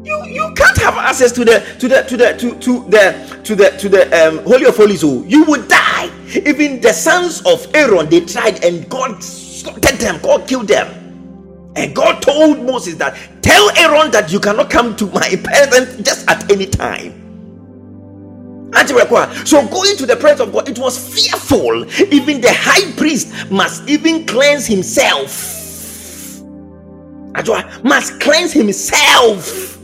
You 0.04 0.24
you 0.26 0.52
can't 0.56 0.78
have 0.78 0.96
access 0.96 1.32
to 1.32 1.44
the 1.44 1.60
to 1.78 1.88
the 1.88 2.02
to 2.02 2.16
the 2.16 2.34
to, 2.38 2.58
to 2.60 2.84
the 2.90 3.40
to 3.44 3.56
the 3.56 3.70
to 3.78 3.88
the 3.88 4.28
um, 4.28 4.38
holy 4.44 4.66
of 4.66 4.76
holies. 4.76 5.04
Oh, 5.04 5.24
you 5.24 5.44
would 5.44 5.68
die. 5.68 6.10
Even 6.46 6.80
the 6.80 6.92
sons 6.92 7.42
of 7.46 7.66
Aaron 7.74 8.08
they 8.10 8.20
tried, 8.22 8.64
and 8.64 8.88
God 8.90 9.22
slaughtered 9.22 10.00
them. 10.00 10.20
God 10.22 10.48
killed 10.48 10.68
them. 10.68 11.12
And 11.76 11.94
God 11.96 12.22
told 12.22 12.60
Moses 12.64 12.96
that 12.96 13.16
tell 13.42 13.70
Aaron 13.78 14.10
that 14.12 14.32
you 14.32 14.40
cannot 14.40 14.70
come 14.70 14.96
to 14.96 15.06
my 15.06 15.36
presence 15.44 15.96
just 16.06 16.28
at 16.30 16.50
any 16.50 16.66
time. 16.66 17.19
So 19.44 19.66
going 19.66 19.96
to 19.96 20.06
the 20.06 20.16
presence 20.16 20.40
of 20.40 20.52
God, 20.52 20.68
it 20.68 20.78
was 20.78 20.96
fearful. 20.96 21.84
Even 22.12 22.40
the 22.40 22.52
high 22.52 22.90
priest 22.92 23.50
must 23.50 23.88
even 23.88 24.26
cleanse 24.26 24.66
himself. 24.66 25.58
Must 27.82 28.20
cleanse 28.20 28.52
himself. 28.52 29.78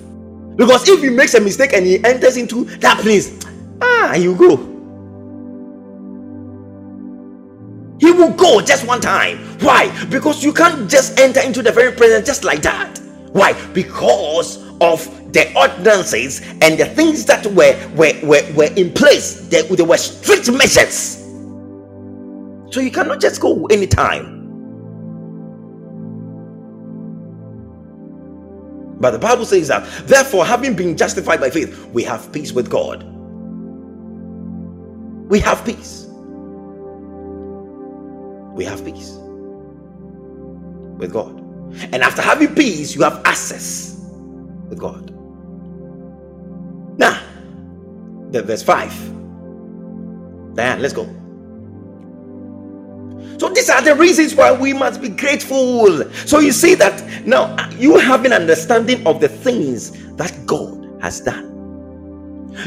Because 0.56 0.88
if 0.88 1.02
he 1.02 1.10
makes 1.10 1.34
a 1.34 1.40
mistake 1.40 1.72
and 1.74 1.84
he 1.86 2.02
enters 2.04 2.36
into 2.36 2.64
that 2.78 2.98
place, 3.00 3.38
ah, 3.82 4.14
you 4.14 4.34
go. 4.34 4.56
He 7.98 8.12
will 8.12 8.32
go 8.32 8.60
just 8.60 8.86
one 8.86 9.00
time. 9.00 9.38
Why? 9.60 9.90
Because 10.06 10.44
you 10.44 10.52
can't 10.52 10.88
just 10.88 11.18
enter 11.18 11.40
into 11.40 11.62
the 11.62 11.72
very 11.72 11.92
presence 11.92 12.26
just 12.26 12.44
like 12.44 12.62
that. 12.62 12.98
Why? 13.32 13.54
Because 13.72 14.58
of 14.80 15.04
the 15.32 15.52
ordinances 15.56 16.40
and 16.62 16.78
the 16.78 16.86
things 16.86 17.24
that 17.26 17.46
were 17.46 17.76
were, 17.94 18.12
were, 18.22 18.42
were 18.54 18.72
in 18.76 18.92
place. 18.92 19.48
There, 19.48 19.62
there 19.64 19.86
were 19.86 19.96
strict 19.96 20.50
measures. 20.52 21.22
So 22.70 22.80
you 22.80 22.90
cannot 22.90 23.20
just 23.20 23.40
go 23.40 23.66
anytime. 23.66 24.34
But 28.98 29.10
the 29.12 29.18
Bible 29.18 29.44
says 29.44 29.68
that, 29.68 29.86
therefore, 30.06 30.46
having 30.46 30.74
been 30.74 30.96
justified 30.96 31.40
by 31.40 31.50
faith, 31.50 31.86
we 31.88 32.02
have 32.04 32.32
peace 32.32 32.52
with 32.52 32.70
God. 32.70 33.04
We 35.14 35.40
have 35.40 35.64
peace 35.64 36.06
we 38.56 38.64
have 38.64 38.84
peace 38.84 39.18
with 40.98 41.12
God. 41.12 41.38
And 41.92 42.02
after 42.02 42.22
having 42.22 42.54
peace, 42.54 42.94
you 42.94 43.02
have 43.02 43.20
access 43.24 43.95
with 44.68 44.78
God. 44.78 45.12
Now, 46.98 47.20
the 48.30 48.42
verse 48.42 48.62
5. 48.62 49.12
Diane, 50.54 50.82
let's 50.82 50.94
go. 50.94 51.08
So 53.38 53.50
these 53.50 53.70
are 53.70 53.82
the 53.82 53.94
reasons 53.96 54.34
why 54.34 54.52
we 54.52 54.72
must 54.72 55.02
be 55.02 55.10
grateful. 55.10 56.04
So 56.26 56.40
you 56.40 56.52
see 56.52 56.74
that 56.76 57.26
now 57.26 57.56
you 57.72 57.98
have 57.98 58.24
an 58.24 58.32
understanding 58.32 59.06
of 59.06 59.20
the 59.20 59.28
things 59.28 59.92
that 60.16 60.46
God 60.46 60.98
has 61.02 61.20
done. 61.20 61.66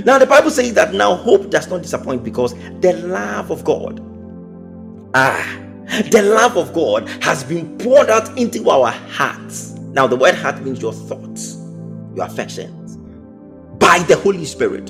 Now 0.05 0.19
the 0.19 0.27
Bible 0.27 0.51
says 0.51 0.73
that 0.75 0.93
now 0.93 1.15
hope 1.15 1.49
does 1.51 1.69
not 1.69 1.81
disappoint 1.83 2.23
because 2.23 2.53
the 2.81 2.93
love 3.07 3.51
of 3.51 3.63
God 3.65 4.01
ah 5.15 5.59
the 6.11 6.23
love 6.23 6.57
of 6.57 6.73
God 6.73 7.09
has 7.23 7.43
been 7.43 7.77
poured 7.79 8.09
out 8.09 8.37
into 8.37 8.69
our 8.69 8.91
hearts. 8.91 9.71
Now, 9.93 10.07
the 10.07 10.15
word 10.15 10.35
heart 10.35 10.61
means 10.61 10.81
your 10.81 10.93
thoughts, 10.93 11.58
your 12.15 12.25
affections, 12.25 12.97
by 13.79 13.99
the 14.07 14.17
Holy 14.17 14.45
Spirit 14.45 14.89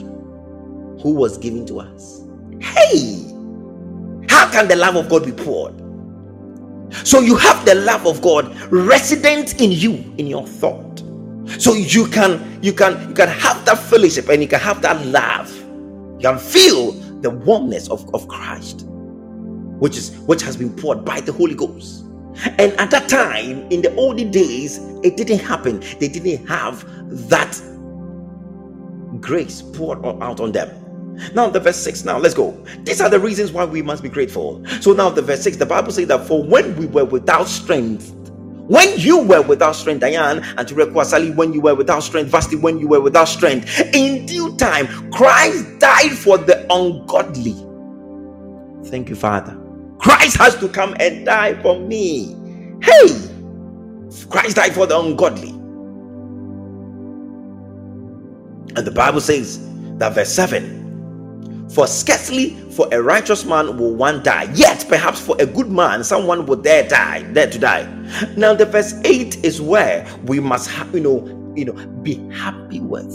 who 1.02 1.14
was 1.14 1.38
given 1.38 1.66
to 1.68 1.80
us. 1.82 2.24
Hey, 2.62 3.24
how 4.30 4.52
can 4.52 4.68
the 4.68 4.76
love 4.78 4.96
of 4.98 5.10
God 5.10 5.26
be 5.26 5.32
poured? 5.32 5.76
So 6.94 7.22
you 7.22 7.36
have 7.38 7.66
the 7.66 7.76
love 7.76 8.08
of 8.08 8.22
God 8.22 8.56
resident 8.72 9.62
in 9.62 9.72
you, 9.72 9.94
in 10.18 10.28
your 10.28 10.48
thought. 10.48 11.04
So 11.60 11.74
you 11.76 12.08
can 12.08 12.60
you 12.64 12.74
can 12.74 13.10
you 13.10 13.16
can 13.16 13.30
have 13.30 13.66
that 13.66 13.80
fellowship 13.80 14.30
and 14.30 14.42
you 14.42 14.48
can 14.50 14.60
have 14.62 14.82
that 14.84 15.06
love. 15.08 15.54
You 15.58 16.20
can 16.22 16.40
feel 16.40 16.94
the 17.22 17.32
warmness 17.32 17.90
of, 17.90 18.14
of 18.14 18.28
Christ 18.30 18.86
which 19.80 19.98
is 19.98 20.18
which 20.22 20.44
has 20.44 20.58
been 20.58 20.76
poured 20.76 21.06
by 21.06 21.22
the 21.22 21.34
Holy 21.34 21.56
Ghost. 21.56 22.06
And 22.58 22.74
at 22.74 22.92
that 22.92 23.10
time, 23.10 23.70
in 23.72 23.82
the 23.82 23.94
olden 23.96 24.32
days, 24.32 24.78
it 25.04 25.18
didn't 25.18 25.40
happen. 25.40 25.80
They 26.00 26.08
didn't 26.08 26.48
have 26.48 26.86
that 27.30 27.62
grace 29.20 29.62
poured 29.62 30.06
out 30.06 30.40
on 30.40 30.52
them. 30.52 30.70
Now, 31.34 31.50
the 31.50 31.60
verse 31.60 31.78
6. 31.78 32.06
Now, 32.06 32.18
let's 32.18 32.34
go. 32.34 32.52
These 32.84 33.02
are 33.02 33.10
the 33.10 33.20
reasons 33.20 33.52
why 33.52 33.66
we 33.66 33.82
must 33.82 34.04
be 34.04 34.10
grateful. 34.10 34.64
So, 34.82 34.94
now 34.94 35.10
the 35.10 35.22
verse 35.22 35.42
6, 35.44 35.58
the 35.58 35.66
Bible 35.66 35.92
says 35.92 36.08
that 36.08 36.26
for 36.28 36.44
when 36.44 36.76
we 36.78 36.86
were 36.86 37.06
without 37.06 37.48
strength, 37.48 38.12
when 38.70 38.98
you 39.00 39.24
were 39.24 39.42
without 39.42 39.76
strength, 39.76 40.02
Diane, 40.02 40.44
and 40.58 40.68
to 40.68 40.76
Rekwasali, 40.76 41.36
when 41.36 41.54
you 41.54 41.62
were 41.62 41.76
without 41.76 42.02
strength, 42.04 42.32
Vasti, 42.32 42.62
when 42.62 42.80
you 42.80 42.88
were 42.88 43.02
without 43.02 43.28
strength, 43.28 43.80
in 43.94 44.28
due 44.28 44.56
time, 44.58 45.12
Christ 45.12 45.80
died 45.80 46.12
for 46.12 46.38
the 46.38 46.66
ungodly. 46.72 47.56
Thank 48.90 49.10
you, 49.10 49.16
Father. 49.16 49.58
Christ 50.00 50.38
has 50.38 50.56
to 50.58 50.70
come 50.70 50.96
and 51.00 51.26
die 51.26 51.62
for 51.62 51.80
me. 51.80 52.36
Hey, 52.82 53.08
Christ 54.30 54.58
died 54.58 54.74
for 54.76 54.88
the 54.88 55.00
ungodly. 55.00 55.52
And 58.76 58.88
the 58.88 58.92
Bible 58.92 59.22
says 59.22 59.60
that 60.00 60.16
verse 60.16 60.32
7 60.34 60.96
For 61.72 61.88
scarcely 61.88 62.52
for 62.72 62.88
a 62.94 63.02
righteous 63.02 63.46
man 63.46 63.78
will 63.78 63.96
one 63.96 64.24
die, 64.24 64.50
yet 64.56 64.86
perhaps 64.90 65.22
for 65.22 65.36
a 65.40 65.46
good 65.46 65.70
man, 65.72 66.04
someone 66.04 66.46
will 66.46 66.58
dare 66.58 66.88
die, 66.88 67.24
dare 67.34 67.50
to 67.50 67.60
die. 67.60 67.84
Now, 68.38 68.54
the 68.56 68.66
verse 68.66 68.94
8 69.06 69.44
is 69.46 69.62
where 69.62 70.08
we 70.26 70.40
must, 70.40 70.70
ha- 70.70 70.88
you 70.94 71.02
know, 71.02 71.54
you 71.56 71.66
know, 71.66 71.74
be 72.04 72.16
happy 72.32 72.80
with 72.80 73.12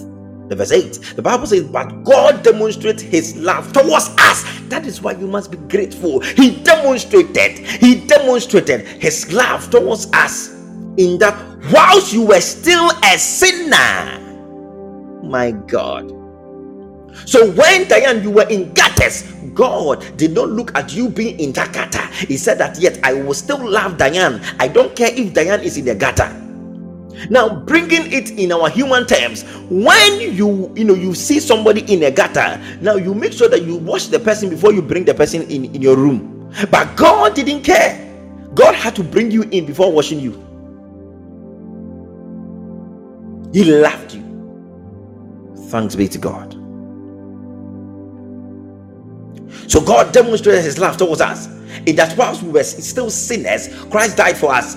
the 0.48 0.56
verse 0.56 0.72
8 0.72 1.14
the 1.16 1.22
bible 1.22 1.46
says 1.46 1.64
but 1.64 2.04
god 2.04 2.42
demonstrates 2.42 3.02
his 3.02 3.36
love 3.36 3.72
towards 3.72 4.08
us 4.18 4.44
that 4.68 4.86
is 4.86 5.00
why 5.00 5.12
you 5.12 5.26
must 5.26 5.50
be 5.50 5.56
grateful 5.68 6.20
he 6.20 6.62
demonstrated 6.62 7.58
he 7.58 8.06
demonstrated 8.06 8.86
his 8.86 9.32
love 9.32 9.70
towards 9.70 10.06
us 10.12 10.50
in 10.96 11.18
that 11.18 11.34
whilst 11.72 12.12
you 12.12 12.22
were 12.26 12.40
still 12.40 12.90
a 13.04 13.18
sinner 13.18 14.20
my 15.22 15.50
god 15.66 16.12
so 17.26 17.50
when 17.52 17.88
Diane, 17.88 18.22
you 18.22 18.30
were 18.30 18.48
in 18.48 18.72
gutters, 18.74 19.22
God 19.54 20.04
did 20.16 20.32
not 20.32 20.50
look 20.50 20.76
at 20.76 20.92
you 20.92 21.08
being 21.08 21.38
in 21.38 21.52
that 21.52 21.72
gutter. 21.72 22.04
He 22.26 22.36
said 22.36 22.58
that 22.58 22.78
yet 22.78 22.98
I 23.02 23.14
will 23.14 23.34
still 23.34 23.64
love 23.70 23.96
Diane. 23.96 24.42
I 24.58 24.68
don't 24.68 24.94
care 24.96 25.10
if 25.12 25.32
Diane 25.32 25.60
is 25.60 25.78
in 25.78 25.84
the 25.84 25.94
gutter. 25.94 26.43
Now, 27.30 27.54
bringing 27.54 28.12
it 28.12 28.30
in 28.32 28.52
our 28.52 28.68
human 28.70 29.06
terms, 29.06 29.44
when 29.70 30.20
you 30.20 30.72
you 30.76 30.84
know 30.84 30.94
you 30.94 31.14
see 31.14 31.40
somebody 31.40 31.80
in 31.92 32.02
a 32.04 32.10
gutter, 32.10 32.60
now 32.80 32.96
you 32.96 33.14
make 33.14 33.32
sure 33.32 33.48
that 33.48 33.62
you 33.62 33.76
wash 33.76 34.08
the 34.08 34.20
person 34.20 34.50
before 34.50 34.72
you 34.72 34.82
bring 34.82 35.04
the 35.04 35.14
person 35.14 35.42
in, 35.42 35.66
in 35.74 35.82
your 35.82 35.96
room. 35.96 36.52
But 36.70 36.96
God 36.96 37.34
didn't 37.34 37.62
care. 37.62 38.00
God 38.54 38.74
had 38.74 38.96
to 38.96 39.04
bring 39.04 39.30
you 39.30 39.42
in 39.44 39.66
before 39.66 39.92
washing 39.92 40.20
you. 40.20 40.44
He 43.52 43.64
loved 43.64 44.14
you. 44.14 44.44
Thanks 45.68 45.96
be 45.96 46.08
to 46.08 46.18
God. 46.18 46.54
So 49.68 49.80
God 49.80 50.12
demonstrated 50.12 50.64
his 50.64 50.78
love 50.78 50.96
towards 50.96 51.20
us. 51.20 51.48
In 51.86 51.96
that 51.96 52.16
whilst 52.16 52.42
we 52.42 52.50
were 52.50 52.64
still 52.64 53.10
sinners, 53.10 53.68
Christ 53.90 54.16
died 54.16 54.36
for 54.36 54.52
us. 54.54 54.76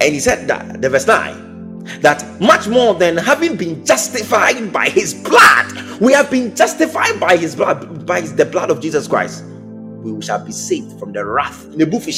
And 0.00 0.14
he 0.14 0.20
said 0.20 0.48
that, 0.48 0.82
the 0.82 0.90
verse 0.90 1.06
9, 1.06 2.00
that 2.00 2.24
much 2.40 2.68
more 2.68 2.94
than 2.94 3.16
having 3.16 3.56
been 3.56 3.84
justified 3.84 4.72
by 4.72 4.88
his 4.88 5.14
blood, 5.14 6.00
we 6.00 6.12
have 6.12 6.30
been 6.30 6.54
justified 6.54 7.18
by 7.20 7.36
his 7.36 7.56
blood, 7.56 8.06
by 8.06 8.20
the 8.20 8.44
blood 8.44 8.70
of 8.70 8.80
Jesus 8.80 9.08
Christ. 9.08 9.44
We 9.44 10.20
shall 10.22 10.44
be 10.44 10.52
saved 10.52 10.98
from 10.98 11.12
the 11.12 11.24
wrath. 11.24 11.64
In 11.66 11.78
the 11.78 11.86
book 11.86 12.04
we 12.06 12.12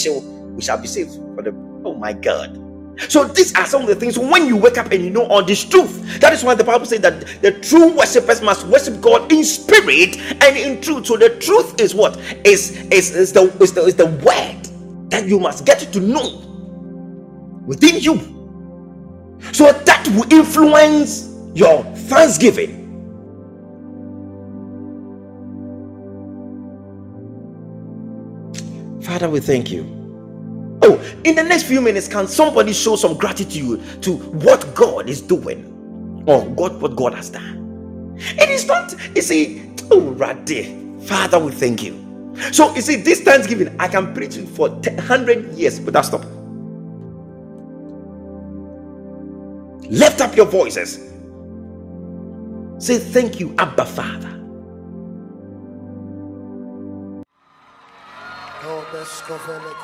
shall 0.63 0.81
be 0.81 0.89
saved 0.89 1.13
from 1.15 1.37
the 1.37 1.51
oh 1.85 1.95
my 1.95 2.13
God. 2.13 2.65
So 3.09 3.25
these 3.25 3.55
are 3.55 3.65
some 3.67 3.83
of 3.83 3.89
the 3.89 3.95
things 3.95 4.19
when 4.19 4.47
you 4.47 4.57
wake 4.57 4.77
up 4.77 4.91
and 4.91 5.03
you 5.03 5.11
know 5.11 5.25
all 5.27 5.43
this 5.45 5.65
truth. 5.65 6.21
That 6.21 6.33
is 6.33 6.43
why 6.45 6.55
the 6.55 6.65
Bible 6.65 6.85
says 6.85 7.01
that 7.01 7.21
the 7.43 7.53
true 7.53 7.93
worshippers 7.97 8.43
must 8.43 8.67
worship 8.67 9.01
God 9.01 9.31
in 9.33 9.45
spirit 9.45 10.19
and 10.43 10.57
in 10.57 10.81
truth. 10.81 11.07
So 11.07 11.17
the 11.17 11.31
truth 11.39 11.81
is 11.81 11.95
what 11.95 12.19
is 12.45 12.73
is, 12.91 13.15
is 13.15 13.33
the 13.33 13.45
is 13.63 13.73
the 13.73 13.85
is 13.85 13.95
the 13.95 14.07
word 14.07 14.65
that 15.11 15.27
you 15.27 15.39
must 15.39 15.65
get 15.65 15.79
to 15.79 16.01
know 16.01 16.45
within 17.69 18.01
you. 18.01 18.17
So 19.53 19.71
that 19.71 20.09
will 20.09 20.33
influence 20.33 21.29
your 21.55 21.85
thanksgiving. 22.09 22.79
Father, 29.03 29.29
we 29.29 29.41
thank 29.41 29.71
you. 29.71 29.85
Oh, 30.83 30.99
in 31.25 31.35
the 31.35 31.45
next 31.45 31.65
few 31.65 31.81
minutes, 31.81 32.09
can 32.09 32.27
somebody 32.27 32.73
show 32.73 32.97
some 32.97 33.17
gratitude 33.17 34.03
to 34.03 34.17
what 34.17 34.75
God 34.75 35.09
is 35.09 35.21
doing 35.21 36.25
or 36.27 36.47
God, 36.51 36.81
what 36.81 36.97
God 36.97 37.15
has 37.15 37.29
done? 37.31 38.15
It 38.19 38.49
is 38.49 38.67
not, 38.67 38.95
you 39.15 39.23
see, 39.23 39.71
oh, 39.91 40.15
there. 40.47 40.75
Father, 41.07 41.39
we 41.39 41.53
thank 41.53 41.83
you. 41.83 42.35
So, 42.53 42.75
you 42.75 42.81
see, 42.81 42.97
this 42.97 43.21
Thanksgiving, 43.23 43.75
I 43.79 43.89
can 43.89 44.15
preach 44.15 44.37
it 44.37 44.49
for 44.49 44.71
100 44.71 45.55
years 45.55 45.81
without 45.81 46.07
stopping. 46.07 46.38
Lift 49.89 50.21
up 50.21 50.37
your 50.37 50.47
voices. 50.47 50.97
Say, 52.79 52.99
Thank 52.99 53.41
you, 53.41 53.55
Abba 53.59 53.85
Father. 53.85 54.39
Bescovele 58.93 59.75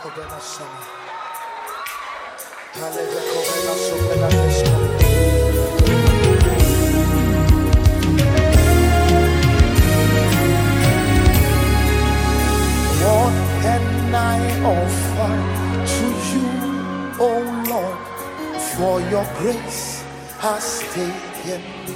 taken 20.95 21.63
me 21.87 21.95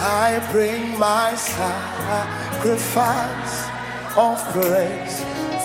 I 0.00 0.38
bring 0.52 0.98
my 0.98 1.34
sacrifice 1.34 2.76
of 4.16 4.38
praise, 4.52 5.24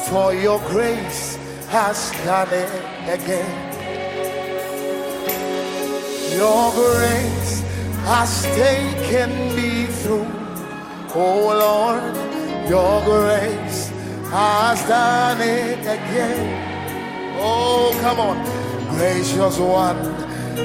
for 0.09 0.33
your 0.33 0.59
grace 0.67 1.37
has 1.69 2.11
done 2.25 2.49
it 2.51 2.71
again. 3.07 3.73
Your 6.35 6.71
grace 6.71 7.61
has 8.05 8.43
taken 8.55 9.29
me 9.55 9.85
through. 9.85 10.27
Oh 11.15 11.53
Lord, 11.63 12.03
your 12.67 13.01
grace 13.05 13.91
has 14.29 14.81
done 14.87 15.41
it 15.41 15.79
again. 15.79 17.39
Oh, 17.39 17.95
come 18.01 18.19
on, 18.19 18.37
gracious 18.97 19.57
one, 19.59 19.97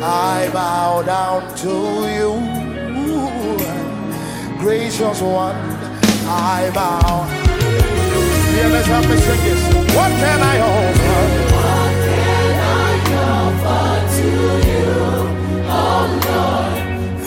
I 0.02 0.50
bow 0.52 1.02
down 1.02 1.56
to 1.56 1.68
you 2.16 2.58
gracious 4.58 5.22
one, 5.22 5.56
I 6.26 6.70
bow. 6.74 7.26
Yeah, 8.54 8.68
let's 8.68 8.88
help 8.88 9.06
me 9.08 9.16
sing 9.16 9.40
this. 9.44 9.62
What 9.94 10.10
can 10.22 10.40
I 10.42 10.56
offer? 10.60 11.20
What 11.54 11.94
can 12.04 12.54
I 12.60 12.94
offer 13.38 13.88
to 14.16 14.28
you, 14.68 14.92
oh 15.70 16.04
Lord? 16.28 16.74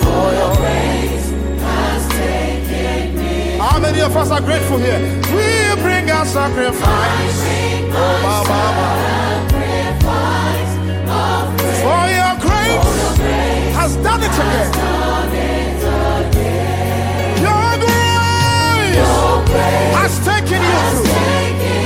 For 0.01 0.25
your 0.39 0.53
grace 0.61 1.29
has 1.65 2.01
taken 2.19 3.17
me. 3.17 3.57
How 3.57 3.79
many 3.79 4.01
of 4.01 4.15
us 4.15 4.29
are 4.29 4.41
grateful 4.41 4.77
here? 4.77 4.99
We 5.35 5.81
bring 5.81 6.11
our 6.11 6.25
sacrifice. 6.25 7.37
Oh, 7.93 8.19
Mama. 8.23 8.51
Sacrifice 8.51 9.50
has 13.73 13.95
done 13.97 14.21
it 14.23 14.31
again. 14.31 14.71
Your 17.43 17.71
grace 19.45 19.81
has 19.97 20.13
taken 20.25 20.61
you 20.61 20.79
through. 21.03 21.80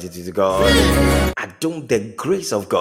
To 0.00 0.32
God? 0.32 0.62
I 1.36 1.46
don't 1.60 1.88
the 1.88 1.98
grace 2.16 2.52
of 2.52 2.68
God. 2.68 2.77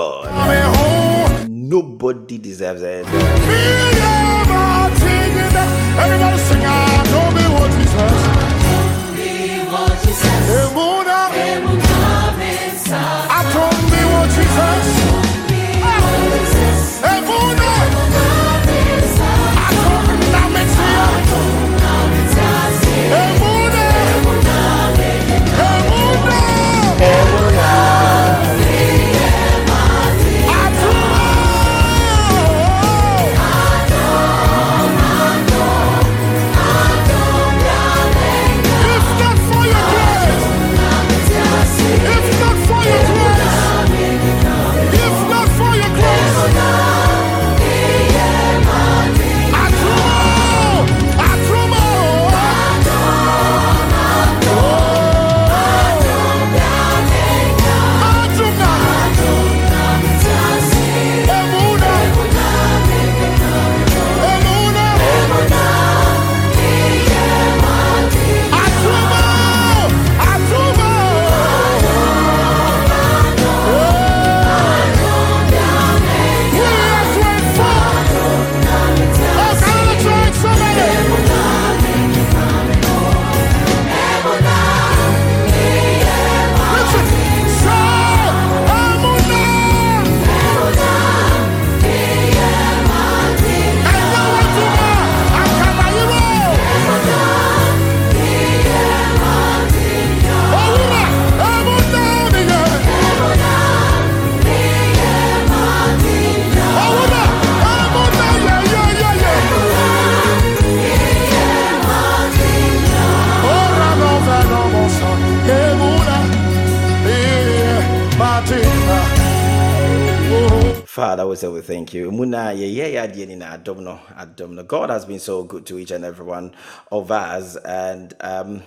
Di 123.08 123.26
ni 123.28 123.36
na 123.36 123.58
adom 123.58 123.80
no, 123.84 124.00
adom 124.18 124.52
no. 124.52 124.64
God 124.64 124.90
has 124.92 125.06
been 125.06 125.20
so 125.20 125.44
good 125.44 125.66
to 125.68 125.80
each 125.80 125.92
and 125.92 126.06
every 126.06 126.26
one 126.26 126.54
of 126.92 127.12
us, 127.12 127.58
and 127.58 128.14
um, 128.22 128.64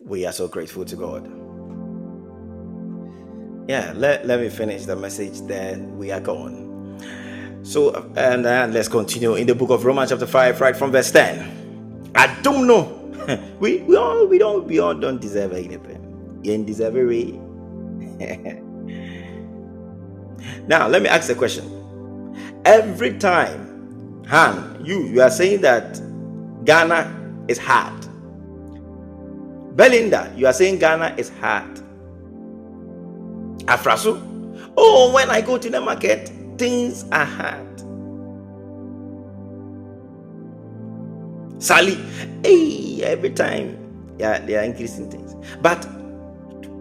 we 0.00 0.26
are 0.26 0.32
so 0.32 0.48
grateful 0.48 0.84
to 0.86 0.96
God. 0.96 1.30
Yeah, 3.68 3.92
let, 3.96 4.26
let 4.26 4.40
me 4.40 4.48
finish 4.50 4.84
the 4.86 4.96
message, 4.96 5.40
then 5.42 5.98
we 5.98 6.12
are 6.12 6.20
gone. 6.20 6.84
So, 7.62 7.94
and 8.16 8.46
uh, 8.46 8.68
let's 8.70 8.88
continue 8.88 9.34
in 9.36 9.46
the 9.46 9.54
book 9.54 9.70
of 9.70 9.84
Romans, 9.84 10.10
chapter 10.10 10.26
5, 10.26 10.60
right 10.60 10.76
from 10.76 10.92
verse 10.92 11.10
10. 11.12 12.12
I 12.14 12.40
don't 12.42 12.66
know. 12.66 12.94
we, 13.60 13.78
we 13.80 13.96
all 13.96 14.26
we 14.26 14.38
don't 14.38 14.66
we 14.66 14.78
all 14.80 14.94
don't 14.94 15.20
deserve 15.20 15.52
anything. 15.52 16.40
You 16.44 16.64
deserve 16.64 16.96
it. 16.98 17.40
Now, 20.68 20.88
let 20.88 21.02
me 21.02 21.08
ask 21.10 21.30
a 21.30 21.34
question. 21.34 21.77
Every 22.68 23.16
time, 23.16 24.22
Han, 24.26 24.84
you 24.84 25.04
you 25.04 25.22
are 25.22 25.30
saying 25.30 25.62
that 25.62 25.98
Ghana 26.66 27.46
is 27.48 27.56
hard. 27.56 27.94
Belinda, 29.74 30.30
you 30.36 30.46
are 30.46 30.52
saying 30.52 30.78
Ghana 30.78 31.14
is 31.16 31.30
hard. 31.40 31.80
Afrasu, 33.68 34.20
oh, 34.76 35.14
when 35.14 35.30
I 35.30 35.40
go 35.40 35.56
to 35.56 35.70
the 35.70 35.80
market, 35.80 36.30
things 36.58 37.06
are 37.10 37.24
hard. 37.24 37.80
Sally, 41.62 41.94
hey, 42.44 43.00
every 43.02 43.30
time, 43.30 43.78
yeah, 44.18 44.40
they 44.40 44.56
are 44.56 44.64
increasing 44.64 45.10
things. 45.10 45.34
But 45.62 45.82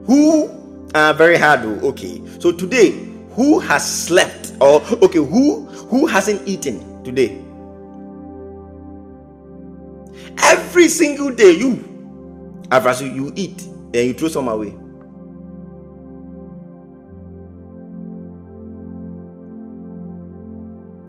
who 0.06 0.50
are 0.94 1.14
very 1.14 1.38
hard? 1.38 1.62
oh, 1.64 1.80
Okay, 1.92 2.22
so 2.40 2.52
today, 2.52 2.92
who 3.36 3.60
has 3.60 3.90
slept 3.90 4.47
or 4.62 4.82
okay, 5.04 5.20
who 5.20 5.66
who 5.68 6.08
hasn't 6.08 6.48
eaten 6.48 7.04
today? 7.04 7.42
Every 10.40 10.88
single 10.90 11.32
day, 11.34 11.52
you, 11.52 11.78
Afrasu, 12.70 13.14
you 13.14 13.34
eat 13.36 13.64
and 13.64 13.96
you 13.96 14.14
throw 14.14 14.30
some 14.30 14.48
away. 14.48 14.76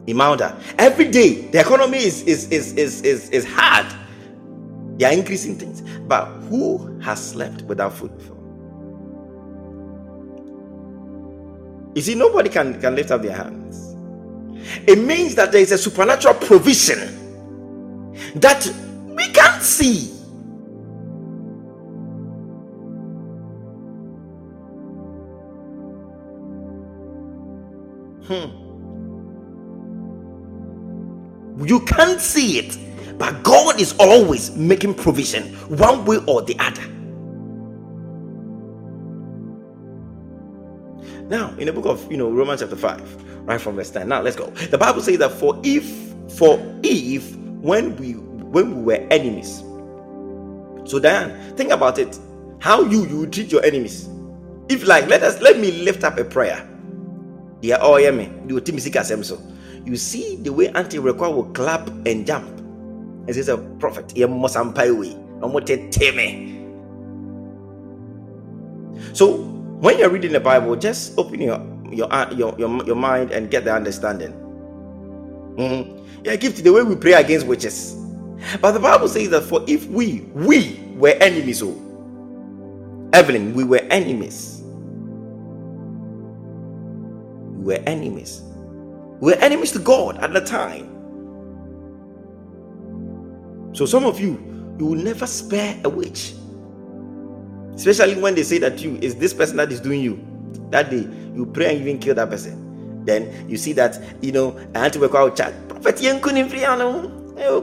Imelda, 0.07 0.59
every 0.78 1.09
day 1.11 1.49
the 1.51 1.61
economy 1.61 1.99
is 1.99 2.22
is 2.22 2.51
is 2.51 2.72
is 2.74 3.03
is, 3.03 3.30
is 3.30 3.46
hard. 3.46 3.86
They 4.99 5.07
are 5.07 5.12
increasing 5.12 5.57
things, 5.59 5.82
but 6.09 6.26
who 6.49 6.99
has 7.01 7.24
slept 7.32 7.62
without 7.64 7.94
food 7.94 8.16
before? 8.18 8.38
You 11.99 12.03
see, 12.03 12.14
nobody 12.14 12.49
can, 12.49 12.80
can 12.80 12.94
lift 12.94 13.11
up 13.11 13.22
their 13.22 13.36
hands. 13.36 13.96
It 14.86 15.01
means 15.01 15.34
that 15.34 15.51
there 15.51 15.61
is 15.61 15.72
a 15.72 15.78
supernatural 15.78 16.34
provision 16.34 17.01
that 18.36 18.72
we 19.05 19.26
can't 19.32 19.61
see. 19.61 20.12
Hmm. 28.28 28.55
You 31.66 31.80
can't 31.80 32.20
see 32.20 32.61
it, 32.61 32.78
but 33.18 33.42
God 33.42 33.80
is 33.80 33.96
always 33.99 34.55
making 34.57 34.94
provision 34.94 35.53
one 35.66 36.05
way 36.05 36.18
or 36.28 36.42
the 36.42 36.55
other. 36.61 36.97
Now, 41.29 41.55
in 41.59 41.66
the 41.66 41.72
book 41.72 41.87
of 41.87 42.11
you 42.11 42.16
know 42.16 42.31
Romans 42.31 42.61
chapter 42.61 42.76
5, 42.76 43.45
right 43.47 43.61
from 43.61 43.76
verse 43.76 43.91
10. 43.91 44.09
Now 44.09 44.22
let's 44.22 44.37
go. 44.37 44.47
The 44.51 44.79
Bible 44.79 45.03
says 45.03 45.18
that 45.18 45.31
for 45.33 45.61
if 45.62 45.85
for 46.37 46.59
if 46.83 47.37
when 47.37 47.97
we 47.97 48.12
when 48.12 48.76
we 48.76 48.83
were 48.83 49.07
enemies. 49.11 49.62
So 50.85 50.99
Diane, 50.99 51.55
think 51.57 51.70
about 51.70 51.99
it. 51.99 52.18
How 52.61 52.83
you 52.83 53.07
you 53.07 53.26
treat 53.26 53.53
your 53.53 53.64
enemies. 53.64 54.09
If 54.68 54.87
like 54.87 55.07
let 55.09 55.22
us 55.22 55.41
let 55.43 55.59
me 55.59 55.70
lift 55.72 56.05
up 56.05 56.18
a 56.18 56.24
prayer. 56.24 56.66
Yeah, 57.61 57.79
oh 57.81 57.97
yeah, 57.97 58.11
me. 58.11 58.31
You 59.85 59.97
see 59.97 60.37
the 60.37 60.53
way 60.53 60.68
Auntie 60.68 60.99
Rekwa 60.99 61.35
will 61.35 61.51
clap 61.53 61.89
and 62.07 62.26
jump. 62.26 62.47
And 63.26 63.35
says 63.35 63.49
a 63.49 63.59
prophet, 63.79 64.16
yeah, 64.16 64.26
mosampai 64.26 64.97
way. 64.99 65.14
me. 66.14 66.64
So 69.12 69.57
when 69.81 69.99
you're 69.99 70.11
reading 70.11 70.33
the 70.33 70.41
Bible, 70.41 70.76
just 70.76 71.18
open 71.18 71.41
your 71.41 71.61
your 71.93 72.12
uh, 72.12 72.31
your 72.35 72.55
your, 72.59 72.85
your 72.87 72.97
mind 72.97 73.33
and 73.33 73.51
get 73.51 73.64
the 73.64 73.74
understanding. 73.74 74.35
Mhm. 75.45 76.07
Yeah, 76.24 76.37
give 76.37 76.57
to 76.57 76.62
the 76.62 76.72
way 76.72 76.83
we 76.83 76.97
pray 76.97 77.14
against 77.14 77.47
witches. 77.47 77.97
But 78.61 78.72
the 78.72 78.81
Bible 78.81 79.09
says 79.09 79.31
that 79.31 79.43
for 79.43 79.64
if 79.68 79.87
we 79.89 80.22
we 80.35 80.81
were 80.97 81.16
enemies, 81.20 81.62
oh 81.62 81.76
Evelyn, 83.12 83.55
we 83.55 83.64
were 83.64 83.83
enemies. 83.91 84.62
We 87.45 87.64
were 87.74 87.83
enemies. 87.87 88.43
We 89.20 89.33
were 89.33 89.39
enemies 89.39 89.72
to 89.72 89.81
God 89.81 90.18
at 90.18 90.33
the 90.33 90.41
time. 90.43 91.07
So 93.74 93.87
some 93.87 94.05
of 94.05 94.20
you, 94.20 94.39
you 94.79 94.87
will 94.87 94.97
never 95.03 95.26
spare 95.26 95.81
a 95.85 95.91
witch. 95.91 96.35
Especially 97.79 98.20
when 98.20 98.35
they 98.35 98.43
say 98.43 98.59
that 98.59 98.81
you 98.83 98.97
is 99.01 99.14
this 99.14 99.33
person 99.33 99.57
that 99.59 99.70
is 99.70 99.79
doing 99.81 100.01
you. 100.01 100.18
That 100.70 100.91
day, 100.91 101.09
you 101.33 101.47
pray 101.47 101.70
and 101.70 101.81
even 101.81 102.01
kill 102.01 102.16
that 102.16 102.29
person. 102.29 103.05
Then 103.05 103.49
you 103.49 103.57
see 103.57 103.72
that, 103.74 103.97
you 104.20 104.33
know, 104.33 104.59
I 104.74 104.81
had 104.81 104.93
to 104.95 105.01
work 105.01 105.14
out 105.14 105.37
chat. 105.37 105.55
Prophet 105.68 105.95
Yankunim 105.97 106.49
Friano. 106.51 107.14
Oh, 107.41 107.61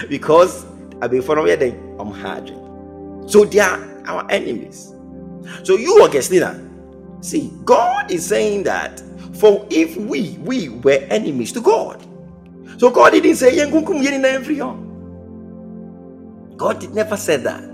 because 0.08 0.64
I've 1.02 1.10
been 1.10 1.20
for 1.20 1.38
I'm 1.38 2.10
hard. 2.10 2.48
So 3.30 3.44
they 3.44 3.58
are 3.58 4.02
our 4.06 4.30
enemies. 4.30 4.94
So 5.62 5.76
you, 5.76 5.92
are 5.98 6.08
Augustina, 6.08 6.58
see, 7.20 7.52
God 7.66 8.10
is 8.10 8.24
saying 8.26 8.62
that 8.62 9.02
for 9.34 9.66
if 9.68 9.94
we 9.98 10.38
we 10.40 10.70
were 10.70 11.04
enemies 11.10 11.52
to 11.52 11.60
God. 11.60 12.02
So 12.78 12.88
God 12.90 13.10
didn't 13.10 13.36
say 13.36 13.54
God 16.58 16.80
did 16.80 16.94
never 16.94 17.16
said 17.16 17.44
that. 17.44 17.64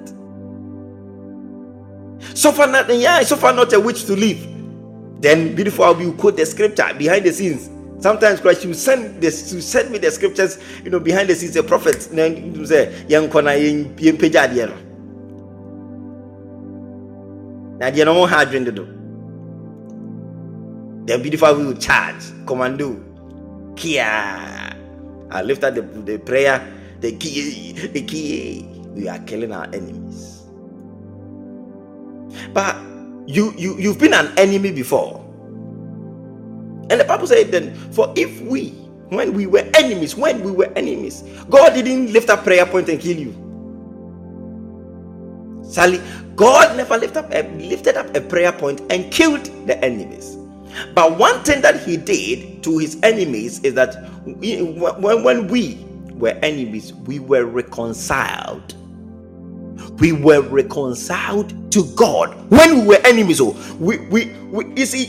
Suffer 2.34 2.66
not, 2.66 2.94
yeah, 2.94 3.22
suffer 3.22 3.52
not 3.52 3.72
a 3.72 3.80
witch 3.80 4.04
to 4.06 4.14
live. 4.14 4.38
Then 5.20 5.54
beautiful, 5.54 5.84
I'll 5.84 5.94
be 5.94 6.10
quote 6.12 6.36
the 6.36 6.46
scripture 6.46 6.92
behind 6.96 7.24
the 7.24 7.32
scenes. 7.32 7.70
Sometimes 8.02 8.40
Christ 8.40 8.64
you 8.64 8.74
send 8.74 9.22
this 9.22 9.50
to 9.50 9.62
send 9.62 9.90
me 9.90 9.98
the 9.98 10.10
scriptures, 10.10 10.58
you 10.84 10.90
know, 10.90 11.00
behind 11.00 11.30
the 11.30 11.34
scenes, 11.34 11.54
the 11.54 11.62
prophet 11.62 12.12
say, 12.66 13.04
young 13.08 13.30
kona 13.30 13.54
yin 13.54 13.94
pejadier. 13.96 14.76
Now, 17.78 17.88
you 17.88 18.04
know 18.04 18.26
how 18.26 18.44
do. 18.44 18.86
Then 21.06 21.22
beautiful 21.22 21.54
will 21.54 21.74
charge, 21.74 22.22
commando, 22.46 23.02
kia. 23.76 24.04
I 25.30 25.42
lift 25.42 25.64
up 25.64 25.74
the, 25.74 25.82
the 25.82 26.18
prayer, 26.18 26.60
the 27.00 27.12
key, 27.16 27.72
the 27.72 28.02
key. 28.02 28.73
We 28.94 29.08
are 29.08 29.20
killing 29.20 29.52
our 29.52 29.66
enemies. 29.66 30.44
But 32.54 32.76
you 33.26 33.54
you 33.58 33.78
you've 33.78 33.98
been 34.00 34.14
an 34.14 34.32
enemy 34.38 34.72
before. 34.72 35.24
And 36.90 37.00
the 37.00 37.04
Bible 37.04 37.26
said 37.26 37.50
then, 37.50 37.74
for 37.92 38.12
if 38.16 38.40
we, 38.42 38.70
when 39.10 39.34
we 39.34 39.46
were 39.46 39.64
enemies, 39.76 40.16
when 40.16 40.42
we 40.44 40.52
were 40.52 40.72
enemies, 40.76 41.22
God 41.50 41.74
didn't 41.74 42.12
lift 42.12 42.30
up 42.30 42.44
prayer 42.44 42.66
point 42.66 42.88
and 42.90 43.00
kill 43.00 43.16
you. 43.16 43.56
Sally, 45.62 46.00
God 46.36 46.76
never 46.76 46.98
lifted 46.98 47.18
up 47.18 47.32
a, 47.32 47.42
lifted 47.58 47.96
up 47.96 48.14
a 48.16 48.20
prayer 48.20 48.52
point 48.52 48.82
and 48.90 49.12
killed 49.12 49.46
the 49.66 49.78
enemies. 49.84 50.36
But 50.94 51.18
one 51.18 51.42
thing 51.44 51.62
that 51.62 51.82
He 51.82 51.96
did 51.96 52.62
to 52.64 52.78
His 52.78 52.98
enemies 53.02 53.60
is 53.60 53.74
that 53.74 53.96
when, 54.26 55.22
when 55.24 55.48
we 55.48 55.84
were 56.14 56.38
enemies, 56.42 56.92
we 56.94 57.18
were 57.20 57.46
reconciled. 57.46 58.74
We 59.98 60.12
were 60.12 60.42
reconciled 60.42 61.72
to 61.72 61.84
God 61.94 62.34
when 62.50 62.80
we 62.80 62.86
were 62.88 63.00
enemies. 63.04 63.40
Oh, 63.40 63.56
we, 63.80 63.98
we, 64.08 64.26
we 64.50 64.66
you 64.76 64.86
see, 64.86 65.06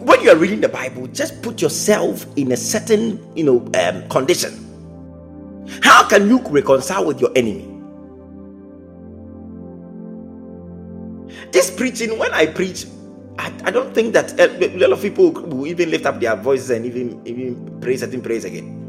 when 0.00 0.20
you 0.22 0.30
are 0.30 0.36
reading 0.36 0.60
the 0.60 0.68
Bible, 0.68 1.06
just 1.08 1.42
put 1.42 1.62
yourself 1.62 2.26
in 2.36 2.52
a 2.52 2.56
certain, 2.56 3.20
you 3.36 3.44
know, 3.44 3.70
um, 3.80 4.08
condition. 4.08 4.52
How 5.82 6.06
can 6.08 6.28
you 6.28 6.40
reconcile 6.48 7.04
with 7.06 7.20
your 7.20 7.30
enemy? 7.36 7.68
This 11.52 11.70
preaching, 11.70 12.18
when 12.18 12.32
I 12.34 12.46
preach, 12.46 12.86
I, 13.38 13.52
I 13.64 13.70
don't 13.70 13.94
think 13.94 14.12
that 14.14 14.38
uh, 14.38 14.48
a 14.60 14.78
lot 14.78 14.92
of 14.92 15.02
people 15.02 15.30
will 15.32 15.66
even 15.66 15.90
lift 15.90 16.06
up 16.06 16.20
their 16.20 16.36
voices 16.36 16.70
and 16.70 16.86
even 16.86 17.20
even 17.26 17.80
pray 17.80 17.96
certain 17.96 18.22
prayers 18.22 18.44
again. 18.44 18.83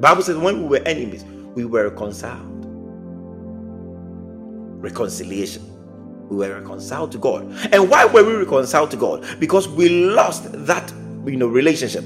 Bible 0.00 0.22
says 0.22 0.36
when 0.36 0.62
we 0.62 0.78
were 0.78 0.86
enemies, 0.86 1.24
we 1.54 1.64
were 1.64 1.88
reconciled. 1.88 2.46
Reconciliation. 4.82 5.62
We 6.28 6.36
were 6.36 6.60
reconciled 6.60 7.12
to 7.12 7.18
God. 7.18 7.50
And 7.72 7.90
why 7.90 8.04
were 8.04 8.24
we 8.24 8.34
reconciled 8.34 8.90
to 8.92 8.96
God? 8.96 9.26
Because 9.40 9.68
we 9.68 9.88
lost 9.88 10.50
that 10.66 10.92
you 11.26 11.36
know 11.36 11.48
relationship. 11.48 12.04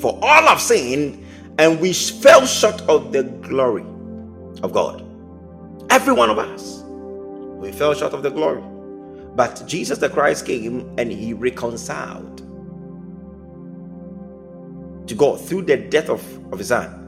For 0.00 0.18
all 0.22 0.48
of 0.48 0.60
sin, 0.60 1.24
and 1.58 1.80
we 1.80 1.92
fell 1.92 2.44
short 2.46 2.82
of 2.82 3.12
the 3.12 3.22
glory 3.22 3.86
of 4.62 4.72
God. 4.72 5.02
Every 5.90 6.12
one 6.12 6.28
of 6.28 6.38
us. 6.38 6.82
We 6.84 7.72
fell 7.72 7.94
short 7.94 8.12
of 8.12 8.22
the 8.22 8.30
glory. 8.30 8.62
But 9.34 9.62
Jesus 9.66 9.98
the 9.98 10.10
Christ 10.10 10.46
came 10.46 10.94
and 10.98 11.10
he 11.10 11.32
reconciled 11.32 12.35
to 15.06 15.14
God 15.14 15.40
through 15.40 15.62
the 15.62 15.76
death 15.76 16.08
of, 16.08 16.22
of 16.52 16.58
his 16.58 16.68
son. 16.68 17.02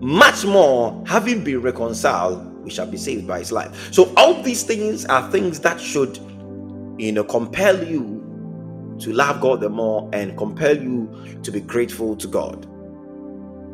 Much 0.00 0.44
more, 0.44 1.02
having 1.06 1.44
been 1.44 1.62
reconciled, 1.62 2.46
we 2.64 2.70
shall 2.70 2.86
be 2.86 2.96
saved 2.96 3.26
by 3.26 3.38
his 3.38 3.52
life. 3.52 3.92
So, 3.92 4.12
all 4.16 4.42
these 4.42 4.62
things 4.62 5.04
are 5.06 5.30
things 5.30 5.60
that 5.60 5.80
should, 5.80 6.18
you 6.98 7.12
know, 7.12 7.24
compel 7.24 7.82
you 7.86 8.22
to 9.00 9.12
love 9.12 9.40
God 9.40 9.60
the 9.60 9.68
more 9.68 10.08
and 10.12 10.36
compel 10.36 10.76
you 10.76 11.38
to 11.42 11.50
be 11.50 11.60
grateful 11.60 12.16
to 12.16 12.26
God. 12.26 12.66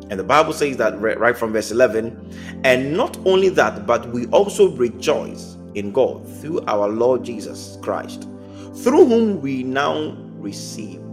And 0.09 0.19
the 0.19 0.23
Bible 0.23 0.53
says 0.53 0.77
that 0.77 0.99
right 0.99 1.37
from 1.37 1.53
verse 1.53 1.71
11, 1.71 2.61
and 2.63 2.97
not 2.97 3.17
only 3.25 3.49
that, 3.49 3.85
but 3.85 4.09
we 4.09 4.25
also 4.27 4.69
rejoice 4.75 5.55
in 5.75 5.91
God 5.91 6.27
through 6.41 6.61
our 6.65 6.89
Lord 6.89 7.23
Jesus 7.23 7.77
Christ, 7.81 8.27
through 8.75 9.05
whom 9.05 9.41
we 9.41 9.61
now 9.61 10.15
received 10.37 11.08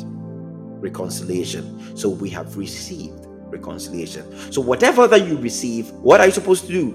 reconciliation. 0.81 1.97
So 1.97 2.09
we 2.09 2.31
have 2.31 2.57
received 2.57 3.27
reconciliation. 3.51 4.53
So 4.53 4.61
whatever 4.61 5.07
that 5.07 5.27
you 5.27 5.37
receive, 5.39 5.91
what 5.93 6.21
are 6.21 6.27
you 6.27 6.33
supposed 6.33 6.67
to 6.67 6.73
do? 6.73 6.87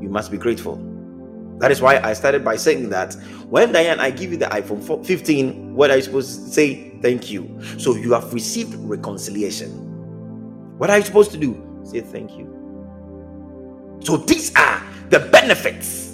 You 0.00 0.08
must 0.08 0.30
be 0.30 0.38
grateful. 0.38 0.76
That 1.58 1.70
is 1.70 1.80
why 1.80 1.98
I 1.98 2.12
started 2.12 2.44
by 2.44 2.56
saying 2.56 2.90
that 2.90 3.14
when 3.48 3.72
Diane, 3.72 3.98
I 3.98 4.10
give 4.10 4.30
you 4.30 4.36
the 4.36 4.46
iPhone 4.46 5.06
15, 5.06 5.74
what 5.74 5.90
are 5.90 5.96
you 5.96 6.02
supposed 6.02 6.46
to 6.46 6.50
say? 6.52 6.90
Thank 7.00 7.30
you. 7.30 7.60
So 7.78 7.94
you 7.94 8.12
have 8.12 8.32
received 8.34 8.74
reconciliation. 8.74 9.70
What 10.78 10.90
are 10.90 10.98
you 10.98 11.04
supposed 11.04 11.30
to 11.32 11.38
do? 11.38 11.80
Say 11.84 12.00
thank 12.00 12.32
you. 12.32 12.52
So 14.00 14.18
these 14.18 14.54
are 14.56 14.82
the 15.08 15.20
benefits 15.20 16.12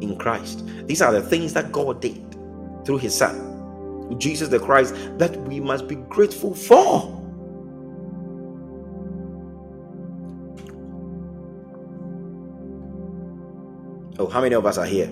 in 0.00 0.16
Christ. 0.18 0.64
These 0.86 1.02
are 1.02 1.12
the 1.12 1.22
things 1.22 1.52
that 1.52 1.72
God 1.72 2.00
did 2.00 2.24
through 2.86 2.98
his 2.98 3.14
son. 3.14 3.49
Jesus 4.18 4.48
the 4.48 4.58
Christ 4.58 4.94
that 5.18 5.36
we 5.42 5.60
must 5.60 5.88
be 5.88 5.96
grateful 5.96 6.54
for. 6.54 7.16
Oh, 14.18 14.26
how 14.26 14.40
many 14.42 14.54
of 14.54 14.66
us 14.66 14.76
are 14.76 14.84
here? 14.84 15.06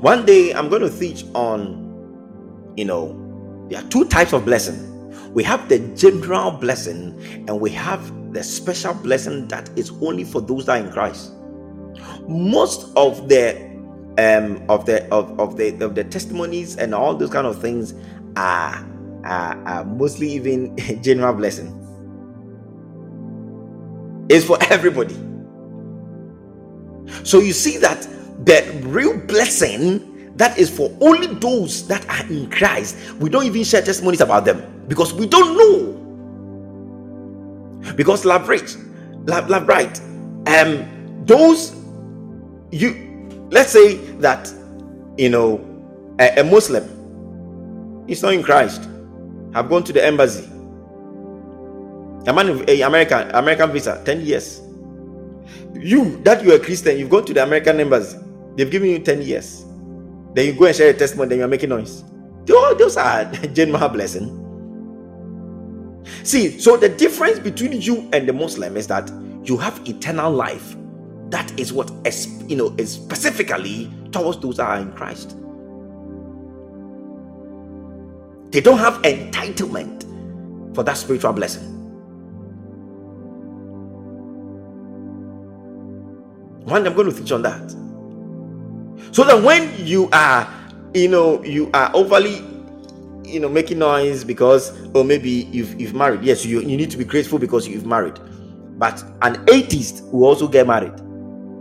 One 0.00 0.24
day 0.24 0.54
I'm 0.54 0.68
going 0.68 0.82
to 0.82 0.98
teach 0.98 1.24
on, 1.34 2.72
you 2.76 2.84
know, 2.84 3.66
there 3.68 3.82
are 3.82 3.88
two 3.88 4.04
types 4.04 4.32
of 4.32 4.44
blessing. 4.44 4.84
We 5.34 5.42
have 5.44 5.68
the 5.68 5.80
general 5.96 6.52
blessing 6.52 7.44
and 7.48 7.60
we 7.60 7.70
have 7.70 8.32
the 8.32 8.42
special 8.42 8.94
blessing 8.94 9.48
that 9.48 9.68
is 9.76 9.90
only 10.00 10.24
for 10.24 10.40
those 10.40 10.66
that 10.66 10.80
are 10.80 10.86
in 10.86 10.92
Christ. 10.92 11.32
Most 12.28 12.92
of 12.96 13.28
the 13.28 13.66
um 14.18 14.62
of 14.68 14.84
the 14.86 15.08
of, 15.12 15.38
of 15.38 15.56
the 15.56 15.84
of 15.84 15.94
the 15.94 16.04
testimonies 16.04 16.76
and 16.76 16.94
all 16.94 17.14
those 17.14 17.30
kind 17.30 17.46
of 17.46 17.60
things 17.60 17.94
are, 18.38 18.86
are, 19.24 19.64
are 19.66 19.84
mostly 19.84 20.30
even 20.30 20.76
general 21.02 21.34
blessing. 21.34 21.74
It's 24.30 24.44
for 24.44 24.58
everybody. 24.70 25.16
So 27.24 27.40
you 27.40 27.52
see 27.52 27.78
that 27.78 28.06
the 28.44 28.62
real 28.84 29.18
blessing 29.18 30.32
that 30.36 30.56
is 30.56 30.70
for 30.70 30.96
only 31.00 31.26
those 31.26 31.86
that 31.88 32.08
are 32.08 32.24
in 32.30 32.48
Christ. 32.50 32.96
We 33.14 33.28
don't 33.28 33.44
even 33.44 33.64
share 33.64 33.82
testimonies 33.82 34.20
about 34.20 34.44
them 34.44 34.84
because 34.86 35.12
we 35.12 35.26
don't 35.26 35.56
know. 35.58 35.96
Because 37.96 38.24
love 38.24 38.48
rich, 38.48 38.76
love, 39.26 39.50
love 39.50 39.66
right. 39.66 40.00
Um, 40.46 41.24
those 41.24 41.74
you 42.70 43.48
let's 43.50 43.72
say 43.72 43.96
that 44.18 44.52
you 45.16 45.28
know 45.30 45.60
a, 46.20 46.40
a 46.40 46.44
Muslim 46.44 46.97
He's 48.08 48.22
not 48.22 48.32
in 48.34 48.42
Christ. 48.42 48.88
I've 49.54 49.68
gone 49.68 49.84
to 49.84 49.92
the 49.92 50.04
embassy. 50.04 50.44
A 52.26 52.32
man 52.32 52.64
a 52.68 52.80
American 52.82 53.30
American 53.30 53.70
visa, 53.70 54.02
10 54.04 54.26
years. 54.26 54.60
You 55.74 56.20
that 56.24 56.42
you're 56.42 56.56
a 56.56 56.58
Christian, 56.58 56.98
you've 56.98 57.10
gone 57.10 57.24
to 57.26 57.32
the 57.34 57.42
American 57.42 57.78
embassy. 57.78 58.18
They've 58.56 58.70
given 58.70 58.90
you 58.90 58.98
10 58.98 59.22
years. 59.22 59.64
Then 60.34 60.46
you 60.46 60.52
go 60.54 60.66
and 60.66 60.74
share 60.74 60.90
a 60.90 60.94
testimony, 60.94 61.28
then 61.30 61.38
you're 61.38 61.48
making 61.48 61.70
noise. 61.70 62.02
Those 62.44 62.96
are 62.96 63.24
general 63.52 63.88
blessing. 63.88 64.34
See, 66.24 66.58
so 66.58 66.76
the 66.76 66.88
difference 66.88 67.38
between 67.38 67.80
you 67.80 68.08
and 68.12 68.28
the 68.28 68.32
Muslim 68.32 68.76
is 68.76 68.86
that 68.88 69.10
you 69.44 69.56
have 69.58 69.80
eternal 69.86 70.32
life 70.32 70.74
That 71.30 71.58
is 71.60 71.72
what 71.72 71.90
you 72.48 72.56
know 72.56 72.74
is 72.78 72.90
specifically 72.92 73.92
towards 74.12 74.40
those 74.40 74.56
that 74.56 74.66
are 74.66 74.78
in 74.78 74.92
Christ. 74.92 75.36
They 78.50 78.60
don't 78.60 78.78
have 78.78 78.94
entitlement 79.02 80.04
for 80.74 80.82
that 80.84 80.96
spiritual 80.96 81.32
blessing. 81.32 81.74
One, 86.64 86.86
I'm 86.86 86.94
going 86.94 87.10
to 87.10 87.16
teach 87.16 87.32
on 87.32 87.42
that. 87.42 87.70
So 89.12 89.24
that 89.24 89.42
when 89.42 89.72
you 89.86 90.08
are, 90.12 90.48
you 90.94 91.08
know, 91.08 91.42
you 91.42 91.70
are 91.72 91.90
overly, 91.94 92.44
you 93.24 93.40
know, 93.40 93.48
making 93.48 93.78
noise 93.78 94.24
because, 94.24 94.72
or 94.94 95.04
maybe 95.04 95.30
you've, 95.30 95.80
you've 95.80 95.94
married. 95.94 96.22
Yes, 96.22 96.44
you, 96.44 96.60
you 96.60 96.76
need 96.76 96.90
to 96.90 96.98
be 96.98 97.04
grateful 97.04 97.38
because 97.38 97.66
you've 97.66 97.86
married. 97.86 98.18
But 98.78 99.02
an 99.22 99.42
atheist 99.48 100.04
will 100.12 100.24
also 100.24 100.46
get 100.46 100.66
married. 100.66 100.92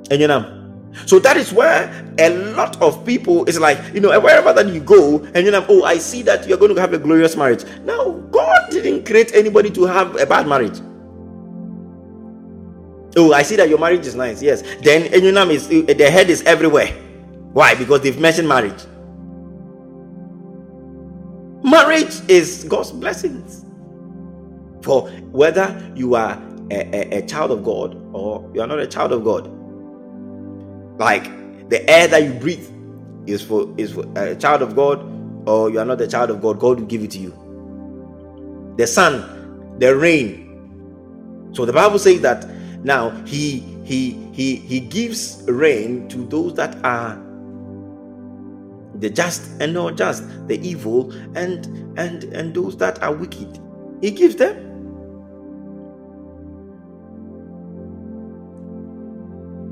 And 0.09 0.21
you 0.21 0.27
know, 0.27 0.57
so 1.06 1.20
that 1.20 1.38
is 1.38 1.54
where 1.54 1.91
a 2.18 2.30
lot 2.54 2.82
of 2.82 3.06
people 3.06 3.45
is 3.45 3.60
like, 3.60 3.78
you 3.93 4.00
know, 4.00 4.18
wherever 4.20 4.54
that 4.54 4.68
you 4.68 4.80
go, 4.80 5.20
and 5.34 5.45
you 5.45 5.52
know, 5.52 5.66
oh, 5.70 5.84
I 5.84 5.98
see 5.98 6.22
that 6.24 6.48
you're 6.48 6.58
going 6.58 6.74
to 6.74 6.82
have 6.82 6.93
a 6.93 6.98
glorious 6.98 7.36
marriage. 7.36 7.64
Now, 7.84 8.12
God 8.32 8.70
didn't 8.72 9.06
create 9.06 9.34
anybody 9.34 9.70
to 9.72 9.86
have 9.86 10.20
a 10.20 10.26
bad 10.26 10.48
marriage. 10.48 10.80
Oh, 13.16 13.34
I 13.34 13.41
see 13.43 13.56
that 13.56 13.70
your 13.70 13.80
marriage 13.80 14.06
is 14.06 14.16
nice. 14.16 14.41
Yes. 14.41 14.62
Then 14.82 15.12
Enyunam 15.12 15.50
is 15.50 15.68
the 15.68 16.12
head 16.12 16.30
is 16.30 16.43
everywhere. 16.43 16.88
Why? 17.54 17.74
Because 17.74 18.02
they've 18.02 18.20
mentioned 18.20 18.48
marriage. 18.48 18.84
Marriage 21.64 22.22
is 22.30 22.66
God's 22.66 22.91
blessings. 22.91 23.66
For 24.84 25.10
whether 25.32 25.91
you 25.95 26.16
are 26.16 26.41
a, 26.72 26.95
a, 26.95 27.18
a 27.18 27.28
child 27.28 27.52
of 27.52 27.64
God 27.64 27.95
or 28.14 28.50
you 28.54 28.62
are 28.62 28.68
not 28.68 28.80
a 28.80 28.88
child 28.88 29.12
of 29.12 29.24
God. 29.24 29.50
Like 30.98 31.70
the 31.70 31.88
air 31.89 32.08
that 32.08 32.24
you 32.24 32.34
breathe 32.34 32.68
is 33.28 33.41
for 33.43 33.74
is 33.78 33.91
for 33.93 34.06
uh, 34.18 34.32
a 34.32 34.36
child 34.36 34.62
of 34.62 34.76
God, 34.76 35.00
or 35.48 35.70
you 35.70 35.80
are 35.80 35.86
not 35.86 36.02
a 36.02 36.08
child 36.08 36.30
of 36.30 36.41
God, 36.41 36.60
God 36.60 36.80
will 36.80 36.88
give 36.88 37.04
it 37.04 37.12
to 37.12 37.20
you. 37.20 38.74
The 38.78 38.88
sun, 38.88 39.76
the 39.80 39.95
rain. 39.95 41.50
So 41.54 41.66
the 41.66 41.74
Bible 41.74 42.00
says 42.00 42.22
that 42.22 42.48
now 42.84 43.12
he 43.26 43.60
he 43.84 44.12
he 44.34 44.56
he 44.56 44.80
gives 44.80 45.43
rain 45.48 46.08
to 46.10 46.26
those 46.28 46.54
that 46.56 46.84
are 46.84 47.22
the 48.95 49.10
just 49.10 49.62
and 49.62 49.74
not 49.74 49.98
just, 49.98 50.24
the 50.48 50.60
evil 50.68 51.12
and 51.36 51.66
and 51.98 52.24
and 52.26 52.54
those 52.54 52.78
that 52.78 53.02
are 53.04 53.14
wicked. 53.14 53.60
He 54.02 54.12
gives 54.12 54.36
them. 54.36 54.66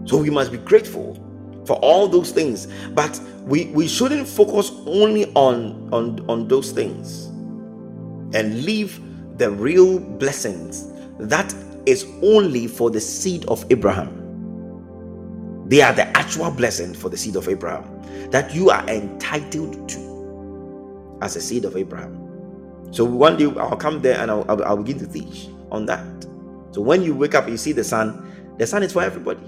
So 0.06 0.18
we 0.18 0.30
must 0.30 0.51
be 0.51 0.58
grateful 0.60 1.20
for 1.66 1.76
all 1.78 2.08
those 2.08 2.32
things, 2.32 2.68
but 2.93 3.20
we 3.43 3.68
we 3.68 3.88
shouldn't 3.88 4.28
focus 4.28 4.72
only 4.88 5.32
on 5.34 5.89
on 5.93 6.26
on 6.30 6.47
those 6.47 6.72
things 6.72 7.28
and 8.34 8.64
leave 8.66 9.01
the 9.38 9.51
real 9.51 9.99
blessings 9.99 10.91
that 11.20 11.53
is 11.86 12.06
only 12.24 12.68
for 12.68 12.89
the 12.91 13.01
seed 13.01 13.45
of 13.47 13.66
Abraham. 13.72 14.38
They 15.68 15.82
are 15.82 15.93
the 15.93 16.06
actual 16.18 16.51
blessing 16.51 16.93
for 16.93 17.10
the 17.10 17.18
seed 17.18 17.36
of 17.36 17.49
Abraham 17.49 17.86
that 18.32 18.53
you 18.53 18.70
are 18.70 18.88
entitled 18.89 19.89
to 19.89 20.24
as 21.22 21.36
a 21.36 21.41
seed 21.41 21.66
of 21.66 21.78
Abraham. 21.78 22.32
So 22.91 23.06
one 23.06 23.38
day 23.38 23.45
I'll 23.60 23.78
come 23.78 24.01
there 24.01 24.20
and 24.20 24.32
I'll, 24.32 24.45
I'll, 24.49 24.64
I'll 24.66 24.78
begin 24.84 24.99
to 24.99 25.08
teach 25.08 25.49
on 25.72 25.86
that. 25.88 26.06
So 26.72 26.82
when 26.82 27.03
you 27.03 27.16
wake 27.16 27.36
up, 27.36 27.49
you 27.49 27.58
see 27.58 27.72
the 27.72 27.84
sun, 27.84 28.56
the 28.60 28.68
sun 28.68 28.84
is 28.84 28.93
for 28.93 29.03
everybody. 29.03 29.41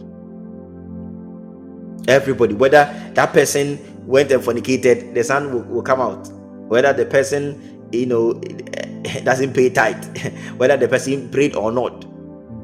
Everybody, 2.08 2.54
whether 2.54 2.86
that 3.14 3.34
person 3.34 3.80
went 4.08 4.32
and 4.32 4.42
fornicated, 4.42 5.14
the 5.14 5.24
sun 5.24 5.54
will, 5.54 5.64
will 5.64 5.82
come 5.82 6.00
out. 6.02 6.28
Whether 6.70 6.94
the 6.94 7.06
person, 7.06 7.88
you 7.92 8.06
know, 8.06 8.34
doesn't 9.24 9.54
pay 9.54 9.70
tithe, 9.70 10.18
whether 10.58 10.78
the 10.78 10.88
person 10.88 11.30
prayed 11.30 11.56
or 11.56 11.72
not, 11.72 12.06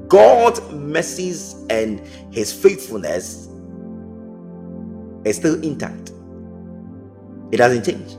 God's 0.08 0.62
mercies 0.72 1.56
and 1.70 2.00
his 2.32 2.54
faithfulness 2.54 3.50
is 5.26 5.38
still 5.38 5.62
intact. 5.64 6.12
It 7.52 7.58
doesn't 7.58 7.84
change. 7.86 8.12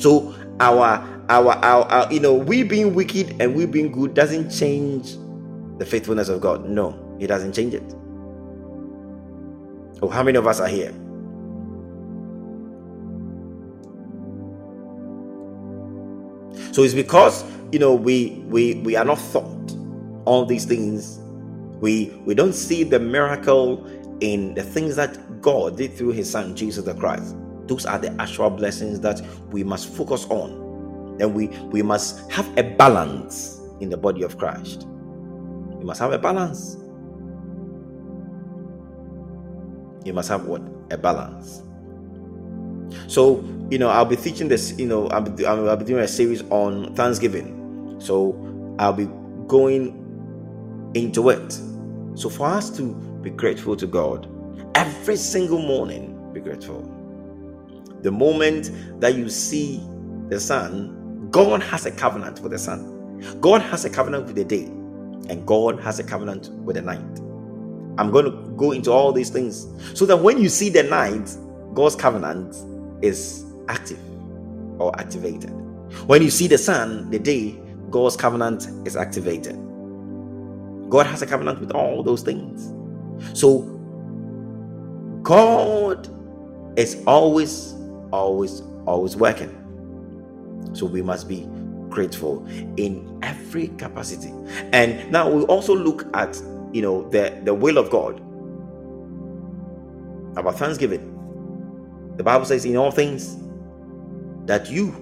So 0.00 0.34
our, 0.60 1.06
our 1.28 1.52
our 1.64 1.84
our, 1.84 2.12
you 2.12 2.20
know 2.20 2.34
we 2.34 2.62
being 2.62 2.94
wicked 2.94 3.40
and 3.40 3.54
we 3.54 3.66
being 3.66 3.92
good 3.92 4.14
doesn't 4.14 4.50
change 4.50 5.16
the 5.78 5.86
faithfulness 5.86 6.28
of 6.28 6.40
God. 6.40 6.68
No, 6.68 7.16
it 7.20 7.28
doesn't 7.28 7.52
change 7.52 7.74
it. 7.74 7.94
How 10.10 10.22
many 10.22 10.38
of 10.38 10.46
us 10.46 10.60
are 10.60 10.68
here? 10.68 10.94
So 16.72 16.82
it's 16.82 16.94
because 16.94 17.44
you 17.72 17.78
know 17.78 17.94
we 17.94 18.42
we 18.48 18.74
we 18.76 18.96
are 18.96 19.04
not 19.04 19.18
taught 19.32 19.76
all 20.24 20.46
these 20.46 20.64
things. 20.64 21.20
We 21.80 22.06
we 22.24 22.34
don't 22.34 22.54
see 22.54 22.84
the 22.84 22.98
miracle 22.98 23.86
in 24.20 24.54
the 24.54 24.62
things 24.62 24.96
that 24.96 25.42
God 25.42 25.76
did 25.76 25.94
through 25.94 26.12
his 26.12 26.30
son 26.30 26.56
Jesus 26.56 26.84
the 26.84 26.94
Christ. 26.94 27.36
Those 27.66 27.86
are 27.86 27.98
the 27.98 28.12
actual 28.20 28.50
blessings 28.50 29.00
that 29.00 29.20
we 29.50 29.64
must 29.64 29.88
focus 29.94 30.26
on. 30.30 30.50
And 31.20 31.34
we 31.34 31.48
we 31.70 31.82
must 31.82 32.30
have 32.32 32.48
a 32.58 32.62
balance 32.62 33.60
in 33.80 33.90
the 33.90 33.96
body 33.96 34.22
of 34.22 34.38
Christ. 34.38 34.86
We 35.68 35.84
must 35.84 36.00
have 36.00 36.12
a 36.12 36.18
balance. 36.18 36.78
You 40.04 40.12
must 40.12 40.28
have 40.28 40.46
what? 40.46 40.62
A 40.90 40.98
balance. 40.98 41.62
So, 43.06 43.44
you 43.70 43.78
know, 43.78 43.88
I'll 43.88 44.04
be 44.04 44.16
teaching 44.16 44.48
this, 44.48 44.78
you 44.78 44.86
know, 44.86 45.08
I'll 45.08 45.22
be, 45.22 45.46
I'll 45.46 45.76
be 45.76 45.84
doing 45.84 46.02
a 46.02 46.08
series 46.08 46.42
on 46.50 46.94
Thanksgiving. 46.94 47.96
So, 48.00 48.36
I'll 48.78 48.92
be 48.92 49.08
going 49.46 50.92
into 50.94 51.30
it. 51.30 51.52
So, 52.14 52.28
for 52.28 52.46
us 52.46 52.70
to 52.76 52.94
be 53.22 53.30
grateful 53.30 53.76
to 53.76 53.86
God 53.86 54.28
every 54.74 55.16
single 55.16 55.60
morning, 55.60 56.32
be 56.32 56.40
grateful. 56.40 56.82
The 58.02 58.10
moment 58.10 58.70
that 59.00 59.14
you 59.14 59.28
see 59.28 59.80
the 60.28 60.40
sun, 60.40 61.28
God 61.30 61.62
has 61.62 61.86
a 61.86 61.90
covenant 61.90 62.40
with 62.40 62.52
the 62.52 62.58
sun, 62.58 63.20
God 63.40 63.62
has 63.62 63.84
a 63.84 63.90
covenant 63.90 64.26
with 64.26 64.36
the 64.36 64.44
day, 64.44 64.64
and 65.30 65.46
God 65.46 65.80
has 65.80 65.98
a 65.98 66.04
covenant 66.04 66.50
with 66.50 66.76
the 66.76 66.82
night. 66.82 67.20
I'm 67.98 68.10
going 68.10 68.24
to 68.24 68.32
go 68.56 68.72
into 68.72 68.90
all 68.90 69.12
these 69.12 69.30
things 69.30 69.66
so 69.94 70.06
that 70.06 70.16
when 70.16 70.38
you 70.38 70.48
see 70.48 70.70
the 70.70 70.82
night, 70.84 71.36
God's 71.74 71.96
covenant 71.96 72.56
is 73.02 73.44
active 73.68 73.98
or 74.78 74.98
activated. 74.98 75.50
When 76.06 76.22
you 76.22 76.30
see 76.30 76.46
the 76.46 76.58
sun, 76.58 77.10
the 77.10 77.18
day, 77.18 77.60
God's 77.90 78.16
covenant 78.16 78.68
is 78.86 78.96
activated. 78.96 79.56
God 80.88 81.06
has 81.06 81.22
a 81.22 81.26
covenant 81.26 81.60
with 81.60 81.72
all 81.72 82.02
those 82.02 82.22
things. 82.22 82.72
So 83.38 83.60
God 85.22 86.08
is 86.78 87.02
always, 87.06 87.74
always, 88.12 88.62
always 88.86 89.16
working. 89.16 89.58
So 90.72 90.86
we 90.86 91.02
must 91.02 91.28
be 91.28 91.48
grateful 91.90 92.46
in 92.76 93.18
every 93.22 93.68
capacity. 93.68 94.32
And 94.72 95.10
now 95.12 95.30
we 95.30 95.44
also 95.44 95.74
look 95.76 96.06
at 96.14 96.40
you 96.72 96.82
know 96.82 97.08
the, 97.10 97.40
the 97.44 97.54
will 97.54 97.78
of 97.78 97.90
God 97.90 98.20
about 100.36 100.58
thanksgiving. 100.58 101.28
The 102.16 102.24
Bible 102.24 102.46
says 102.46 102.64
in 102.64 102.76
all 102.76 102.90
things 102.92 103.38
that 104.46 104.70
you, 104.70 104.92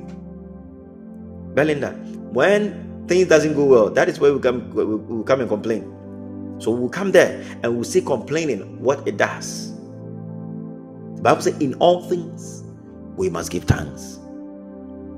Belinda, 1.55 1.93
when 2.33 3.07
things 3.09 3.29
doesn't 3.29 3.55
go 3.55 3.65
well, 3.67 3.91
that 3.91 4.09
is 4.09 4.21
where 4.21 4.33
we 4.35 4.41
come 4.41 4.71
we 4.75 5.25
come 5.25 5.41
and 5.41 5.49
complain. 5.49 6.07
So 6.59 6.71
we'll 6.73 6.91
come 6.91 7.13
there 7.13 7.43
and 7.63 7.75
we'll 7.75 7.85
see 7.85 8.03
complaining 8.03 8.81
what 8.83 9.07
it 9.09 9.17
does. 9.19 9.73
The 11.17 11.23
Bible 11.23 11.43
says, 11.43 11.59
in 11.59 11.75
all 11.77 12.09
things 12.09 12.65
we 13.17 13.31
must 13.31 13.51
give 13.53 13.65
thanks. 13.65 14.19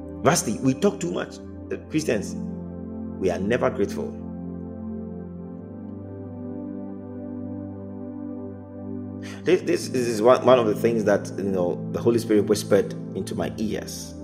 Lastly, 0.09 0.59
we 0.63 0.75
talk 0.75 1.01
too 1.01 1.13
much. 1.13 1.37
Uh, 1.73 1.79
Christians, 1.91 2.37
we 3.19 3.31
are 3.31 3.39
never 3.39 3.71
grateful. 3.71 4.22
This, 9.45 9.63
this, 9.63 9.89
is 10.09 10.23
one, 10.23 10.45
one 10.47 10.59
of 10.59 10.67
the 10.67 10.75
things 10.77 11.05
that 11.05 11.31
you 11.39 11.45
know 11.45 11.89
the 11.93 12.01
Holy 12.01 12.19
Spirit 12.21 12.47
whispered 12.47 12.93
into 13.17 13.35
my 13.35 13.53
ears. 13.59 14.15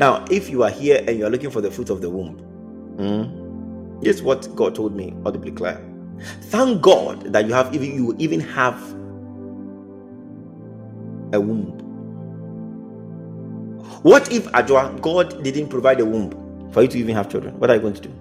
Now, 0.00 0.24
if 0.30 0.50
you 0.50 0.64
are 0.64 0.70
here 0.70 1.04
and 1.08 1.18
you 1.18 1.26
are 1.26 1.30
looking 1.30 1.50
for 1.50 1.60
the 1.62 1.70
fruit 1.70 1.90
of 1.90 2.00
the 2.02 2.10
womb, 2.10 2.40
Mm. 2.96 3.44
Here's 4.02 4.22
what 4.22 4.54
God 4.56 4.74
told 4.74 4.96
me 4.96 5.14
audibly 5.26 5.52
clear. 5.52 5.80
Thank 6.44 6.82
God 6.82 7.32
that 7.32 7.46
you 7.46 7.54
have 7.54 7.74
even 7.74 7.94
you 7.94 8.16
even 8.18 8.40
have 8.40 8.78
a 11.32 11.40
womb. 11.40 11.96
What 14.02 14.32
if 14.32 14.46
Ajwa 14.52 15.00
God 15.02 15.42
didn't 15.44 15.68
provide 15.68 16.00
a 16.00 16.06
womb 16.06 16.70
for 16.72 16.82
you 16.82 16.88
to 16.88 16.98
even 16.98 17.14
have 17.16 17.30
children? 17.30 17.58
What 17.60 17.70
are 17.70 17.76
you 17.76 17.82
going 17.82 17.94
to 17.94 18.02
do? 18.02 18.14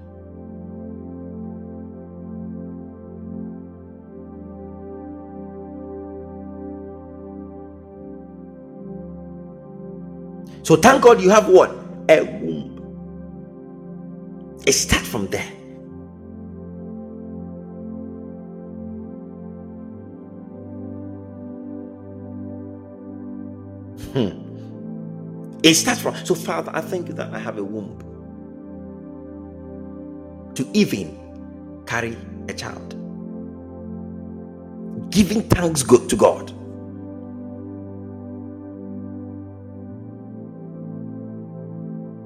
So 10.70 10.76
thank 10.76 11.02
God 11.02 11.20
you 11.20 11.32
have 11.32 11.48
what? 11.50 11.72
A 12.10 12.22
womb. 12.22 12.94
It 14.68 14.74
starts 14.74 15.08
from 15.08 15.26
there. 15.30 15.50
Hmm. 24.14 24.30
It 25.64 25.74
starts 25.74 26.02
from 26.02 26.14
so 26.24 26.36
Father, 26.36 26.70
I 26.72 26.82
thank 26.82 27.08
you 27.08 27.16
that 27.16 27.34
I 27.34 27.40
have 27.40 27.58
a 27.58 27.64
womb 27.64 27.98
to 30.54 30.70
even 30.76 31.84
carry 31.88 32.16
a 32.48 32.54
child. 32.54 32.96
Giving 35.10 35.42
thanks 35.50 35.82
to 35.82 36.16
God. 36.16 36.59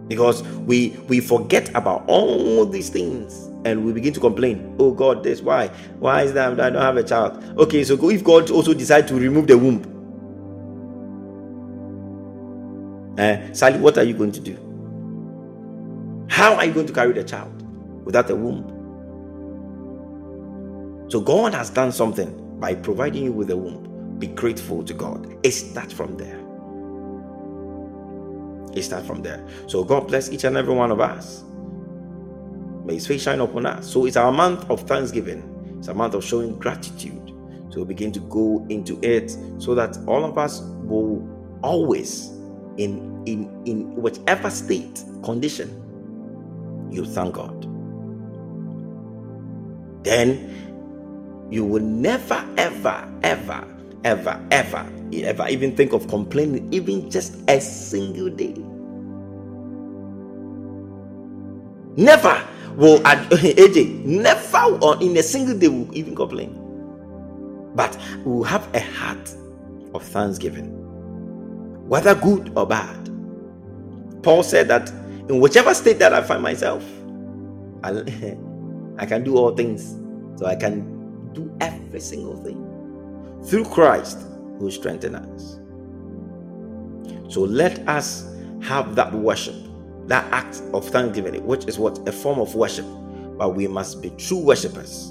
Because 0.07 0.43
we 0.43 0.89
we 1.07 1.19
forget 1.21 1.69
about 1.75 2.05
all 2.07 2.65
these 2.65 2.89
things 2.89 3.49
and 3.65 3.85
we 3.85 3.93
begin 3.93 4.13
to 4.13 4.19
complain. 4.19 4.75
Oh 4.79 4.91
God, 4.91 5.23
this 5.23 5.41
why? 5.41 5.69
Why 5.99 6.23
is 6.23 6.33
that 6.33 6.59
I 6.59 6.69
don't 6.71 6.81
have 6.81 6.97
a 6.97 7.03
child? 7.03 7.43
Okay, 7.59 7.83
so 7.83 8.09
if 8.09 8.23
God 8.23 8.51
also 8.51 8.73
decide 8.73 9.07
to 9.09 9.15
remove 9.15 9.47
the 9.47 9.57
womb, 9.57 9.83
Eh, 13.17 13.53
Sally, 13.53 13.79
what 13.79 13.97
are 13.97 14.03
you 14.03 14.13
going 14.15 14.31
to 14.33 14.41
do? 14.41 14.57
How 16.29 16.55
are 16.55 16.65
you 16.65 16.73
going 16.73 16.87
to 16.87 16.93
carry 16.93 17.13
the 17.13 17.23
child 17.23 17.51
without 18.05 18.29
a 18.29 18.35
womb? 18.35 18.87
So 21.09 21.21
God 21.21 21.53
has 21.55 21.69
done 21.71 21.91
something 21.93 22.59
by 22.59 22.75
providing 22.75 23.25
you 23.25 23.33
with 23.33 23.51
a 23.51 23.57
womb. 23.57 24.17
Be 24.19 24.27
grateful 24.27 24.83
to 24.85 24.93
God. 24.95 25.37
It 25.43 25.51
starts 25.53 25.93
from 25.93 26.17
there. 26.17 26.42
It 28.75 28.83
starts 28.83 29.07
from 29.07 29.21
there. 29.21 29.45
So 29.67 29.83
God 29.83 30.07
bless 30.07 30.31
each 30.31 30.43
and 30.43 30.57
every 30.57 30.73
one 30.73 30.91
of 30.91 30.99
us. 30.99 31.43
May 32.85 32.95
His 32.95 33.07
face 33.07 33.21
shine 33.23 33.39
upon 33.39 33.65
us. 33.65 33.91
So 33.91 34.05
it's 34.05 34.17
our 34.17 34.31
month 34.31 34.69
of 34.69 34.81
Thanksgiving. 34.81 35.75
It's 35.79 35.87
a 35.87 35.93
month 35.93 36.13
of 36.13 36.23
showing 36.23 36.57
gratitude. 36.59 37.31
So 37.69 37.79
we 37.79 37.85
begin 37.85 38.11
to 38.13 38.19
go 38.21 38.65
into 38.69 38.99
it 39.01 39.35
so 39.57 39.73
that 39.75 39.97
all 40.07 40.25
of 40.25 40.37
us 40.37 40.61
will 40.83 41.27
always 41.63 42.29
in 42.77 43.23
in 43.25 43.49
in 43.65 43.95
whichever 43.95 44.49
state 44.49 45.03
condition 45.23 45.79
you 46.91 47.05
thank 47.05 47.33
god 47.33 47.67
then 50.03 51.47
you 51.49 51.63
will 51.65 51.81
never 51.81 52.45
ever 52.57 53.07
ever 53.23 53.67
ever 54.03 54.39
ever 54.51 54.85
ever 55.13 55.47
even 55.49 55.75
think 55.75 55.93
of 55.93 56.07
complaining 56.07 56.67
even 56.73 57.09
just 57.09 57.37
a 57.49 57.59
single 57.61 58.29
day 58.29 58.55
never 61.95 62.41
will 62.75 62.99
aj 62.99 64.05
never 64.05 64.77
or 64.81 65.01
in 65.01 65.15
a 65.17 65.23
single 65.23 65.57
day 65.57 65.67
will 65.67 65.95
even 65.95 66.15
complain 66.15 66.59
but 67.75 67.97
we 68.25 68.31
will 68.31 68.43
have 68.43 68.67
a 68.75 68.79
heart 68.79 69.33
of 69.93 70.03
thanksgiving 70.03 70.83
whether 71.87 72.15
good 72.15 72.51
or 72.55 72.65
bad. 72.65 73.09
Paul 74.23 74.41
said 74.43 74.67
that 74.69 74.89
in 75.29 75.39
whichever 75.39 75.73
state 75.73 75.99
that 75.99 76.13
I 76.13 76.21
find 76.21 76.41
myself, 76.41 76.83
I, 77.83 77.89
I 78.97 79.05
can 79.05 79.23
do 79.23 79.37
all 79.37 79.55
things. 79.55 79.99
So 80.39 80.45
I 80.47 80.55
can 80.55 81.31
do 81.33 81.55
every 81.61 81.99
single 81.99 82.37
thing 82.37 82.57
through 83.45 83.65
Christ 83.65 84.19
who 84.59 84.71
strengthens 84.71 85.15
us. 85.15 85.59
So 87.33 87.41
let 87.41 87.87
us 87.87 88.27
have 88.61 88.95
that 88.95 89.13
worship, 89.13 89.55
that 90.07 90.31
act 90.31 90.61
of 90.73 90.87
thanksgiving, 90.87 91.45
which 91.45 91.65
is 91.65 91.79
what 91.79 92.07
a 92.07 92.11
form 92.11 92.39
of 92.39 92.55
worship. 92.55 92.85
But 93.37 93.55
we 93.55 93.67
must 93.67 94.01
be 94.01 94.11
true 94.11 94.39
worshippers. 94.39 95.09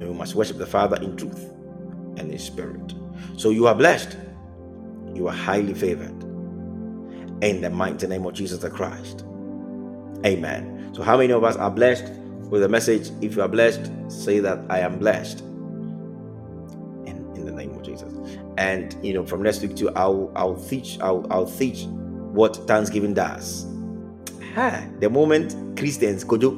And 0.00 0.08
we 0.08 0.14
must 0.14 0.34
worship 0.34 0.58
the 0.58 0.66
Father 0.66 0.96
in 1.02 1.16
truth 1.16 1.50
and 2.18 2.30
in 2.30 2.38
spirit. 2.38 2.94
So 3.36 3.50
you 3.50 3.66
are 3.66 3.74
blessed 3.74 4.16
you 5.14 5.28
are 5.28 5.34
highly 5.34 5.74
favored. 5.74 6.22
In 7.42 7.60
the 7.60 7.70
mighty 7.70 8.06
name 8.06 8.26
of 8.26 8.34
Jesus 8.34 8.58
the 8.58 8.70
Christ. 8.70 9.24
Amen. 10.24 10.90
So, 10.94 11.02
how 11.02 11.16
many 11.16 11.32
of 11.32 11.44
us 11.44 11.56
are 11.56 11.70
blessed 11.70 12.12
with 12.50 12.62
the 12.62 12.68
message? 12.68 13.10
If 13.20 13.36
you 13.36 13.42
are 13.42 13.48
blessed, 13.48 13.90
say 14.08 14.40
that 14.40 14.60
I 14.70 14.80
am 14.80 14.98
blessed. 14.98 15.42
Name 17.54 17.72
of 17.74 17.82
Jesus. 17.82 18.12
And 18.58 18.96
you 19.04 19.14
know, 19.14 19.24
from 19.26 19.42
next 19.42 19.62
week 19.62 19.76
to 19.76 19.90
I'll 19.92 20.32
I'll 20.36 20.56
teach 20.56 20.98
I'll 21.00 21.26
I'll 21.30 21.46
teach 21.46 21.84
what 21.86 22.56
Thanksgiving 22.68 23.14
does. 23.14 23.66
The 25.00 25.10
moment 25.10 25.78
Christians 25.78 26.24
Kojo, 26.24 26.56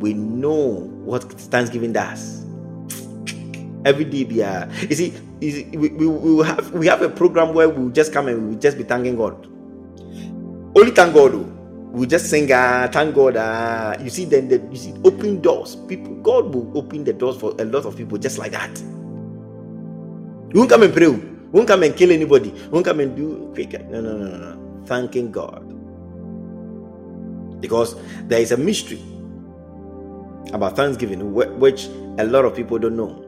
we 0.00 0.14
know 0.14 0.90
what 1.04 1.24
Thanksgiving 1.24 1.92
does. 1.92 2.44
Every 3.84 4.04
day, 4.04 4.26
yeah. 4.30 4.70
You 4.82 4.96
see, 4.96 5.14
we, 5.76 5.88
we, 5.90 6.06
we 6.08 6.46
have 6.46 6.72
we 6.72 6.86
have 6.88 7.02
a 7.02 7.08
program 7.08 7.54
where 7.54 7.68
we 7.68 7.92
just 7.92 8.12
come 8.12 8.28
and 8.28 8.50
we 8.50 8.56
just 8.56 8.78
be 8.78 8.84
thanking 8.84 9.16
God. 9.16 9.46
Only 10.76 10.92
thank 10.92 11.14
God. 11.14 11.32
Though. 11.32 11.52
We 11.92 12.06
just 12.06 12.30
sing, 12.30 12.52
uh, 12.52 12.88
thank 12.92 13.14
God. 13.14 13.36
Uh, 13.36 13.96
you 14.02 14.10
see, 14.10 14.24
then 14.26 14.48
the, 14.48 14.58
you 14.70 14.76
see, 14.76 14.94
open 15.04 15.40
doors. 15.40 15.76
People, 15.88 16.14
God 16.16 16.54
will 16.54 16.76
open 16.76 17.04
the 17.04 17.12
doors 17.14 17.36
for 17.38 17.54
a 17.58 17.64
lot 17.64 17.86
of 17.86 17.96
people 17.96 18.18
just 18.18 18.38
like 18.38 18.52
that. 18.52 18.70
You 20.52 20.60
won't 20.60 20.70
come 20.70 20.82
and 20.84 20.94
pray. 20.94 21.06
Oh. 21.06 21.10
You 21.12 21.50
won't 21.52 21.68
come 21.68 21.82
and 21.82 21.96
kill 21.96 22.12
anybody. 22.12 22.50
You 22.50 22.70
won't 22.70 22.84
come 22.84 23.00
and 23.00 23.16
do 23.16 23.50
quick. 23.54 23.72
No, 23.90 24.00
no, 24.00 24.16
no, 24.16 24.36
no. 24.36 24.84
Thanking 24.86 25.32
God. 25.32 25.62
Because 27.60 27.96
there 28.28 28.40
is 28.40 28.52
a 28.52 28.56
mystery 28.56 29.00
about 30.52 30.76
Thanksgiving, 30.76 31.32
which 31.34 31.86
a 32.18 32.24
lot 32.24 32.44
of 32.44 32.54
people 32.54 32.78
don't 32.78 32.96
know. 32.96 33.22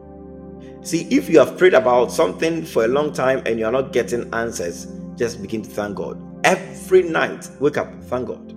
See, 0.83 1.09
if 1.11 1.29
you 1.29 1.39
have 1.41 1.59
prayed 1.59 1.75
about 1.75 2.13
something 2.13 2.65
for 2.65 2.85
a 2.85 2.89
long 2.89 3.13
time 3.13 3.43
and 3.47 3.59
you 3.59 3.67
are 3.67 3.73
not 3.73 3.93
getting 3.93 4.33
answers, 4.33 4.87
just 5.17 5.43
begin 5.43 5.63
to 5.63 5.71
thank 5.71 5.97
God. 5.97 6.23
Every 6.45 7.03
night, 7.03 7.49
wake 7.59 7.77
up, 7.77 7.93
thank 8.05 8.29
God. 8.29 8.55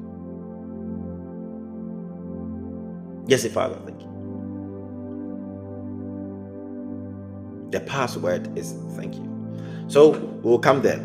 Yes, 3.28 3.46
Father, 3.48 3.80
The 7.72 7.80
password 7.82 8.58
is 8.58 8.76
thank 8.96 9.16
you. 9.16 9.32
So 9.88 10.12
we'll 10.44 10.60
come 10.60 10.82
there. 10.82 11.00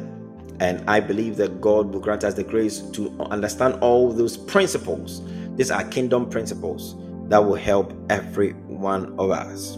And 0.60 0.88
I 0.88 1.00
believe 1.00 1.36
that 1.36 1.60
God 1.60 1.92
will 1.92 2.00
grant 2.00 2.24
us 2.24 2.34
the 2.34 2.44
grace 2.44 2.80
to 2.92 3.10
understand 3.30 3.74
all 3.82 4.12
those 4.12 4.36
principles. 4.36 5.22
These 5.56 5.70
are 5.70 5.84
kingdom 5.84 6.30
principles 6.30 6.96
that 7.28 7.38
will 7.38 7.56
help 7.56 7.92
every 8.10 8.52
one 8.52 9.14
of 9.18 9.30
us. 9.30 9.76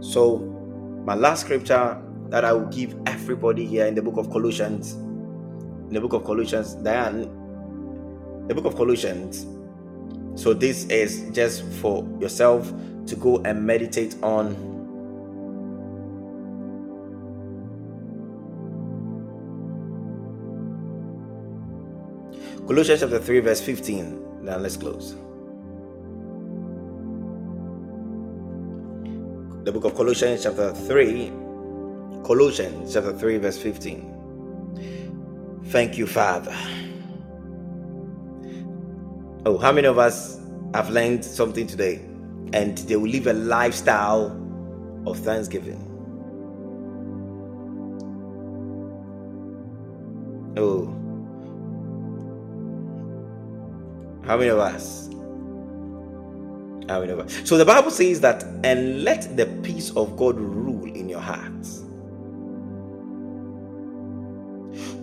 So, 0.00 0.38
my 1.04 1.14
last 1.14 1.42
scripture 1.42 2.00
that 2.28 2.44
I 2.44 2.52
will 2.52 2.66
give 2.66 2.94
everybody 3.06 3.66
here 3.66 3.86
in 3.86 3.94
the 3.94 4.02
book 4.02 4.16
of 4.16 4.30
Colossians, 4.30 4.92
in 4.92 5.90
the 5.90 6.00
book 6.00 6.12
of 6.12 6.24
Colossians, 6.24 6.74
Diane, 6.74 7.22
the 8.48 8.54
book 8.54 8.64
of 8.64 8.76
Colossians. 8.76 9.46
So, 10.40 10.52
this 10.52 10.84
is 10.86 11.28
just 11.32 11.64
for 11.80 12.06
yourself 12.20 12.72
to 13.06 13.16
go 13.16 13.38
and 13.38 13.64
meditate 13.66 14.16
on. 14.22 14.71
Colossians 22.72 23.00
chapter 23.00 23.18
3, 23.18 23.40
verse 23.40 23.60
15. 23.60 24.44
Now 24.46 24.56
let's 24.56 24.78
close. 24.78 25.14
the 29.64 29.70
book 29.70 29.84
of 29.84 29.94
Colossians, 29.94 30.42
chapter 30.42 30.72
3, 30.72 31.30
Colossians, 32.24 32.94
chapter 32.94 33.12
3, 33.12 33.36
verse 33.36 33.58
15. 33.58 35.60
Thank 35.66 35.98
you, 35.98 36.06
Father. 36.06 36.56
Oh, 39.44 39.58
how 39.58 39.70
many 39.70 39.86
of 39.86 39.98
us 39.98 40.40
have 40.72 40.88
learned 40.88 41.22
something 41.22 41.66
today 41.66 41.96
and 42.54 42.78
they 42.78 42.96
will 42.96 43.10
live 43.10 43.26
a 43.26 43.34
lifestyle 43.34 44.34
of 45.06 45.18
thanksgiving? 45.18 45.90
Oh, 50.56 51.01
how 54.24 54.36
many 54.36 54.50
of 54.50 54.58
us? 54.58 55.08
How 56.88 57.00
many 57.00 57.12
of 57.12 57.20
us? 57.20 57.42
So 57.44 57.56
the 57.58 57.64
Bible 57.64 57.90
says 57.90 58.20
that, 58.20 58.44
and 58.64 59.04
let 59.04 59.36
the 59.36 59.46
peace 59.62 59.90
of 59.96 60.16
God 60.16 60.38
rule 60.38 60.84
in 60.84 61.08
your 61.08 61.20
hearts, 61.20 61.84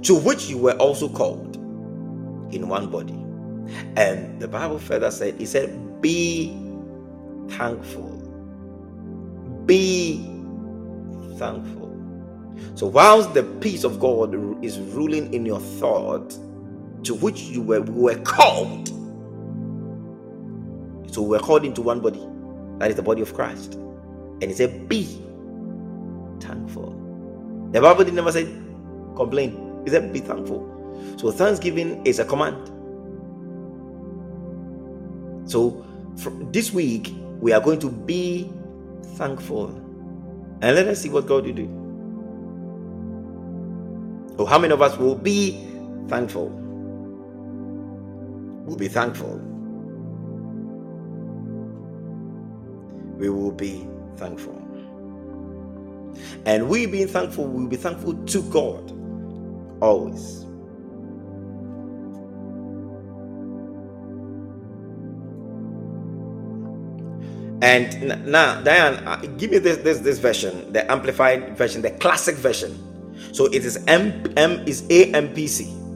to 0.03 0.15
which 0.15 0.49
you 0.49 0.57
were 0.57 0.73
also 0.73 1.09
called 1.09 1.57
in 2.51 2.67
one 2.67 2.89
body. 2.89 3.13
And 3.95 4.39
the 4.41 4.47
Bible 4.47 4.79
further 4.79 5.11
said, 5.11 5.35
He 5.39 5.45
said, 5.45 6.01
Be 6.01 6.57
thankful. 7.49 8.41
Be 9.65 10.17
thankful. 11.37 11.79
So, 12.75 12.87
whilst 12.87 13.33
the 13.33 13.43
peace 13.43 13.83
of 13.83 13.99
God 13.99 14.33
is 14.63 14.79
ruling 14.79 15.33
in 15.33 15.45
your 15.45 15.59
thought, 15.59 16.37
to 17.03 17.15
which 17.15 17.41
you 17.43 17.61
were, 17.61 17.81
were 17.81 18.19
called, 18.21 18.89
so 21.11 21.21
we're 21.21 21.39
called 21.39 21.65
into 21.65 21.81
one 21.81 21.99
body, 21.99 22.25
that 22.79 22.89
is 22.89 22.95
the 22.95 23.03
body 23.03 23.21
of 23.21 23.33
Christ. 23.33 23.75
And 23.75 24.43
he 24.43 24.53
said, 24.53 24.87
Be 24.87 25.03
thankful. 26.39 26.91
The 27.71 27.81
Bible 27.81 28.03
didn't 28.03 28.15
never 28.15 28.31
say 28.31 28.45
complain, 29.15 29.81
he 29.85 29.91
said, 29.91 30.13
Be 30.13 30.19
thankful. 30.19 30.75
So, 31.17 31.31
thanksgiving 31.31 32.05
is 32.05 32.19
a 32.19 32.25
command. 32.25 32.71
So, 35.49 35.85
this 36.51 36.73
week, 36.73 37.13
we 37.39 37.53
are 37.53 37.61
going 37.61 37.79
to 37.79 37.89
be 37.89 38.51
thankful. 39.15 39.69
And 40.61 40.75
let 40.75 40.87
us 40.87 41.01
see 41.01 41.09
what 41.09 41.25
God 41.27 41.45
will 41.45 41.53
do. 41.53 41.93
So, 44.37 44.45
how 44.45 44.59
many 44.59 44.73
of 44.73 44.81
us 44.81 44.97
will 44.97 45.15
be 45.15 45.67
thankful? 46.07 46.49
Will 48.65 48.77
be 48.77 48.87
thankful. 48.87 49.48
We 53.19 53.29
will 53.29 53.51
be 53.53 53.87
thankful. 54.17 54.55
And 56.45 56.69
we 56.69 56.87
being 56.87 57.07
thankful, 57.07 57.45
we 57.47 57.63
will 57.63 57.69
be 57.69 57.77
thankful 57.77 58.13
to 58.13 58.43
God 58.43 58.91
always. 59.81 60.45
And 67.61 68.25
now, 68.31 68.61
Diane, 68.61 69.05
uh, 69.07 69.17
give 69.37 69.51
me 69.51 69.57
this, 69.59 69.77
this 69.77 69.99
this 69.99 70.17
version, 70.19 70.71
the 70.73 70.89
amplified 70.91 71.57
version, 71.57 71.81
the 71.81 71.91
classic 71.91 72.35
version. 72.35 72.77
So 73.33 73.47
it 73.47 73.65
is 73.65 73.83
M, 73.87 74.23
M 74.37 74.65
is 74.67 74.83
AMPC 74.83 75.93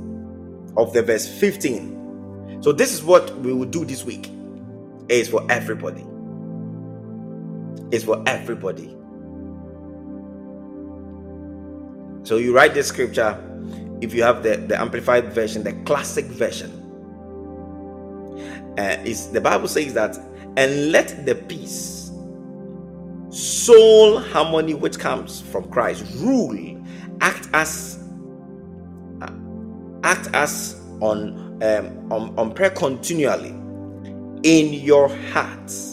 of 0.77 0.93
the 0.93 1.03
verse 1.03 1.27
15. 1.27 2.59
So 2.61 2.73
this 2.73 2.93
is 2.93 3.03
what 3.03 3.37
we 3.39 3.53
will 3.53 3.65
do 3.67 3.85
this 3.85 4.05
week. 4.05 4.29
It 5.09 5.15
is 5.19 5.29
for 5.29 5.45
everybody. 5.51 6.05
It's 7.93 8.03
for 8.03 8.23
everybody. 8.25 8.97
So 12.23 12.37
you 12.37 12.55
write 12.55 12.73
the 12.73 12.81
scripture 12.81 13.39
if 14.01 14.15
you 14.15 14.23
have 14.23 14.41
the, 14.41 14.57
the 14.57 14.81
amplified 14.81 15.31
version, 15.31 15.63
the 15.63 15.73
classic 15.83 16.25
version. 16.25 16.71
Uh, 18.79 18.97
is 19.05 19.29
the 19.29 19.39
Bible 19.39 19.67
says 19.67 19.93
that, 19.93 20.17
and 20.57 20.91
let 20.91 21.23
the 21.27 21.35
peace, 21.35 22.11
soul 23.29 24.17
harmony 24.17 24.73
which 24.73 24.97
comes 24.97 25.41
from 25.41 25.69
Christ 25.69 26.03
rule 26.15 26.83
act 27.21 27.47
as 27.53 28.03
uh, 29.21 29.29
act 30.03 30.29
as 30.33 30.81
on 30.99 31.61
um, 31.61 32.11
on, 32.11 32.33
on 32.39 32.53
prayer 32.55 32.71
continually 32.71 33.51
in 34.41 34.73
your 34.73 35.09
hearts 35.27 35.92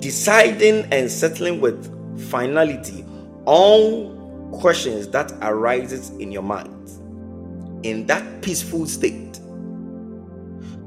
deciding 0.00 0.84
and 0.92 1.10
settling 1.10 1.60
with 1.60 1.92
finality 2.30 3.04
all 3.44 4.50
questions 4.58 5.08
that 5.08 5.32
arises 5.42 6.10
in 6.18 6.32
your 6.32 6.42
mind 6.42 6.72
in 7.84 8.06
that 8.06 8.42
peaceful 8.42 8.86
state 8.86 9.40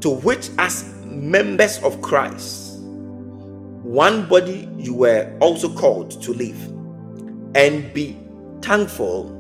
to 0.02 0.10
which 0.24 0.50
as 0.58 0.94
members 1.06 1.80
of 1.84 2.02
christ 2.02 2.80
one 3.84 4.28
body 4.28 4.70
you 4.78 4.94
were 4.94 5.36
also 5.42 5.74
called 5.74 6.22
to 6.22 6.34
live 6.34 6.60
and 7.56 7.92
be 7.94 8.18
thankful, 8.62 9.36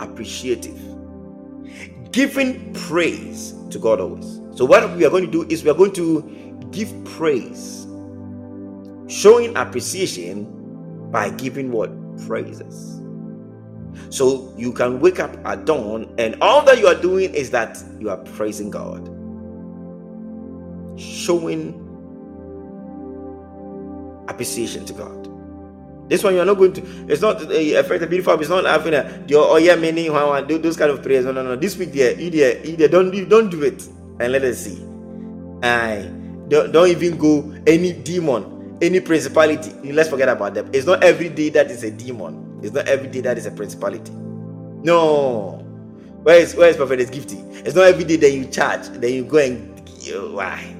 appreciative, 0.00 0.78
giving 2.12 2.74
praise 2.74 3.54
to 3.70 3.78
God 3.78 4.00
always. 4.00 4.40
So, 4.56 4.66
what 4.66 4.94
we 4.96 5.06
are 5.06 5.10
going 5.10 5.24
to 5.26 5.32
do 5.32 5.46
is 5.48 5.64
we 5.64 5.70
are 5.70 5.74
going 5.74 5.94
to 5.94 6.68
give 6.70 6.92
praise, 7.04 7.86
showing 9.08 9.56
appreciation 9.56 11.10
by 11.10 11.30
giving 11.30 11.72
what 11.72 11.90
praises. 12.26 13.00
So, 14.10 14.54
you 14.56 14.72
can 14.72 15.00
wake 15.00 15.18
up 15.18 15.36
at 15.44 15.64
dawn, 15.64 16.14
and 16.18 16.40
all 16.40 16.62
that 16.64 16.78
you 16.78 16.86
are 16.86 16.94
doing 16.94 17.34
is 17.34 17.50
that 17.50 17.82
you 17.98 18.10
are 18.10 18.18
praising 18.18 18.70
God, 18.70 19.06
showing 20.98 21.84
appreciation 24.28 24.84
to 24.86 24.92
God. 24.92 25.28
This 26.08 26.24
one 26.24 26.34
you 26.34 26.40
are 26.40 26.44
not 26.44 26.54
going 26.54 26.72
to. 26.72 26.82
It's 27.08 27.20
not 27.20 27.42
eh, 27.52 27.76
a 27.76 27.80
effect 27.80 28.02
a 28.02 28.06
beautiful. 28.06 28.40
It's 28.40 28.48
not 28.48 28.64
having 28.64 28.94
a 28.94 29.24
your 29.28 29.44
oh 29.44 29.56
yeah 29.56 29.76
meaning 29.76 30.06
do 30.46 30.58
those 30.58 30.76
kind 30.76 30.90
of 30.90 31.02
prayers. 31.02 31.26
No 31.26 31.32
no 31.32 31.42
no. 31.42 31.56
This 31.56 31.76
week 31.76 31.92
there, 31.92 32.18
you 32.18 32.30
there. 32.30 32.88
Don't 32.88 33.12
you 33.12 33.26
don't 33.26 33.50
do 33.50 33.62
it 33.62 33.86
and 34.18 34.32
let 34.32 34.42
us 34.42 34.58
see. 34.58 34.82
I 35.62 36.10
don't 36.48 36.72
don't 36.72 36.88
even 36.88 37.18
go 37.18 37.54
any 37.66 37.92
demon, 37.92 38.57
any 38.80 39.00
principality. 39.00 39.72
Let's 39.92 40.08
forget 40.08 40.28
about 40.28 40.54
them. 40.54 40.70
It's 40.72 40.86
not 40.86 41.02
every 41.02 41.28
day 41.28 41.48
that 41.50 41.70
is 41.70 41.82
a 41.84 41.90
demon. 41.90 42.60
It's 42.62 42.72
not 42.72 42.86
every 42.88 43.08
day 43.08 43.20
that 43.22 43.38
is 43.38 43.46
a 43.46 43.50
principality. 43.50 44.12
No. 44.12 45.64
Where 46.22 46.40
is 46.40 46.54
where 46.54 46.68
is 46.68 46.76
Prophetess 46.76 47.10
Gifty? 47.10 47.38
It's 47.66 47.74
not 47.74 47.86
every 47.86 48.04
day 48.04 48.16
that 48.16 48.30
you 48.30 48.46
charge, 48.46 48.88
then 48.88 49.12
you 49.14 49.24
go 49.24 49.38
and 49.38 49.78
why? 50.34 50.74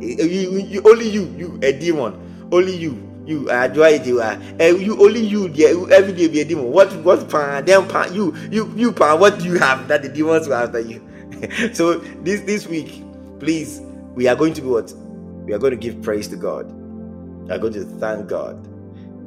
You, 0.00 0.24
you, 0.24 0.58
you, 0.58 0.82
only 0.84 1.08
you, 1.08 1.24
you 1.36 1.58
a 1.62 1.72
demon, 1.72 2.48
only 2.52 2.76
you 2.76 3.08
you 3.24 3.48
are 3.50 3.68
joy 3.68 4.00
you 4.02 4.20
are 4.20 4.36
you 4.60 5.00
only 5.00 5.20
you 5.20 5.48
there 5.48 5.70
every 5.92 6.12
day 6.12 6.26
be 6.26 6.40
a 6.40 6.44
demon 6.44 6.72
what 6.72 6.92
what 7.04 7.28
pan 7.30 7.64
them 7.64 7.86
pan 7.86 8.12
you 8.12 8.34
you 8.50 8.72
you 8.76 8.90
what 8.90 9.38
do 9.38 9.44
you 9.44 9.58
have 9.58 9.86
that 9.86 10.02
the 10.02 10.08
demons 10.08 10.48
will 10.48 10.54
after 10.54 10.80
you 10.80 11.00
so 11.72 11.98
this 12.24 12.40
this 12.40 12.66
week 12.66 13.00
please 13.38 13.80
we 14.16 14.26
are 14.26 14.34
going 14.34 14.52
to 14.52 14.60
be 14.60 14.66
what 14.66 14.92
we 15.44 15.52
are 15.52 15.58
going 15.58 15.70
to 15.70 15.76
give 15.76 16.02
praise 16.02 16.26
to 16.26 16.34
god 16.36 16.66
we 17.44 17.50
are 17.50 17.58
going 17.58 17.72
to 17.72 17.84
thank 17.98 18.28
god 18.28 18.68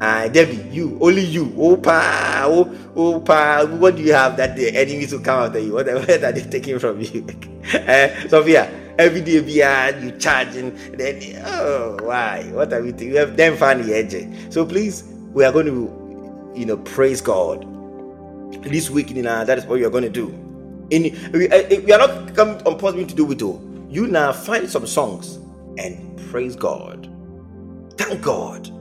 uh, 0.02 0.28
Debbie, 0.28 0.58
you, 0.76 0.98
only 1.00 1.24
you. 1.24 1.56
Oh, 1.58 1.78
pa, 1.78 2.44
oh, 2.48 2.68
oh, 2.98 3.22
pa. 3.22 3.64
What 3.64 3.96
do 3.96 4.02
you 4.04 4.12
have 4.12 4.36
that 4.36 4.58
the 4.58 4.68
enemies 4.76 5.14
will 5.14 5.22
come 5.22 5.46
after 5.48 5.58
you? 5.60 5.72
What, 5.72 5.86
what 5.94 6.10
are 6.10 6.34
they 6.34 6.42
taking 6.42 6.80
from 6.80 7.00
you? 7.00 7.26
uh, 7.74 8.10
Sophia, 8.28 8.70
every 8.98 9.22
day 9.22 9.42
be 9.42 9.54
you 10.06 10.12
charging 10.20 10.74
then 10.96 11.22
oh 11.48 11.98
why 12.04 12.44
what 12.54 12.72
are 12.72 12.82
we 12.82 12.92
doing 12.94 13.12
we 13.12 13.18
have 13.18 13.36
them 13.36 13.58
funny 13.58 13.92
edge 13.94 14.16
so 14.50 14.66
please 14.66 15.04
we 15.34 15.44
are 15.44 15.52
going 15.52 15.66
to 15.66 16.54
you 16.56 16.66
know 16.66 16.78
praise 16.78 17.20
god 17.20 17.66
this 18.64 18.90
week 18.90 19.10
you 19.12 19.22
know 19.22 19.44
that 19.44 19.58
is 19.58 19.66
what 19.66 19.78
we 19.80 19.84
are 19.84 19.90
going 19.90 20.04
to 20.04 20.10
do 20.10 20.28
in 20.92 21.04
we, 21.34 21.50
uh, 21.50 21.68
we 21.82 21.92
are 21.92 22.00
not 22.00 22.34
coming 22.36 22.56
on 22.66 22.78
possible 22.80 23.06
to 23.06 23.16
do 23.16 23.30
it 23.32 23.42
all 23.42 23.62
you 23.90 24.08
now 24.08 24.32
find 24.32 24.70
some 24.70 24.88
songs 24.88 25.40
and 25.78 26.18
praise 26.30 26.56
god 26.56 27.10
thank 27.98 28.22
god 28.22 28.72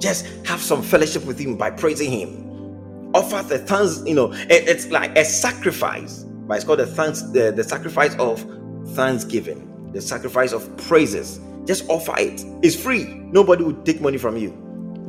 just 0.00 0.26
have 0.46 0.60
some 0.60 0.82
fellowship 0.82 1.24
with 1.24 1.38
him 1.38 1.56
by 1.56 1.70
praising 1.70 2.10
him 2.10 3.10
offer 3.14 3.46
the 3.48 3.58
thanks 3.58 4.02
you 4.06 4.14
know 4.14 4.32
it, 4.32 4.68
it's 4.68 4.88
like 4.88 5.16
a 5.16 5.24
sacrifice 5.24 6.24
but 6.46 6.56
it's 6.56 6.64
called 6.64 6.80
the 6.80 6.86
thanks 6.86 7.22
the, 7.22 7.52
the 7.52 7.64
sacrifice 7.64 8.14
of 8.16 8.44
thanksgiving, 8.88 9.92
the 9.92 10.00
sacrifice 10.00 10.52
of 10.52 10.74
praises. 10.76 11.40
Just 11.64 11.88
offer 11.88 12.14
it. 12.18 12.44
It's 12.62 12.76
free. 12.76 13.04
Nobody 13.04 13.64
will 13.64 13.82
take 13.84 14.00
money 14.00 14.18
from 14.18 14.36
you. 14.36 14.50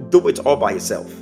Do 0.10 0.28
it 0.28 0.40
all 0.40 0.56
by 0.56 0.72
yourself. 0.72 1.14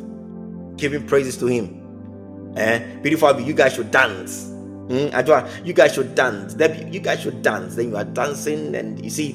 Giving 0.77 1.05
praises 1.07 1.37
to 1.37 1.47
Him. 1.47 2.53
Eh? 2.55 2.97
Beautiful, 3.01 3.39
you 3.41 3.53
guys 3.53 3.73
should 3.73 3.89
dance. 3.89 4.45
Mm, 4.87 5.65
you 5.65 5.73
guys 5.73 5.93
should 5.93 6.13
dance. 6.13 6.55
You 6.93 6.99
guys 6.99 7.21
should 7.21 7.41
dance. 7.41 7.75
Then 7.75 7.89
you 7.89 7.97
are 7.97 8.03
dancing, 8.03 8.75
and 8.75 9.03
you 9.03 9.09
see, 9.09 9.33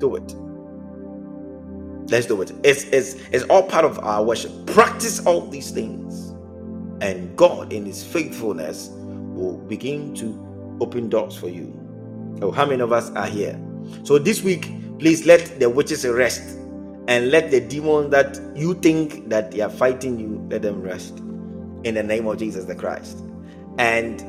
do 0.00 0.16
it. 0.16 0.34
Let's 2.08 2.26
do 2.26 2.40
it. 2.42 2.52
It's, 2.62 2.84
it's, 2.84 3.14
it's 3.32 3.44
all 3.44 3.62
part 3.64 3.84
of 3.84 3.98
our 4.00 4.22
worship. 4.24 4.52
Practice 4.66 5.24
all 5.26 5.46
these 5.48 5.70
things, 5.70 6.30
and 7.00 7.36
God, 7.36 7.72
in 7.72 7.84
His 7.84 8.04
faithfulness, 8.04 8.90
will 8.92 9.58
begin 9.58 10.14
to 10.14 10.78
open 10.80 11.08
doors 11.08 11.36
for 11.36 11.48
you. 11.48 11.72
Oh, 12.42 12.50
how 12.50 12.66
many 12.66 12.82
of 12.82 12.92
us 12.92 13.10
are 13.10 13.26
here? 13.26 13.60
So 14.04 14.18
this 14.18 14.42
week, 14.42 14.70
please 14.98 15.26
let 15.26 15.58
the 15.58 15.68
witches 15.68 16.06
rest 16.06 16.58
and 17.08 17.30
let 17.30 17.50
the 17.50 17.60
demons 17.60 18.10
that 18.10 18.40
you 18.54 18.74
think 18.74 19.28
that 19.28 19.50
they 19.50 19.60
are 19.60 19.70
fighting 19.70 20.18
you 20.18 20.46
let 20.50 20.62
them 20.62 20.82
rest 20.82 21.18
in 21.84 21.94
the 21.94 22.02
name 22.02 22.26
of 22.26 22.38
Jesus 22.38 22.64
the 22.64 22.74
Christ. 22.74 23.18
And 23.78 24.20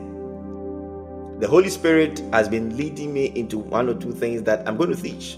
the 1.41 1.47
Holy 1.47 1.69
Spirit 1.69 2.19
has 2.33 2.47
been 2.49 2.75
leading 2.77 3.13
me 3.13 3.31
into 3.35 3.57
one 3.57 3.89
or 3.89 3.93
two 3.95 4.11
things 4.11 4.43
that 4.43 4.67
I'm 4.67 4.77
going 4.77 4.95
to 4.95 5.01
teach. 5.01 5.37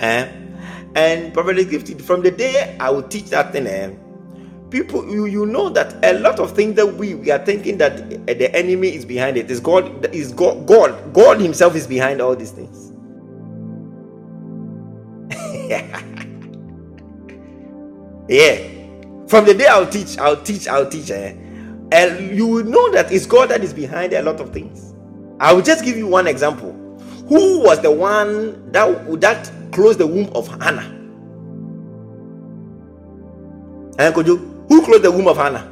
Eh? 0.00 0.28
And 0.96 1.32
probably 1.32 1.64
gifted 1.64 2.02
from 2.02 2.22
the 2.22 2.30
day 2.32 2.76
I 2.80 2.90
will 2.90 3.04
teach 3.04 3.26
that 3.30 3.52
thing. 3.52 3.66
Eh? 3.68 3.92
people 4.68 5.08
you, 5.08 5.26
you 5.26 5.46
know 5.46 5.68
that 5.68 5.94
a 6.04 6.18
lot 6.18 6.40
of 6.40 6.50
things 6.50 6.74
that 6.74 6.84
we 6.84 7.14
we 7.14 7.30
are 7.30 7.38
thinking 7.38 7.78
that 7.78 8.10
the 8.26 8.52
enemy 8.52 8.88
is 8.88 9.04
behind 9.04 9.36
it 9.36 9.48
is 9.48 9.60
god 9.60 10.12
is 10.12 10.32
god 10.32 10.66
god 10.66 11.14
god 11.14 11.40
himself 11.40 11.76
is 11.76 11.86
behind 11.86 12.20
all 12.20 12.34
these 12.34 12.50
things 12.50 12.90
yeah 18.28 18.76
From 19.28 19.44
the 19.44 19.54
day 19.54 19.66
I'll 19.66 19.88
teach, 19.88 20.18
I'll 20.18 20.40
teach, 20.40 20.68
I'll 20.68 20.88
teach, 20.88 21.10
eh? 21.10 21.34
and 21.90 22.36
you 22.36 22.46
will 22.46 22.64
know 22.64 22.92
that 22.92 23.10
it's 23.10 23.26
God 23.26 23.48
that 23.48 23.62
is 23.64 23.72
behind 23.72 24.12
a 24.12 24.22
lot 24.22 24.40
of 24.40 24.52
things. 24.52 24.94
I 25.40 25.52
will 25.52 25.62
just 25.62 25.84
give 25.84 25.96
you 25.96 26.06
one 26.06 26.28
example. 26.28 26.72
Who 27.28 27.60
was 27.60 27.80
the 27.80 27.90
one 27.90 28.70
that 28.70 29.20
that 29.20 29.50
closed 29.76 29.98
the 29.98 30.06
womb 30.06 30.30
of 30.34 30.48
Hannah? 30.48 30.88
And 33.98 34.14
could 34.14 34.26
you 34.26 34.64
who 34.68 34.82
closed 34.82 35.02
the 35.02 35.12
womb 35.12 35.28
of 35.28 35.36
Hannah? 35.36 35.70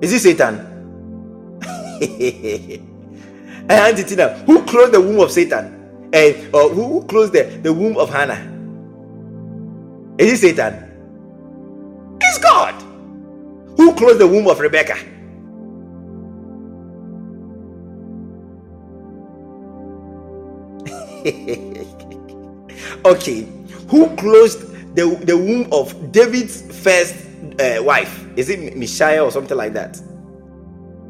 Is 0.00 0.12
it 0.12 0.20
Satan? 0.20 0.72
Eh, 3.68 3.74
and 3.88 3.96
Tina, 3.96 4.28
who 4.46 4.62
closed 4.62 4.92
the 4.92 5.00
womb 5.00 5.18
of 5.18 5.32
Satan? 5.32 6.08
And 6.12 6.54
or 6.54 6.68
who 6.68 7.04
closed 7.06 7.32
the, 7.32 7.42
the 7.64 7.72
womb 7.72 7.96
of 7.96 8.10
Hannah? 8.10 8.38
Is 10.18 10.34
it 10.34 10.38
Satan? 10.38 10.72
It's 12.20 12.38
God. 12.38 12.80
Who 13.76 13.92
closed 13.94 14.20
the 14.20 14.26
womb 14.28 14.46
of 14.46 14.60
Rebecca? 14.60 14.96
okay, 23.04 23.48
who 23.88 24.14
closed 24.16 24.94
the, 24.94 25.06
the 25.24 25.36
womb 25.36 25.66
of 25.72 26.12
David's 26.12 26.62
first 26.82 27.16
uh, 27.60 27.82
wife? 27.82 28.24
Is 28.36 28.48
it 28.48 28.76
Michal 28.76 29.24
or 29.24 29.32
something 29.32 29.56
like 29.56 29.72
that? 29.72 30.00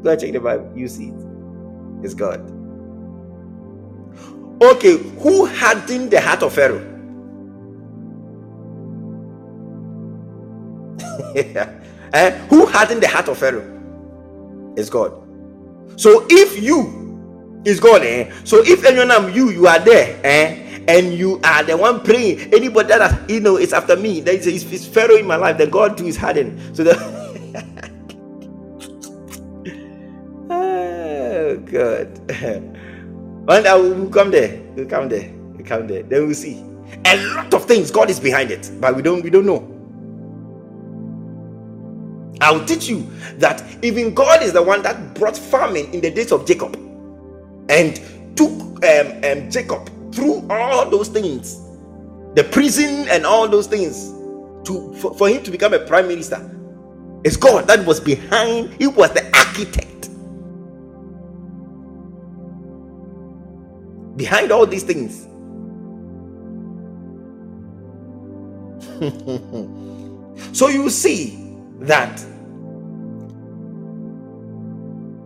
Go 0.03 0.11
and 0.11 0.19
check 0.19 0.31
the 0.33 0.39
Bible. 0.39 0.71
You 0.75 0.87
see 0.87 1.09
it. 1.09 1.13
It's 2.03 2.15
God. 2.15 2.39
Okay, 4.61 4.97
who 5.19 5.45
hardened 5.45 6.09
the 6.09 6.19
heart 6.19 6.41
of 6.41 6.53
Pharaoh? 6.53 6.81
eh? 12.13 12.31
Who 12.49 12.65
hardened 12.65 13.03
the 13.03 13.07
heart 13.07 13.27
of 13.27 13.37
Pharaoh? 13.37 14.73
It's 14.75 14.89
God. 14.89 15.11
So 15.95 16.25
if 16.29 16.61
you 16.61 16.96
is 17.67 17.79
God, 17.79 18.03
eh? 18.03 18.31
So 18.45 18.63
if 18.63 18.83
anyone 18.85 19.11
am 19.11 19.33
you 19.33 19.49
you 19.51 19.67
are 19.67 19.79
there, 19.79 20.19
eh? 20.23 20.63
And 20.87 21.13
you 21.13 21.39
are 21.43 21.63
the 21.63 21.75
one 21.77 22.01
praying. 22.01 22.53
Anybody 22.53 22.89
that 22.89 23.29
you 23.29 23.39
know 23.41 23.57
it's 23.57 23.73
after 23.73 23.95
me, 23.97 24.21
that 24.21 24.33
is 24.35 24.47
it's 24.71 24.85
Pharaoh 24.87 25.17
in 25.17 25.27
my 25.27 25.35
life. 25.35 25.57
Then 25.57 25.69
God 25.69 25.97
too 25.97 26.07
is 26.07 26.15
hardened. 26.17 26.75
So 26.75 26.83
the 26.85 26.95
oh 30.49 31.57
God. 31.65 32.31
One 33.47 33.63
day 33.63 33.73
we'll 33.81 34.09
come 34.09 34.31
there. 34.31 34.61
We'll 34.75 34.87
come 34.87 35.07
there. 35.09 35.31
We'll 35.33 35.65
come 35.65 35.87
there. 35.87 36.03
Then 36.03 36.25
we'll 36.27 36.35
see. 36.35 36.63
A 37.05 37.17
lot 37.35 37.53
of 37.53 37.65
things 37.65 37.91
God 37.91 38.09
is 38.09 38.19
behind 38.19 38.51
it, 38.51 38.69
but 38.81 38.95
we 38.95 39.01
don't 39.01 39.21
we 39.23 39.29
don't 39.29 39.45
know. 39.45 39.67
I'll 42.41 42.65
teach 42.65 42.87
you 42.89 43.07
that 43.37 43.63
even 43.83 44.13
God 44.13 44.41
is 44.43 44.53
the 44.53 44.61
one 44.63 44.81
that 44.83 45.13
brought 45.15 45.37
famine 45.37 45.85
in 45.93 46.01
the 46.01 46.09
days 46.11 46.31
of 46.31 46.45
Jacob 46.47 46.77
and 47.69 48.01
took 48.37 48.51
um, 48.85 49.11
um, 49.23 49.51
Jacob 49.51 49.89
through 50.13 50.47
all 50.49 50.89
those 50.89 51.09
things, 51.09 51.61
the 52.35 52.43
prison 52.43 53.07
and 53.09 53.25
all 53.25 53.47
those 53.47 53.67
things, 53.67 54.11
to 54.67 54.93
for, 54.95 55.13
for 55.15 55.29
him 55.29 55.43
to 55.43 55.51
become 55.51 55.73
a 55.73 55.79
prime 55.79 56.07
minister. 56.07 56.51
It's 57.23 57.37
God 57.37 57.67
that 57.67 57.85
was 57.85 57.99
behind, 57.99 58.73
he 58.75 58.87
was 58.87 59.11
the 59.13 59.25
architect 59.37 60.09
behind 64.17 64.51
all 64.51 64.65
these 64.67 64.83
things. 64.83 65.27
so 70.53 70.67
you 70.69 70.89
see 70.89 71.55
that 71.81 72.19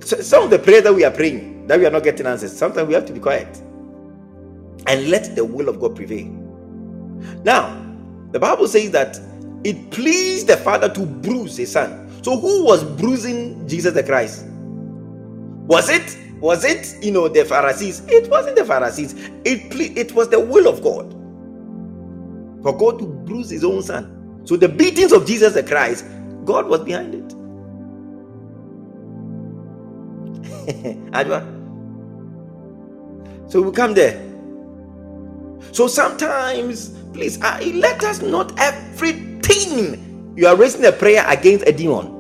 some 0.02 0.44
of 0.46 0.50
the 0.50 0.60
prayer 0.60 0.82
that 0.82 0.94
we 0.94 1.06
are 1.06 1.12
praying 1.12 1.51
that 1.68 1.80
we 1.80 1.86
are 1.86 1.92
not 1.92 2.04
getting 2.04 2.26
answers 2.28 2.56
sometimes 2.58 2.88
we 2.88 2.94
have 2.94 3.06
to 3.06 3.14
be 3.14 3.20
quiet 3.20 3.62
and 4.88 5.10
let 5.10 5.36
the 5.36 5.44
will 5.46 5.70
of 5.70 5.80
god 5.80 5.96
prevail 5.96 6.28
now 7.44 7.78
the 8.32 8.40
bible 8.40 8.68
says 8.68 8.92
that 8.92 9.20
it 9.64 9.92
pleased 9.92 10.48
the 10.48 10.58
father 10.58 10.90
to 10.90 11.06
bruise 11.06 11.58
his 11.58 11.72
son 11.72 12.10
so 12.24 12.38
who 12.38 12.66
was 12.66 12.84
bruising 12.84 13.68
jesus 13.68 13.94
the 13.94 14.04
christ 14.04 14.46
was 15.56 15.90
it 15.90 16.18
was 16.42 16.66
it, 16.66 17.04
you 17.04 17.12
know, 17.12 17.28
the 17.28 17.46
Pharisees? 17.46 18.02
It 18.08 18.30
wasn't 18.30 18.56
the 18.58 18.66
Pharisees. 18.66 19.14
It, 19.46 19.74
it 19.96 20.12
was 20.14 20.28
the 20.30 20.40
will 20.40 20.68
of 20.68 20.82
God 20.82 21.14
for 22.64 22.76
God 22.76 23.00
to 23.00 23.06
bruise 23.06 23.50
his 23.52 23.64
own 23.64 23.84
son. 23.84 24.42
So 24.46 24.58
the 24.58 24.68
beatings 24.68 25.12
of 25.14 25.28
Jesus 25.28 25.54
the 25.54 25.64
Christ, 25.64 26.06
God 26.44 26.68
was 26.68 26.82
behind 26.82 27.14
it. 27.16 27.36
So 33.52 33.62
we 33.62 33.72
come 33.72 33.94
there. 33.94 34.16
So 35.74 35.88
sometimes, 35.88 36.90
please, 37.14 37.42
uh, 37.42 37.60
let 37.76 38.02
us 38.04 38.22
not 38.22 38.58
everything 38.58 40.34
you 40.38 40.48
are 40.48 40.56
raising 40.56 40.86
a 40.86 40.92
prayer 40.92 41.26
against 41.28 41.68
a 41.68 41.74
demon. 41.74 42.18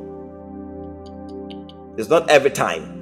It's 1.97 2.09
not 2.09 2.29
every 2.29 2.51
time. 2.51 3.01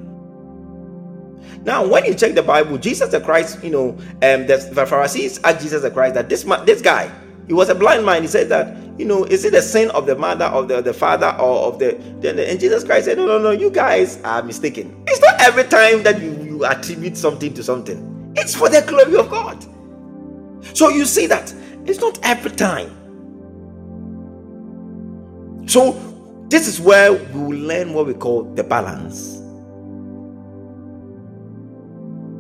Now, 1.63 1.85
when 1.85 2.05
you 2.05 2.13
check 2.13 2.35
the 2.35 2.43
Bible, 2.43 2.77
Jesus 2.77 3.09
the 3.09 3.19
Christ, 3.19 3.63
you 3.63 3.69
know, 3.69 3.89
um, 4.21 4.47
the, 4.47 4.85
Pharisees 4.87 5.39
asked 5.43 5.61
Jesus 5.61 5.81
the 5.81 5.91
Christ 5.91 6.15
that 6.15 6.29
this 6.29 6.45
man, 6.45 6.65
this 6.65 6.81
guy, 6.81 7.11
he 7.49 7.53
was 7.55 7.69
a 7.69 7.75
blind 7.75 8.05
man. 8.07 8.23
He 8.23 8.29
said 8.29 8.49
that, 8.51 8.77
you 8.99 9.05
know, 9.05 9.25
is 9.25 9.45
it 9.45 9.53
the 9.53 9.63
sin 9.63 9.91
of 9.91 10.07
the 10.07 10.15
mother, 10.15 10.45
of 10.47 10.69
the, 10.69 10.81
the 10.81 10.93
father, 10.93 11.35
or 11.41 11.67
of 11.67 11.79
the, 11.79 11.93
the, 12.21 12.49
and 12.49 12.61
Jesus 12.61 12.85
Christ 12.85 13.07
said, 13.07 13.17
no, 13.19 13.27
no, 13.27 13.39
no, 13.39 13.51
you 13.51 13.71
guys 13.71 14.21
are 14.23 14.43
mistaken. 14.43 15.03
It's 15.09 15.21
not 15.21 15.41
every 15.41 15.65
time 15.65 16.03
that 16.05 16.21
you, 16.21 16.31
you 16.43 16.65
attribute 16.65 17.17
something 17.17 17.53
to 17.55 17.63
something. 17.63 18.33
It's 18.37 18.55
for 18.55 18.69
the 18.69 18.83
glory 18.87 19.17
of 19.17 19.29
God. 19.31 19.65
So 20.75 20.89
you 20.89 21.05
see 21.05 21.27
that 21.27 21.53
it's 21.85 21.99
not 21.99 22.19
every 22.23 22.51
time. 22.51 23.13
So 25.67 25.93
this 26.49 26.67
is 26.67 26.81
where 26.81 27.13
we 27.13 27.41
will 27.41 27.59
learn 27.67 27.93
what 27.93 28.07
we 28.07 28.15
call 28.15 28.43
the 28.55 28.63
balance 28.63 29.37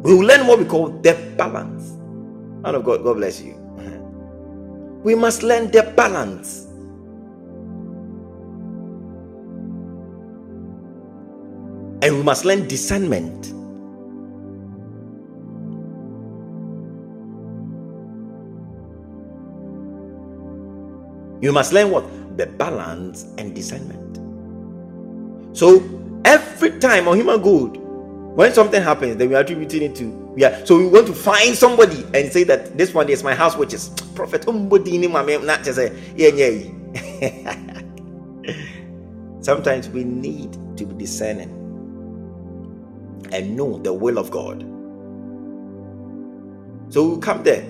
we 0.03 0.15
will 0.15 0.25
learn 0.25 0.47
what 0.47 0.59
we 0.59 0.65
call 0.65 0.89
the 0.89 1.13
balance. 1.37 1.91
Man 2.63 2.75
of 2.75 2.83
God, 2.85 3.03
God 3.03 3.17
bless 3.17 3.41
you. 3.41 3.55
We 5.03 5.15
must 5.15 5.43
learn 5.43 5.71
the 5.71 5.83
balance. 5.95 6.65
And 12.01 12.15
we 12.17 12.23
must 12.23 12.45
learn 12.45 12.67
discernment. 12.67 13.47
You 21.41 21.53
must 21.53 21.71
learn 21.71 21.91
what? 21.91 22.05
The 22.37 22.47
balance 22.47 23.25
and 23.37 23.55
discernment. 23.55 24.17
So 25.57 25.81
every 26.25 26.79
time 26.79 27.07
on 27.07 27.17
human 27.17 27.41
good, 27.41 27.77
when 28.35 28.53
something 28.53 28.81
happens, 28.81 29.17
then 29.17 29.29
we 29.29 29.35
are 29.35 29.41
attributing 29.41 29.83
it 29.83 29.95
to 29.95 30.28
yeah. 30.37 30.63
So 30.65 30.77
we 30.77 30.87
want 30.87 31.07
to 31.07 31.13
find 31.13 31.55
somebody 31.55 32.05
and 32.13 32.31
say 32.31 32.43
that 32.45 32.77
this 32.77 32.93
one 32.93 33.09
is 33.09 33.23
my 33.23 33.35
house 33.35 33.57
which 33.57 33.73
is 33.73 33.89
Prophet 34.15 34.45
not 34.47 35.63
just 35.63 35.77
say 35.77 35.93
yeah 36.15 36.29
yeah. 36.29 37.71
Sometimes 39.41 39.89
we 39.89 40.03
need 40.05 40.53
to 40.77 40.85
be 40.85 40.95
discerning 40.95 41.71
and 43.31 43.55
know 43.57 43.79
the 43.79 43.93
will 43.93 44.17
of 44.19 44.31
God. 44.31 44.65
So 46.89 47.15
we 47.15 47.21
come 47.21 47.43
there. 47.43 47.65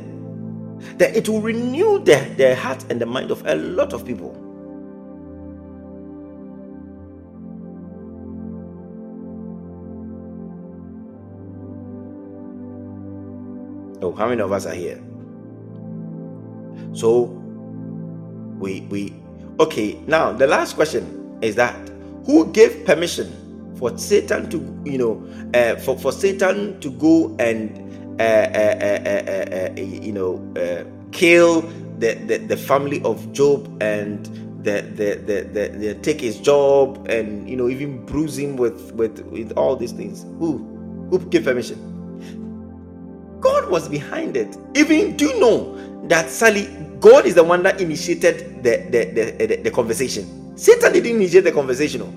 That 0.97 1.15
it 1.15 1.29
will 1.29 1.41
renew 1.41 1.99
the, 2.03 2.33
the 2.37 2.55
heart 2.55 2.85
and 2.91 3.01
the 3.01 3.07
mind 3.07 3.31
of 3.31 3.45
a 3.47 3.55
lot 3.55 3.93
of 3.93 4.05
people. 4.05 4.48
Oh, 14.09 14.13
how 14.15 14.27
many 14.27 14.41
of 14.41 14.51
us 14.51 14.65
are 14.65 14.73
here? 14.73 14.99
So 16.93 17.25
we 18.57 18.81
we 18.89 19.13
okay. 19.59 20.01
Now 20.07 20.31
the 20.31 20.47
last 20.47 20.73
question 20.73 21.37
is 21.43 21.53
that 21.55 21.77
who 22.25 22.51
gave 22.51 22.85
permission 22.85 23.29
for 23.77 23.95
Satan 23.99 24.49
to 24.49 24.57
you 24.83 24.97
know 24.97 25.21
uh, 25.53 25.75
for 25.75 25.95
for 25.95 26.11
Satan 26.11 26.79
to 26.79 26.89
go 26.89 27.35
and 27.37 27.69
uh, 28.19 28.49
uh, 28.57 29.73
you 29.77 30.11
know 30.11 30.41
kill 31.11 31.61
the, 31.99 32.15
the 32.25 32.37
the 32.37 32.57
family 32.57 33.03
of 33.03 33.31
Job 33.31 33.69
and 33.79 34.25
the, 34.63 34.81
the, 34.81 35.21
the, 35.53 35.69
the, 35.77 35.93
take 36.01 36.19
his 36.19 36.37
job 36.37 37.07
and 37.07 37.49
you 37.49 37.55
know 37.55 37.69
even 37.69 38.05
bruise 38.05 38.37
him 38.37 38.57
with, 38.57 38.91
with 38.91 39.21
with 39.27 39.53
all 39.53 39.77
these 39.77 39.93
things 39.93 40.23
who 40.37 40.57
who 41.09 41.17
gave 41.29 41.45
permission 41.45 41.88
God 43.41 43.69
was 43.69 43.89
behind 43.89 44.37
it. 44.37 44.57
Even 44.75 45.17
do 45.17 45.27
you 45.27 45.39
know 45.39 45.75
that 46.07 46.29
Sally, 46.29 46.67
God 46.99 47.25
is 47.25 47.35
the 47.35 47.43
one 47.43 47.63
that 47.63 47.81
initiated 47.81 48.63
the 48.63 48.77
the, 48.91 49.05
the, 49.13 49.47
the, 49.47 49.55
the 49.63 49.71
conversation. 49.71 50.57
Satan 50.57 50.93
didn't 50.93 51.11
initiate 51.15 51.45
the 51.45 51.51
conversation. 51.51 52.01
oh. 52.03 52.13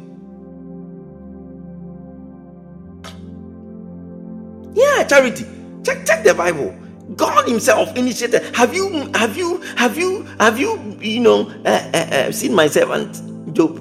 Yeah, 4.75 5.05
charity. 5.05 5.47
Check 5.85 6.07
check 6.07 6.25
the 6.25 6.35
Bible. 6.35 6.75
God 7.17 7.49
Himself 7.49 7.97
initiated. 7.97 8.57
Have 8.57 8.75
you 8.75 9.11
have 9.15 9.37
you 9.37 9.61
have 9.77 9.99
you 9.99 10.25
have 10.41 10.59
you 10.59 10.99
you 11.01 11.21
know 11.21 11.51
uh, 11.67 11.91
uh, 11.95 11.99
uh, 11.99 12.33
seen 12.33 12.55
my 12.55 12.69
servant 12.69 13.21
Job? 13.55 13.77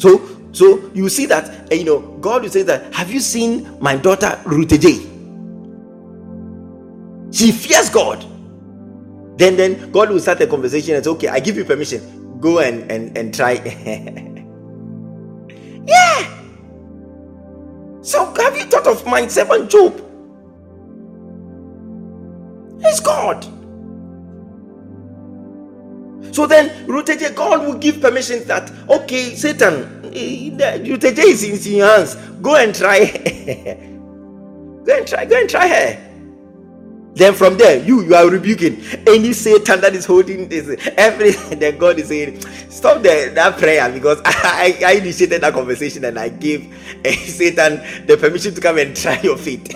So 0.00 0.20
so 0.52 0.90
you 0.94 1.08
see 1.08 1.26
that 1.26 1.70
uh, 1.72 1.74
you 1.76 1.84
know 1.84 2.00
God 2.20 2.42
will 2.42 2.50
say 2.50 2.62
that. 2.64 2.92
Have 2.94 3.12
you 3.12 3.20
seen 3.20 3.78
my 3.80 3.96
daughter 3.96 4.40
Ruth 4.46 4.74
J? 4.80 5.06
She 7.34 7.52
fears 7.52 7.90
God. 7.90 8.26
Then 9.38 9.56
then 9.56 9.92
God 9.92 10.10
will 10.10 10.20
start 10.20 10.42
a 10.42 10.48
conversation 10.48 10.96
and 10.96 11.04
say, 11.04 11.10
okay, 11.12 11.28
I 11.28 11.40
give 11.40 11.58
you 11.58 11.66
permission. 11.66 12.40
Go 12.40 12.60
and 12.60 12.90
and 12.92 13.18
and 13.18 13.34
try. 13.34 13.54
yeah. 15.86 16.42
So 18.02 18.24
have 18.34 18.56
you 18.56 18.64
thought 18.66 18.86
of 18.86 19.04
my 19.06 19.26
servant 19.28 19.70
Job? 19.70 20.00
It's 22.80 23.00
God. 23.00 23.46
So 26.32 26.46
then, 26.46 26.68
Ruteje, 26.86 27.34
God 27.36 27.64
will 27.66 27.78
give 27.78 28.00
permission 28.00 28.44
that, 28.48 28.70
okay, 28.90 29.34
Satan, 29.36 30.02
Ruteje 30.02 31.18
is 31.20 31.66
in 31.66 31.76
your 31.76 31.86
hands. 31.88 32.16
Go 32.42 32.56
and 32.56 32.74
try. 32.74 33.06
go 34.84 34.96
and 34.98 35.06
try, 35.08 35.24
go 35.26 35.38
and 35.40 35.48
try 35.48 35.68
her. 35.68 36.03
Then 37.14 37.34
from 37.34 37.58
there, 37.58 37.78
you 37.84 38.02
you 38.04 38.14
are 38.14 38.28
rebuking 38.28 38.82
any 39.06 39.34
Satan 39.34 39.80
that 39.82 39.94
is 39.94 40.06
holding 40.06 40.48
this 40.48 40.68
everything. 40.96 41.58
Then 41.64 41.78
God 41.78 41.98
is 42.00 42.08
saying, 42.08 42.40
stop 42.70 43.02
the, 43.02 43.30
that 43.34 43.58
prayer 43.58 43.90
because 43.92 44.20
I, 44.26 44.78
I 44.84 44.92
initiated 44.94 45.42
that 45.42 45.54
conversation 45.54 46.04
and 46.06 46.18
I 46.18 46.30
gave 46.30 46.66
eh, 47.04 47.14
Satan 47.26 48.06
the 48.06 48.16
permission 48.16 48.54
to 48.54 48.60
come 48.60 48.78
and 48.78 48.96
try 48.96 49.20
your 49.22 49.36
faith. 49.38 49.68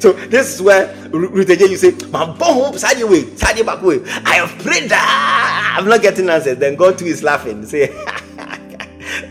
so 0.00 0.12
this 0.28 0.54
is 0.54 0.62
where 0.62 0.94
Ru- 1.10 1.28
Ruth 1.30 1.50
you 1.60 1.76
say, 1.76 1.92
"Man, 2.10 2.36
go 2.38 2.46
home, 2.52 2.78
side 2.78 2.98
your 2.98 3.10
way, 3.10 3.24
side 3.36 3.56
your 3.56 3.66
back 3.66 3.82
way. 3.82 4.00
I 4.24 4.36
have 4.36 4.50
prayed, 4.62 4.90
ah, 4.92 5.76
I'm 5.78 5.88
not 5.88 6.02
getting 6.02 6.28
answers." 6.30 6.58
Then 6.58 6.76
God 6.76 6.98
too 6.98 7.06
is 7.06 7.22
laughing. 7.22 7.66
Say, 7.66 7.88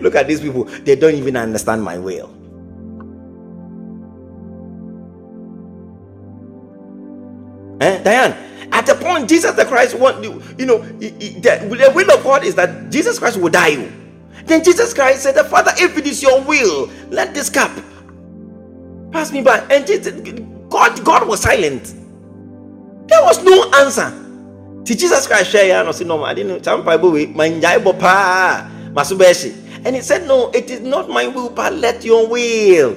"Look 0.02 0.16
at 0.16 0.28
these 0.28 0.42
people; 0.42 0.66
they 0.86 0.96
don't 0.96 1.16
even 1.16 1.38
understand 1.38 1.84
my 1.84 1.98
will." 1.98 2.32
Eh, 7.82 8.04
Diane, 8.04 8.36
at 8.72 8.86
the 8.88 8.96
point 8.96 9.30
Jesus 9.30 9.54
the 9.54 9.66
Christ 9.66 9.96
want 10.00 10.24
you, 10.24 10.42
you 10.58 10.66
know, 10.66 10.82
he- 11.00 11.14
he- 11.20 11.40
the, 11.40 11.60
the 11.70 11.92
will 11.96 12.12
of 12.12 12.24
God 12.24 12.44
is 12.46 12.56
that 12.56 12.90
Jesus 12.92 13.20
Christ 13.20 13.38
will 13.38 13.50
die. 13.52 13.70
you. 13.70 13.92
Then 14.46 14.64
Jesus 14.64 14.94
Christ 14.94 15.24
said, 15.24 15.36
"The 15.36 15.44
Father, 15.46 15.72
if 15.78 15.98
it 15.98 16.08
is 16.08 16.24
your 16.24 16.42
will, 16.42 16.90
let 17.12 17.34
this 17.36 17.50
cup 17.50 17.72
pass 19.12 19.32
me 19.32 19.42
by." 19.42 19.60
And 19.72 19.88
Jesus, 19.88 20.14
God, 20.70 21.04
God 21.06 21.28
was 21.28 21.42
silent. 21.42 21.94
There 23.08 23.24
was 23.24 23.44
no 23.44 23.72
answer. 23.82 24.14
Till 24.86 24.98
Jesus 24.98 25.28
Christ 25.28 25.52
share 25.52 25.68
ya 25.68 25.84
no 25.84 25.92
say 25.94 26.06
no, 26.06 26.24
I 26.26 26.34
didn't 26.34 26.52
know. 26.52 26.62
Some 26.62 26.84
Bible 26.86 27.12
we 27.12 27.28
manjai 27.28 27.84
bo 27.84 27.94
pa 27.94 28.68
masubeshi. 28.94 29.54
And 29.86 29.96
he 29.96 30.02
said, 30.02 30.28
"No, 30.28 30.52
it 30.52 30.70
is 30.72 30.82
not 30.82 31.10
my 31.10 31.28
will, 31.28 31.50
but 31.50 31.74
let 31.76 32.06
your 32.06 32.28
will." 32.28 32.96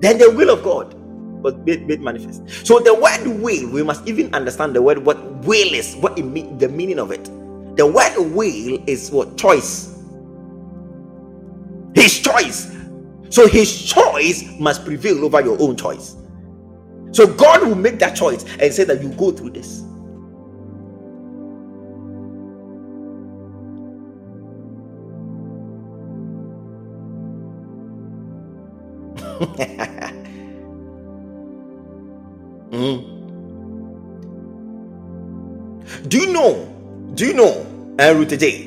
Then 0.00 0.18
the 0.18 0.30
will 0.30 0.50
of 0.50 0.62
God 0.64 0.94
was 1.42 1.54
made, 1.66 1.86
made 1.86 2.00
manifest. 2.02 2.42
So 2.66 2.80
the 2.80 2.94
word 2.94 3.26
will, 3.40 3.70
we 3.70 3.82
must 3.82 4.06
even 4.08 4.34
understand 4.34 4.74
the 4.76 4.82
word 4.82 4.98
what 4.98 5.18
will 5.44 5.74
is, 5.74 5.96
what 5.96 6.18
it 6.18 6.24
mean, 6.24 6.58
the 6.58 6.68
meaning 6.68 6.98
of 6.98 7.12
it. 7.12 7.24
The 7.76 7.86
word 7.86 8.16
will 8.34 8.78
is 8.86 9.10
what 9.10 9.38
choice. 9.38 10.02
His 11.94 12.20
choice. 12.20 12.72
So 13.30 13.48
his 13.48 13.82
choice 13.84 14.44
must 14.60 14.84
prevail 14.84 15.24
over 15.24 15.40
your 15.42 15.60
own 15.60 15.76
choice. 15.76 16.16
So 17.12 17.26
God 17.26 17.62
will 17.66 17.76
make 17.76 18.00
that 18.00 18.16
choice 18.16 18.44
and 18.60 18.72
say 18.74 18.84
that 18.84 19.02
you 19.02 19.10
go 19.10 19.32
through 19.32 19.50
this. 19.50 19.84
Mm. 32.72 33.22
Do 36.08 36.18
you 36.18 36.32
know? 36.32 36.66
Do 37.14 37.26
you 37.26 37.34
know? 37.34 37.66
Uh, 37.98 38.24
today, 38.26 38.64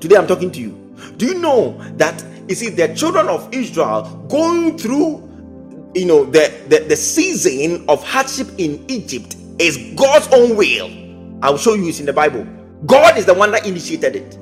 today 0.00 0.16
I'm 0.16 0.26
talking 0.26 0.52
to 0.52 0.60
you. 0.60 0.72
Do 1.18 1.26
you 1.26 1.38
know 1.40 1.78
that 1.96 2.24
you 2.48 2.54
see 2.54 2.70
the 2.70 2.94
children 2.94 3.28
of 3.28 3.48
Israel 3.54 4.02
going 4.28 4.78
through, 4.78 5.22
you 5.94 6.06
know, 6.06 6.24
the 6.24 6.52
the, 6.68 6.80
the 6.88 6.96
season 6.96 7.84
of 7.88 8.04
hardship 8.06 8.48
in 8.58 8.84
Egypt 8.88 9.36
is 9.58 9.78
God's 9.96 10.28
own 10.32 10.56
will. 10.56 10.90
I'll 11.44 11.58
show 11.58 11.74
you 11.74 11.88
it's 11.88 12.00
in 12.00 12.06
the 12.06 12.12
Bible. 12.14 12.46
God 12.86 13.18
is 13.18 13.26
the 13.26 13.34
one 13.34 13.52
that 13.52 13.66
initiated 13.66 14.16
it. 14.16 14.38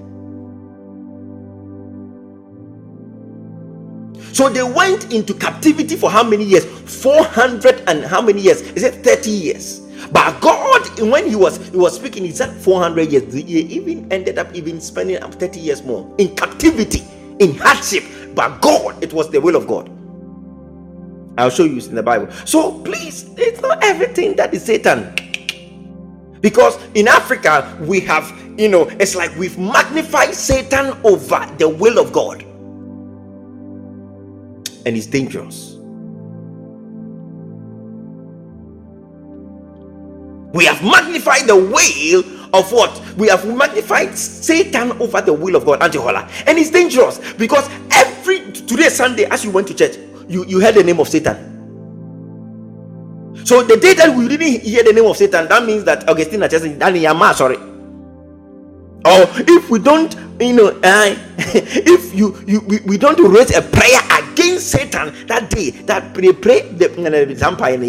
So 4.33 4.49
they 4.49 4.63
went 4.63 5.13
into 5.13 5.35
captivity 5.35 5.95
for 5.95 6.11
how 6.11 6.23
many 6.25 6.45
years? 6.45 6.65
400 6.65 7.85
and 7.87 8.03
how 8.05 8.23
many 8.23 8.41
years? 8.41 8.63
Is 8.63 8.83
it 8.83 9.05
30 9.05 9.31
years? 9.31 9.81
But 10.11 10.41
God, 10.41 11.01
when 11.01 11.29
He 11.29 11.37
was 11.37 11.59
He 11.69 11.77
was 11.77 11.95
speaking, 11.97 12.25
He 12.25 12.33
said 12.33 12.51
400 12.51 13.13
years. 13.13 13.33
He 13.35 13.43
even 13.43 14.11
ended 14.11 14.39
up 14.39 14.55
even 14.55 14.81
spending 14.81 15.19
30 15.21 15.61
years 15.61 15.83
more 15.83 16.13
in 16.17 16.35
captivity, 16.35 17.03
in 17.41 17.55
hardship. 17.57 18.05
But 18.35 18.61
God, 18.63 19.03
it 19.05 19.13
was 19.13 19.31
the 19.31 19.41
will 19.41 19.55
of 19.55 19.67
God. 19.67 19.91
I'll 21.37 21.51
show 21.51 21.65
you 21.65 21.79
in 21.79 21.95
the 21.95 22.03
Bible. 22.03 22.31
So 22.47 22.81
please, 22.83 23.29
it's 23.37 23.61
not 23.61 23.83
everything 23.85 24.37
that 24.37 24.55
is 24.55 24.65
Satan. 24.65 25.15
Because 26.41 26.79
in 26.95 27.07
Africa, 27.07 27.77
we 27.83 28.01
have, 28.01 28.33
you 28.59 28.69
know, 28.69 28.89
it's 28.99 29.15
like 29.15 29.35
we've 29.37 29.59
magnified 29.59 30.35
Satan 30.35 30.99
over 31.05 31.47
the 31.59 31.69
will 31.69 31.99
of 31.99 32.13
God 32.13 32.45
and 34.83 34.97
it's 34.97 35.07
dangerous. 35.07 35.77
We 40.53 40.67
have 40.67 40.83
magnified 40.83 41.47
the 41.47 41.57
will 41.57 42.25
of 42.55 42.71
what? 42.73 43.01
We 43.17 43.29
have 43.29 43.47
magnified 43.47 44.17
Satan 44.17 44.93
over 45.01 45.21
the 45.23 45.33
will 45.33 45.57
of 45.57 45.65
God, 45.65 45.81
Antihola. 45.81 46.31
And 46.47 46.59
it's 46.59 46.71
dangerous 46.71 47.21
because 47.35 47.69
every 47.91 48.53
today 48.53 48.91
Sunday, 48.91 49.25
as 49.25 49.45
you 49.45 49.51
went 49.51 49.69
to 49.69 49.75
church, 49.75 49.97
you, 50.29 50.45
you 50.47 50.61
heard 50.61 50.75
the 50.75 50.85
name 50.85 51.01
of 51.01 51.09
Satan. 51.09 51.49
So 53.45 53.63
the 53.63 53.77
day 53.77 53.95
that 53.95 54.15
we 54.17 54.29
didn't 54.29 54.63
hear 54.63 54.85
the 54.85 54.93
name 54.93 55.07
of 55.07 55.17
Satan, 55.17 55.49
that 55.49 55.65
means 55.65 55.85
that 55.85 56.09
Augustine 56.09 56.41
just 56.49 56.79
Daniel 56.79 57.35
sorry. 57.35 57.57
Or 59.05 59.27
if 59.37 59.69
we 59.69 59.79
don't, 59.79 60.15
you 60.49 60.55
know, 60.55 60.69
uh, 60.83 61.17
if 61.39 62.15
you 62.15 62.37
you 62.47 62.61
we, 62.61 62.81
we 62.81 62.99
don't 62.99 63.19
raise 63.33 63.55
a 63.57 63.63
prayer 63.63 64.01
against 64.23 64.71
Satan 64.71 65.15
that 65.27 65.51
day, 65.51 65.71
that 65.87 66.15
they 66.15 66.33
pray 66.33 66.63
the 66.73 66.89
vampire 67.39 67.75
in 67.75 67.81
the. 67.81 67.89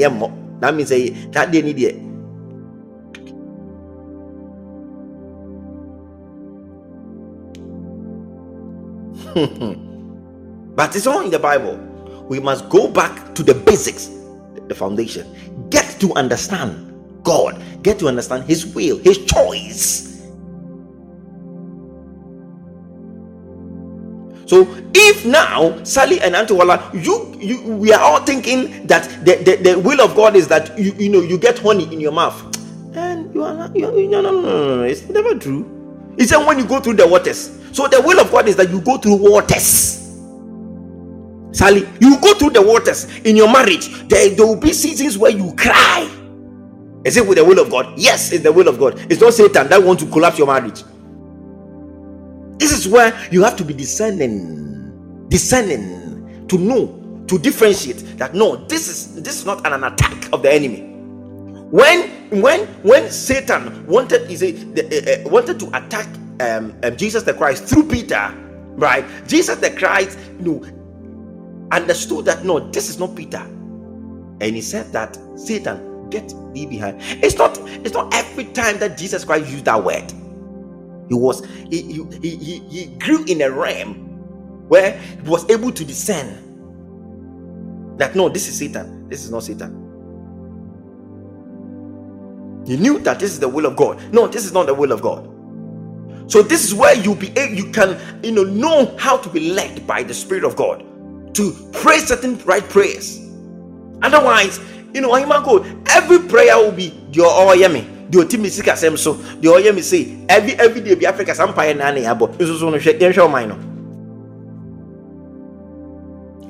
That 0.60 0.76
means 0.76 0.92
eh, 0.92 1.10
that 1.32 1.52
day 1.52 1.62
need 1.62 1.80
it. 1.80 1.96
but 10.76 10.96
it's 10.96 11.08
all 11.08 11.22
in 11.22 11.32
the 11.32 11.40
Bible. 11.40 11.78
We 12.30 12.40
must 12.40 12.70
go 12.70 12.88
back 12.88 13.36
to 13.36 13.44
the 13.44 13.56
basics, 13.56 14.10
the 14.68 14.76
foundation. 14.76 15.28
Get 15.70 16.00
to 16.02 16.14
understand 16.14 16.94
God, 17.24 17.62
get 17.84 18.00
to 18.00 18.08
understand 18.08 18.46
His 18.46 18.66
will, 18.66 18.98
His 19.00 19.26
choice. 19.26 20.13
So 24.54 24.68
if 24.94 25.26
now 25.26 25.84
Sally 25.84 26.22
and 26.22 26.36
Antiwala, 26.36 26.94
you 26.94 27.36
you 27.42 27.60
we 27.74 27.92
are 27.92 28.00
all 28.00 28.20
thinking 28.24 28.86
that 28.86 29.10
the, 29.26 29.38
the, 29.38 29.56
the 29.56 29.80
will 29.80 30.00
of 30.00 30.16
God 30.16 30.36
is 30.36 30.48
that 30.50 30.78
you 30.78 30.94
you 30.94 31.10
know 31.10 31.22
you 31.22 31.40
get 31.40 31.58
honey 31.58 31.92
in 31.92 32.00
your 32.00 32.12
mouth, 32.12 32.38
and 32.96 33.34
you 33.34 33.44
are 33.44 33.56
not, 33.56 33.76
you, 33.76 33.90
you, 33.98 34.08
no, 34.08 34.22
no 34.22 34.30
no 34.30 34.42
no 34.42 34.76
no 34.76 34.84
it's 34.84 35.10
never 35.10 35.34
true. 35.40 35.66
He 36.20 36.28
said 36.28 36.46
when 36.46 36.60
you 36.60 36.68
go 36.68 36.80
through 36.80 36.94
the 37.02 37.08
waters. 37.08 37.50
So 37.72 37.88
the 37.88 38.00
will 38.00 38.20
of 38.20 38.32
God 38.32 38.48
is 38.48 38.56
that 38.58 38.70
you 38.70 38.80
go 38.80 39.00
through 39.00 39.16
waters. 39.16 40.22
Sally, 41.52 41.90
you 42.00 42.22
go 42.22 42.36
through 42.36 42.52
the 42.52 42.62
waters 42.62 43.06
in 43.26 43.36
your 43.36 43.52
marriage. 43.52 43.90
There, 44.08 44.30
there 44.36 44.46
will 44.46 44.56
be 44.60 44.72
seasons 44.72 45.18
where 45.18 45.32
you 45.32 45.56
cry. 45.56 46.08
Is 47.04 47.18
it 47.18 47.28
with 47.28 47.40
the 47.40 47.44
will 47.44 47.58
of 47.60 47.72
God? 47.72 47.98
Yes, 47.98 48.32
it's 48.32 48.44
the 48.44 48.52
will 48.54 48.68
of 48.68 48.78
God. 48.78 49.00
It's 49.12 49.20
not 49.20 49.34
Satan 49.34 49.68
that 49.70 49.82
wants 49.82 50.04
to 50.04 50.10
collapse 50.12 50.38
your 50.38 50.46
marriage. 50.46 50.84
This 52.64 52.72
is 52.72 52.88
where 52.88 53.14
you 53.30 53.44
have 53.44 53.58
to 53.58 53.66
be 53.66 53.74
discerning, 53.74 55.28
discerning 55.28 56.48
to 56.48 56.58
know, 56.58 57.26
to 57.28 57.38
differentiate 57.38 58.18
that 58.18 58.36
no, 58.36 58.56
this 58.56 58.88
is 58.88 59.22
this 59.22 59.38
is 59.38 59.46
not 59.46 59.68
an 59.68 59.84
attack 59.84 60.32
of 60.32 60.44
the 60.44 60.50
enemy. 60.50 60.80
When 61.72 62.08
when 62.42 62.62
when 62.84 63.12
Satan 63.12 63.86
wanted 63.86 64.32
say, 64.40 64.56
uh, 64.56 65.26
uh, 65.28 65.30
wanted 65.30 65.60
to 65.60 65.68
attack 65.76 66.08
um, 66.40 66.74
um, 66.84 66.96
Jesus 66.96 67.24
the 67.24 67.34
Christ 67.34 67.66
through 67.66 67.90
Peter, 67.90 68.34
right? 68.78 69.04
Jesus 69.28 69.58
the 69.58 69.72
Christ, 69.72 70.18
you 70.40 70.46
know, 70.62 71.68
understood 71.74 72.24
that 72.24 72.46
no, 72.46 72.62
this 72.72 72.90
is 72.90 72.98
not 72.98 73.14
Peter, 73.14 73.42
and 73.42 74.56
he 74.56 74.62
said 74.62 74.90
that 74.94 75.18
Satan, 75.36 76.10
get 76.10 76.34
thee 76.54 76.66
behind. 76.66 77.02
It's 77.22 77.38
not 77.38 77.60
it's 77.84 77.94
not 77.94 78.14
every 78.14 78.46
time 78.46 78.80
that 78.80 78.98
Jesus 78.98 79.26
Christ 79.26 79.52
used 79.52 79.66
that 79.66 79.84
word. 79.84 80.14
He 81.10 81.16
was 81.16 81.46
he 81.70 81.82
he 81.82 82.36
he, 82.38 82.60
he 82.60 82.86
grew 82.98 83.26
in 83.26 83.42
a 83.42 83.52
realm 83.52 84.68
where 84.70 85.00
he 85.00 85.30
was 85.30 85.50
able 85.50 85.72
to 85.72 85.86
discern 85.86 86.58
that 87.98 88.16
no, 88.16 88.30
this 88.30 88.48
is 88.48 88.58
Satan, 88.58 89.10
this 89.10 89.24
is 89.26 89.32
not 89.32 89.44
Satan. 89.44 89.96
He 92.66 92.78
knew 92.78 93.00
that 93.00 93.20
this 93.20 93.32
is 93.32 93.40
the 93.40 93.50
will 93.50 93.66
of 93.66 93.76
God. 93.76 94.02
No, 94.14 94.28
this 94.28 94.46
is 94.46 94.54
not 94.54 94.68
the 94.68 94.74
will 94.74 94.92
of 94.92 95.02
God. 95.02 95.30
So 96.28 96.42
this 96.42 96.64
is 96.66 96.74
where 96.74 96.96
you 96.96 97.16
be 97.16 97.28
you 97.52 97.72
can 97.72 98.00
you 98.24 98.32
know 98.32 98.44
know 98.44 98.98
how 98.98 99.18
to 99.18 99.30
be 99.30 99.52
led 99.52 99.86
by 99.88 100.04
the 100.04 100.14
Spirit 100.14 100.44
of 100.46 100.56
God 100.56 100.86
to 101.36 101.70
pray 101.74 102.00
certain 102.00 102.38
right 102.46 102.68
prayers. 102.70 103.20
Otherwise, 104.02 104.60
you 104.94 105.02
know, 105.02 105.14
every 105.90 106.20
prayer 106.20 106.58
will 106.58 106.72
be 106.72 107.00
your 107.12 107.28
oh. 107.30 107.93
The 108.10 108.20
otimi 108.20 108.50
sika 108.50 108.76
sem 108.76 108.98
so 108.98 109.14
the 109.14 109.50
oh 109.50 109.58
yeah 109.58 109.72
me 109.72 109.82
say 109.82 110.18
every 110.30 110.54
every 110.54 110.82
day 110.82 110.96
be 110.96 111.06
Africa 111.06 111.34
sampire 111.36 111.74
na 111.74 111.92
na 111.92 112.00
yabo. 112.00 112.28
Nso 112.38 112.60
so 112.60 112.70
no 112.70 112.78
hwe 112.78 113.00
den 113.00 113.14
hwe 113.14 113.32
man 113.32 113.50
no. 113.50 113.56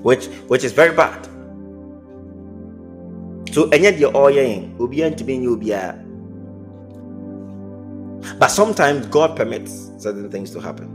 Which 0.02 0.26
which 0.48 0.64
is 0.64 0.72
very 0.74 0.96
bad. 0.96 1.26
So 3.54 3.70
enye 3.70 3.98
the 3.98 4.12
oh 4.12 4.28
yeah 4.28 4.66
obi 4.80 4.98
antimi 4.98 5.40
nye 5.40 5.48
obi 5.48 5.72
a 5.72 6.00
but 8.40 8.48
sometimes 8.48 9.06
God 9.08 9.36
permits 9.36 9.92
certain 9.98 10.30
things 10.32 10.52
to 10.52 10.60
happen 10.60 10.88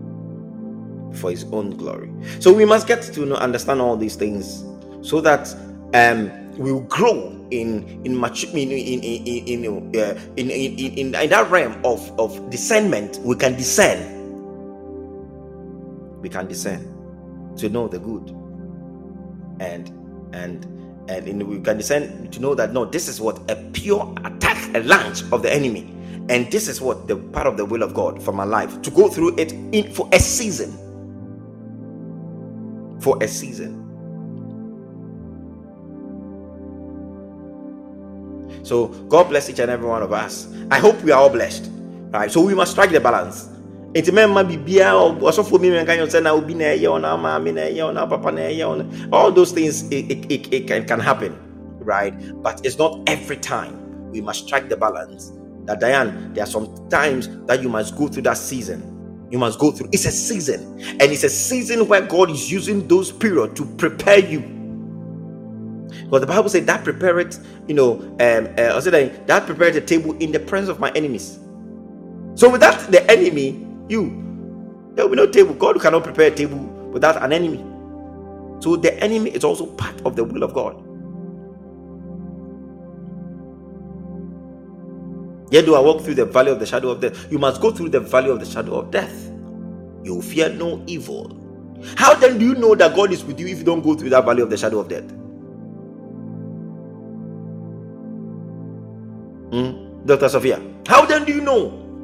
for 1.15 1.31
His 1.31 1.45
own 1.53 1.77
glory. 1.77 2.11
So 2.41 2.53
we 2.53 2.65
must 2.65 2.87
get 2.87 3.03
to 3.03 3.37
understand 3.37 3.81
all 3.81 3.97
these 3.97 4.17
things 4.17 4.65
so 5.03 5.21
that 5.21 5.55
um, 5.95 6.31
we 6.57 6.73
will 6.73 6.83
grow 6.83 7.38
in 7.51 8.03
in 8.05 8.17
much 8.17 8.45
in 8.45 8.71
in 8.71 9.03
in 9.03 9.65
in, 9.65 9.97
uh, 9.97 10.19
in, 10.37 10.51
in, 10.51 10.79
in, 10.79 11.15
in 11.15 11.31
that 11.31 11.51
realm 11.51 11.81
of 11.85 12.11
of 12.21 12.51
discernment. 12.51 13.19
We 13.21 13.37
can 13.37 13.55
discern. 13.57 14.33
We 16.21 16.29
can 16.29 16.49
discern 16.49 16.95
to 17.59 17.69
know 17.69 17.89
the 17.89 17.99
good, 17.99 18.31
and 19.61 19.89
and 20.35 20.65
and 21.09 21.29
in, 21.29 21.47
we 21.49 21.61
can 21.61 21.77
discern 21.79 22.31
to 22.31 22.41
know 22.41 22.55
that 22.55 22.73
no, 22.73 22.85
this 22.85 23.09
is 23.09 23.21
what 23.21 23.39
a 23.51 23.57
pure 23.73 24.15
attack, 24.25 24.75
a 24.77 24.81
launch 24.81 25.23
of 25.33 25.43
the 25.43 25.53
enemy 25.53 25.95
and 26.29 26.51
this 26.53 26.69
is 26.69 26.81
what 26.81 27.09
the 27.09 27.17
part 27.17 27.47
of 27.47 27.57
the 27.57 27.65
will 27.65 27.83
of 27.83 27.95
God 27.95 28.23
for 28.23 28.33
my 28.33 28.45
life 28.45 28.83
to 28.83 28.91
go 28.91 29.09
through 29.09 29.37
it 29.39 29.53
in 29.53 29.93
for 29.93 30.09
a 30.13 30.21
season. 30.21 30.97
For 33.01 33.23
a 33.23 33.29
season. 33.29 33.88
So 38.69 38.89
God 39.09 39.29
bless 39.29 39.49
each 39.49 39.59
and 39.59 39.71
every 39.71 39.89
one 39.89 40.03
of 40.03 40.13
us. 40.13 40.53
I 40.71 40.79
hope 40.79 41.03
we 41.03 41.11
are 41.13 41.21
all 41.21 41.31
blessed. 41.31 41.71
Right. 42.11 42.31
So 42.31 42.41
we 42.41 42.55
must 42.55 42.73
strike 42.73 42.91
the 42.91 43.01
balance. 43.01 43.49
nti 43.95 44.13
mɛma 44.13 44.45
bibia 44.45 44.93
ɔsɔfo 45.19 45.59
mi 45.61 45.71
mɛnka 45.71 45.97
yɛn 45.97 46.09
sɛ 46.13 46.23
na 46.23 46.35
obi 46.35 46.53
na 46.55 48.07
papa 48.07 48.31
all 49.11 49.33
those 49.33 49.51
things 49.51 49.89
it, 49.91 50.11
it, 50.13 50.31
it, 50.31 50.53
it 50.53 50.67
can, 50.69 50.85
can 50.85 51.01
happen 51.01 51.33
right 51.81 52.13
but 52.43 52.61
it's 52.67 52.77
not 52.77 53.01
every 53.07 53.39
time 53.39 53.73
we 54.13 54.21
must 54.21 54.45
strike 54.45 54.69
the 54.69 54.77
balance 54.77 55.33
that 55.69 55.81
Diane, 55.81 56.33
there 56.33 56.45
are 56.45 56.47
some 56.47 56.89
times 56.89 57.29
that 57.47 57.63
you 57.63 57.69
must 57.69 57.95
go 57.97 58.09
through 58.09 58.23
that 58.23 58.39
season. 58.39 59.29
You 59.31 59.39
must 59.39 59.59
go 59.59 59.71
through. 59.71 59.91
It's 59.93 60.07
a 60.07 60.11
season, 60.11 60.81
and 60.81 61.03
it's 61.03 61.25
a 61.25 61.29
season 61.31 61.87
where 61.87 62.01
God 62.01 62.31
is 62.31 62.51
using 62.51 62.89
those 62.89 63.13
periods 63.13 63.55
to 63.61 63.67
prepare 63.77 64.19
you. 64.19 64.58
Because 65.89 66.21
the 66.23 66.27
Bible 66.27 66.49
said 66.51 66.67
that 66.67 66.85
prepared, 66.85 67.37
you 67.69 67.75
know, 67.75 67.95
um, 68.21 68.49
uh, 68.59 68.77
I 68.77 68.81
said 68.81 69.27
that 69.27 69.47
prepared 69.47 69.75
the 69.75 69.81
table 69.83 70.17
in 70.19 70.33
the 70.33 70.41
presence 70.41 70.71
of 70.71 70.81
my 70.81 70.91
enemies. 70.93 71.39
So 72.35 72.51
without 72.51 72.79
the 72.93 73.09
enemy, 73.11 73.67
you 73.89 74.25
there 74.95 75.07
will 75.07 75.11
be 75.17 75.17
no 75.17 75.27
table. 75.31 75.55
God 75.55 75.81
cannot 75.81 76.05
prepare 76.05 76.33
a 76.33 76.35
table 76.35 76.59
without 76.93 77.23
an 77.23 77.33
enemy. 77.33 77.65
So 78.61 78.77
the 78.77 78.95
enemy 79.03 79.31
is 79.31 79.45
also 79.45 79.67
part 79.67 80.01
of 80.07 80.17
the 80.17 80.25
will 80.25 80.43
of 80.43 80.55
God. 80.55 80.83
Yet 85.51 85.67
do 85.67 85.75
I 85.77 85.81
walk 85.81 86.03
through 86.03 86.15
the 86.17 86.27
valley 86.27 86.53
of 86.53 86.61
the 86.61 86.67
shadow 86.67 86.91
of 86.91 87.01
death? 87.01 87.31
You 87.33 87.39
must 87.39 87.61
go 87.63 87.71
through 87.73 87.91
the 87.91 88.01
valley 88.01 88.31
of 88.31 88.41
the 88.41 88.47
shadow 88.47 88.77
of 88.81 88.91
death. 88.91 89.31
You 90.05 90.23
fear 90.23 90.51
no 90.51 90.83
evil. 90.87 91.37
How 91.97 92.15
then 92.15 92.39
do 92.39 92.47
you 92.47 92.55
know 92.55 92.75
that 92.75 92.97
God 92.97 93.13
is 93.13 93.25
with 93.25 93.41
you 93.41 93.49
if 93.49 93.59
you 93.59 93.65
don't 93.65 93.83
go 93.83 93.95
through 93.95 94.11
that 94.11 94.25
valley 94.27 94.43
of 94.43 94.51
the 94.51 94.59
shadow 94.59 94.81
of 94.81 94.89
death? 94.89 95.05
Hmm? 99.51 100.05
Dr. 100.07 100.29
Sophia, 100.29 100.63
how 100.87 101.07
then 101.07 101.25
do 101.25 101.33
you 101.35 101.41
know? 101.41 101.97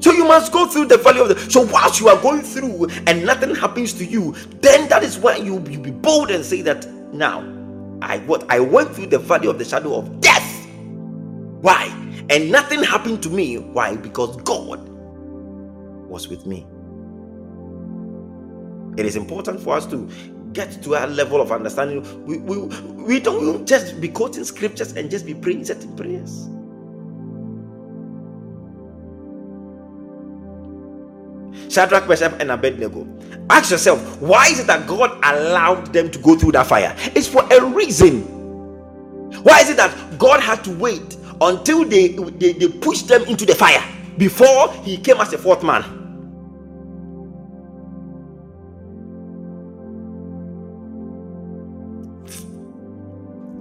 So 0.00 0.12
you 0.12 0.24
must 0.24 0.52
go 0.52 0.66
through 0.66 0.86
the 0.86 0.98
valley 0.98 1.20
of 1.20 1.28
the. 1.28 1.38
So 1.50 1.62
whilst 1.62 2.00
you 2.00 2.08
are 2.08 2.20
going 2.20 2.42
through 2.42 2.88
and 3.06 3.24
nothing 3.26 3.54
happens 3.54 3.92
to 3.94 4.04
you, 4.04 4.34
then 4.60 4.88
that 4.88 5.02
is 5.04 5.18
why 5.18 5.36
you 5.36 5.60
you 5.68 5.78
be 5.80 5.90
bold 5.90 6.30
and 6.30 6.44
say 6.44 6.62
that 6.62 6.86
now, 7.12 7.40
I 8.02 8.18
what 8.20 8.50
I 8.50 8.60
went 8.60 8.94
through 8.94 9.08
the 9.08 9.18
valley 9.18 9.48
of 9.48 9.58
the 9.58 9.64
shadow 9.64 9.96
of 9.96 10.20
death. 10.20 10.66
Why? 11.48 11.96
and 12.30 12.50
nothing 12.50 12.82
happened 12.82 13.22
to 13.24 13.28
me. 13.30 13.58
Why? 13.58 13.96
Because 13.96 14.36
God 14.42 14.88
was 15.94 16.28
with 16.28 16.46
me. 16.46 16.66
It 18.96 19.06
is 19.06 19.16
important 19.16 19.60
for 19.60 19.76
us 19.76 19.86
to 19.86 20.08
get 20.52 20.82
to 20.84 20.94
a 20.94 21.06
level 21.06 21.40
of 21.40 21.52
understanding. 21.52 22.02
We, 22.26 22.38
we, 22.38 22.58
we 23.04 23.20
don't 23.20 23.66
just 23.66 24.00
be 24.00 24.08
quoting 24.08 24.44
scriptures 24.44 24.92
and 24.96 25.10
just 25.10 25.26
be 25.26 25.34
praying 25.34 25.64
certain 25.66 25.96
prayers. 25.96 26.48
Shadrach, 31.70 32.08
Meshach, 32.08 32.34
and 32.40 32.50
Abednego. 32.50 33.06
Ask 33.48 33.70
yourself, 33.70 34.20
why 34.20 34.48
is 34.48 34.58
it 34.60 34.66
that 34.66 34.86
God 34.86 35.12
allowed 35.22 35.92
them 35.92 36.10
to 36.10 36.18
go 36.18 36.36
through 36.36 36.52
that 36.52 36.66
fire? 36.66 36.94
It's 37.14 37.28
for 37.28 37.44
a 37.50 37.64
reason. 37.64 38.22
Why 39.42 39.60
is 39.60 39.70
it 39.70 39.76
that 39.76 40.18
God 40.18 40.40
had 40.40 40.64
to 40.64 40.70
wait 40.72 41.16
until 41.40 41.84
they, 41.84 42.08
they, 42.08 42.52
they 42.52 42.68
pushed 42.68 43.08
them 43.08 43.22
into 43.24 43.46
the 43.46 43.54
fire 43.54 43.82
before 44.18 44.72
he 44.84 44.96
came 44.98 45.16
as 45.16 45.32
a 45.32 45.38
fourth 45.38 45.62
man. 45.62 45.82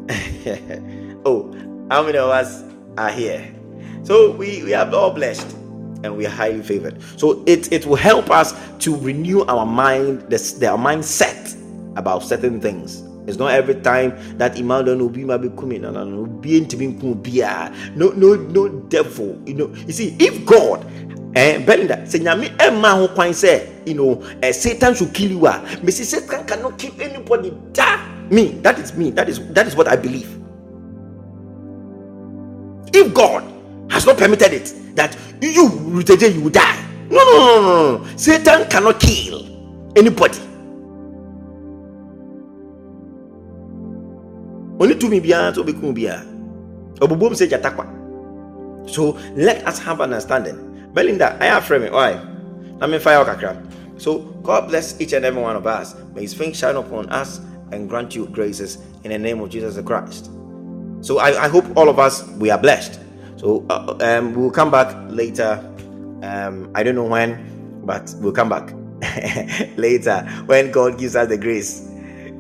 oh, 1.26 1.53
how 1.90 2.03
many 2.03 2.18
of 2.18 2.30
us 2.30 2.64
are 2.98 3.11
here? 3.11 3.53
So 4.03 4.31
we, 4.31 4.64
we 4.64 4.73
are 4.73 4.90
all 4.94 5.11
blessed 5.11 5.56
and 6.04 6.16
we 6.16 6.26
are 6.26 6.30
highly 6.32 6.62
favored. 6.62 7.02
So 7.18 7.44
it, 7.46 7.72
it 7.72 7.86
will 7.86 7.96
help 7.96 8.30
us 8.30 8.54
to 8.80 8.96
renew 8.96 9.44
our 9.46 9.66
mind, 9.66 10.22
the, 10.30 10.38
the, 10.60 10.68
our 10.70 10.78
mindset 10.78 11.56
about 11.98 12.24
certain 12.24 12.62
things 12.62 13.04
it's 13.30 13.38
not 13.38 13.54
every 13.54 13.76
time 13.76 14.18
that 14.40 14.58
Emmanuel 14.58 14.98
will 14.98 15.10
be 15.10 15.24
maybe 15.24 15.50
coming. 15.50 15.82
No, 15.84 15.92
no, 15.92 16.04
no. 16.04 16.26
Be 16.26 16.60
No, 17.96 18.10
no, 18.10 18.34
no 18.36 18.70
devil. 18.90 19.40
You 19.46 19.54
know, 19.54 19.68
you 19.86 19.94
see, 19.94 20.16
if 20.20 20.44
God 20.48 20.84
eh, 21.36 21.60
Belinda, 21.64 22.10
say 22.10 22.20
nyame 22.20 22.50
emma 22.60 22.90
ho 22.96 23.08
kwan 23.10 23.34
say, 23.36 23.70
you 23.86 23.94
know, 23.94 24.24
eh, 24.42 24.52
Satan 24.52 24.96
should 24.96 25.14
kill 25.14 25.30
you. 25.30 25.46
Ah, 25.46 25.64
Satan 25.90 26.44
cannot 26.48 26.80
kill 26.80 26.94
anybody. 27.00 27.54
Da 27.72 28.02
me. 28.32 28.58
That 28.66 28.80
is 28.80 28.96
me. 28.98 29.12
That 29.12 29.30
is 29.30 29.38
that 29.54 29.68
is 29.68 29.76
what 29.76 29.88
I 29.88 29.96
believe. 29.96 30.40
If 32.94 33.14
God 33.14 33.44
has 34.00 34.08
not 34.08 34.18
permitted 34.18 34.54
it, 34.54 34.96
that 34.96 35.12
you 35.42 36.02
today 36.04 36.30
you 36.30 36.42
will 36.42 36.50
die. 36.56 36.80
No, 37.12 37.20
no, 37.20 37.34
no, 37.36 37.62
no, 37.62 37.98
no. 37.98 38.16
Satan 38.16 38.70
cannot 38.70 39.00
kill 39.00 39.44
anybody. 39.96 40.40
ɔne 44.80 44.96
tumi 44.96 45.20
biara 45.20 45.52
sɛ 45.52 45.60
ɔbɛkum 45.60 45.92
biara 45.92 46.24
ɔbobom 47.04 47.36
sɛ 47.36 47.52
gyata 47.52 47.76
kwa 47.76 47.84
so 48.88 49.20
let 49.36 49.68
us 49.68 49.78
have 49.78 50.00
understanding. 50.00 50.56
Belinda 50.96 51.36
I 51.44 51.48
have 51.52 51.70
me 51.70 51.90
why? 51.92 52.14
Na 52.80 52.88
memfa 52.88 53.12
yɛ 53.12 53.26
kakra. 53.28 53.60
So 54.00 54.20
god 54.42 54.70
bless 54.70 54.96
each 55.02 55.12
and 55.12 55.26
every 55.26 55.42
one 55.42 55.58
of 55.58 55.68
us. 55.68 55.96
May 56.16 56.22
his 56.22 56.34
face 56.34 56.56
shine 56.58 56.78
upon 56.78 57.10
us 57.10 57.42
and 57.74 57.90
grant 57.90 58.16
you 58.16 58.28
graces 58.28 58.78
in 59.04 59.12
the 59.12 59.18
name 59.20 59.42
of 59.42 59.50
jesus 59.50 59.76
christ. 59.84 60.32
So 61.02 61.20
i, 61.20 61.44
I 61.44 61.48
hope 61.50 61.66
all 61.76 61.90
of 61.90 62.00
us 62.00 62.24
we 62.40 62.50
are 62.50 62.58
blessed 62.58 63.02
so 63.40 63.66
uh, 63.70 63.98
um, 64.02 64.36
we'll 64.36 64.52
come 64.52 64.72
back 64.72 64.95
later 65.10 65.53
um, 66.24 66.72
i 66.76 66.84
don't 66.84 66.95
know 66.95 67.06
when 67.06 67.82
but 67.86 68.14
we'll 68.20 68.34
come 68.34 68.49
back 68.49 68.74
later 69.78 70.22
when 70.48 70.72
god 70.72 70.99
gives 70.99 71.16
us 71.16 71.30
the 71.30 71.38
grace 71.38 71.88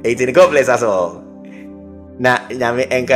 18. 0.05 0.33
God 0.33 0.51
bless 0.51 0.69
us 0.69 0.83
all. 0.83 1.23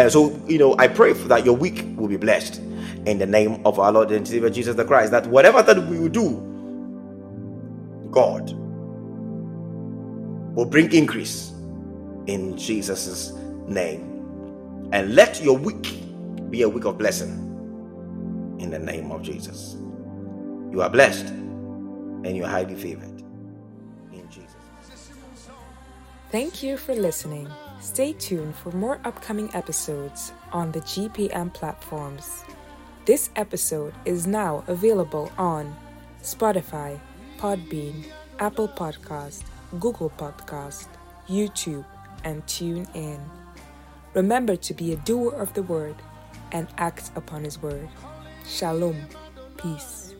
So 0.09 0.41
you 0.47 0.57
know, 0.59 0.75
I 0.79 0.87
pray 0.87 1.13
that 1.13 1.45
your 1.45 1.55
week 1.55 1.85
will 1.97 2.07
be 2.09 2.17
blessed 2.17 2.59
in 3.05 3.19
the 3.19 3.25
name 3.25 3.61
of 3.65 3.79
our 3.79 3.91
Lord 3.91 4.11
and 4.11 4.27
Savior 4.27 4.49
Jesus 4.49 4.75
the 4.75 4.85
Christ. 4.85 5.11
That 5.11 5.27
whatever 5.27 5.61
that 5.63 5.87
we 5.87 5.99
will 5.99 6.09
do, 6.09 6.61
God 8.11 8.53
will 10.55 10.65
bring 10.65 10.93
increase 10.93 11.51
in 12.27 12.57
Jesus' 12.57 13.33
name. 13.67 14.25
And 14.93 15.15
let 15.15 15.41
your 15.43 15.57
week 15.57 15.95
be 16.49 16.63
a 16.63 16.69
week 16.69 16.85
of 16.85 16.97
blessing 16.97 17.52
in 18.63 18.71
the 18.71 18.79
name 18.79 19.11
of 19.11 19.21
Jesus. 19.21 19.75
You 20.71 20.81
are 20.81 20.89
blessed 20.89 21.27
and 21.27 22.35
you 22.35 22.45
are 22.45 22.49
highly 22.49 22.75
favored 22.75 23.21
in 24.13 24.27
Jesus. 24.29 24.55
Thank 26.31 26.63
you 26.63 26.77
for 26.77 26.95
listening. 26.95 27.49
Stay 27.81 28.13
tuned 28.13 28.55
for 28.55 28.71
more 28.71 28.99
upcoming 29.03 29.53
episodes 29.53 30.31
on 30.53 30.71
the 30.71 30.79
GPM 30.79 31.53
platforms. 31.53 32.45
This 33.05 33.29
episode 33.35 33.93
is 34.05 34.25
now 34.25 34.63
available 34.67 35.29
on 35.37 35.75
Spotify, 36.21 36.97
Podbean, 37.37 38.05
Apple 38.39 38.69
Podcast, 38.69 39.43
Google 39.81 40.09
Podcast, 40.11 40.87
YouTube, 41.27 41.85
and 42.23 42.43
TuneIn. 42.45 43.19
Remember 44.13 44.55
to 44.55 44.73
be 44.73 44.93
a 44.93 44.97
doer 44.97 45.33
of 45.33 45.53
the 45.53 45.63
word 45.63 45.95
and 46.53 46.67
act 46.77 47.11
upon 47.17 47.43
his 47.43 47.61
word. 47.61 47.89
Shalom. 48.45 48.95
Peace. 49.57 50.12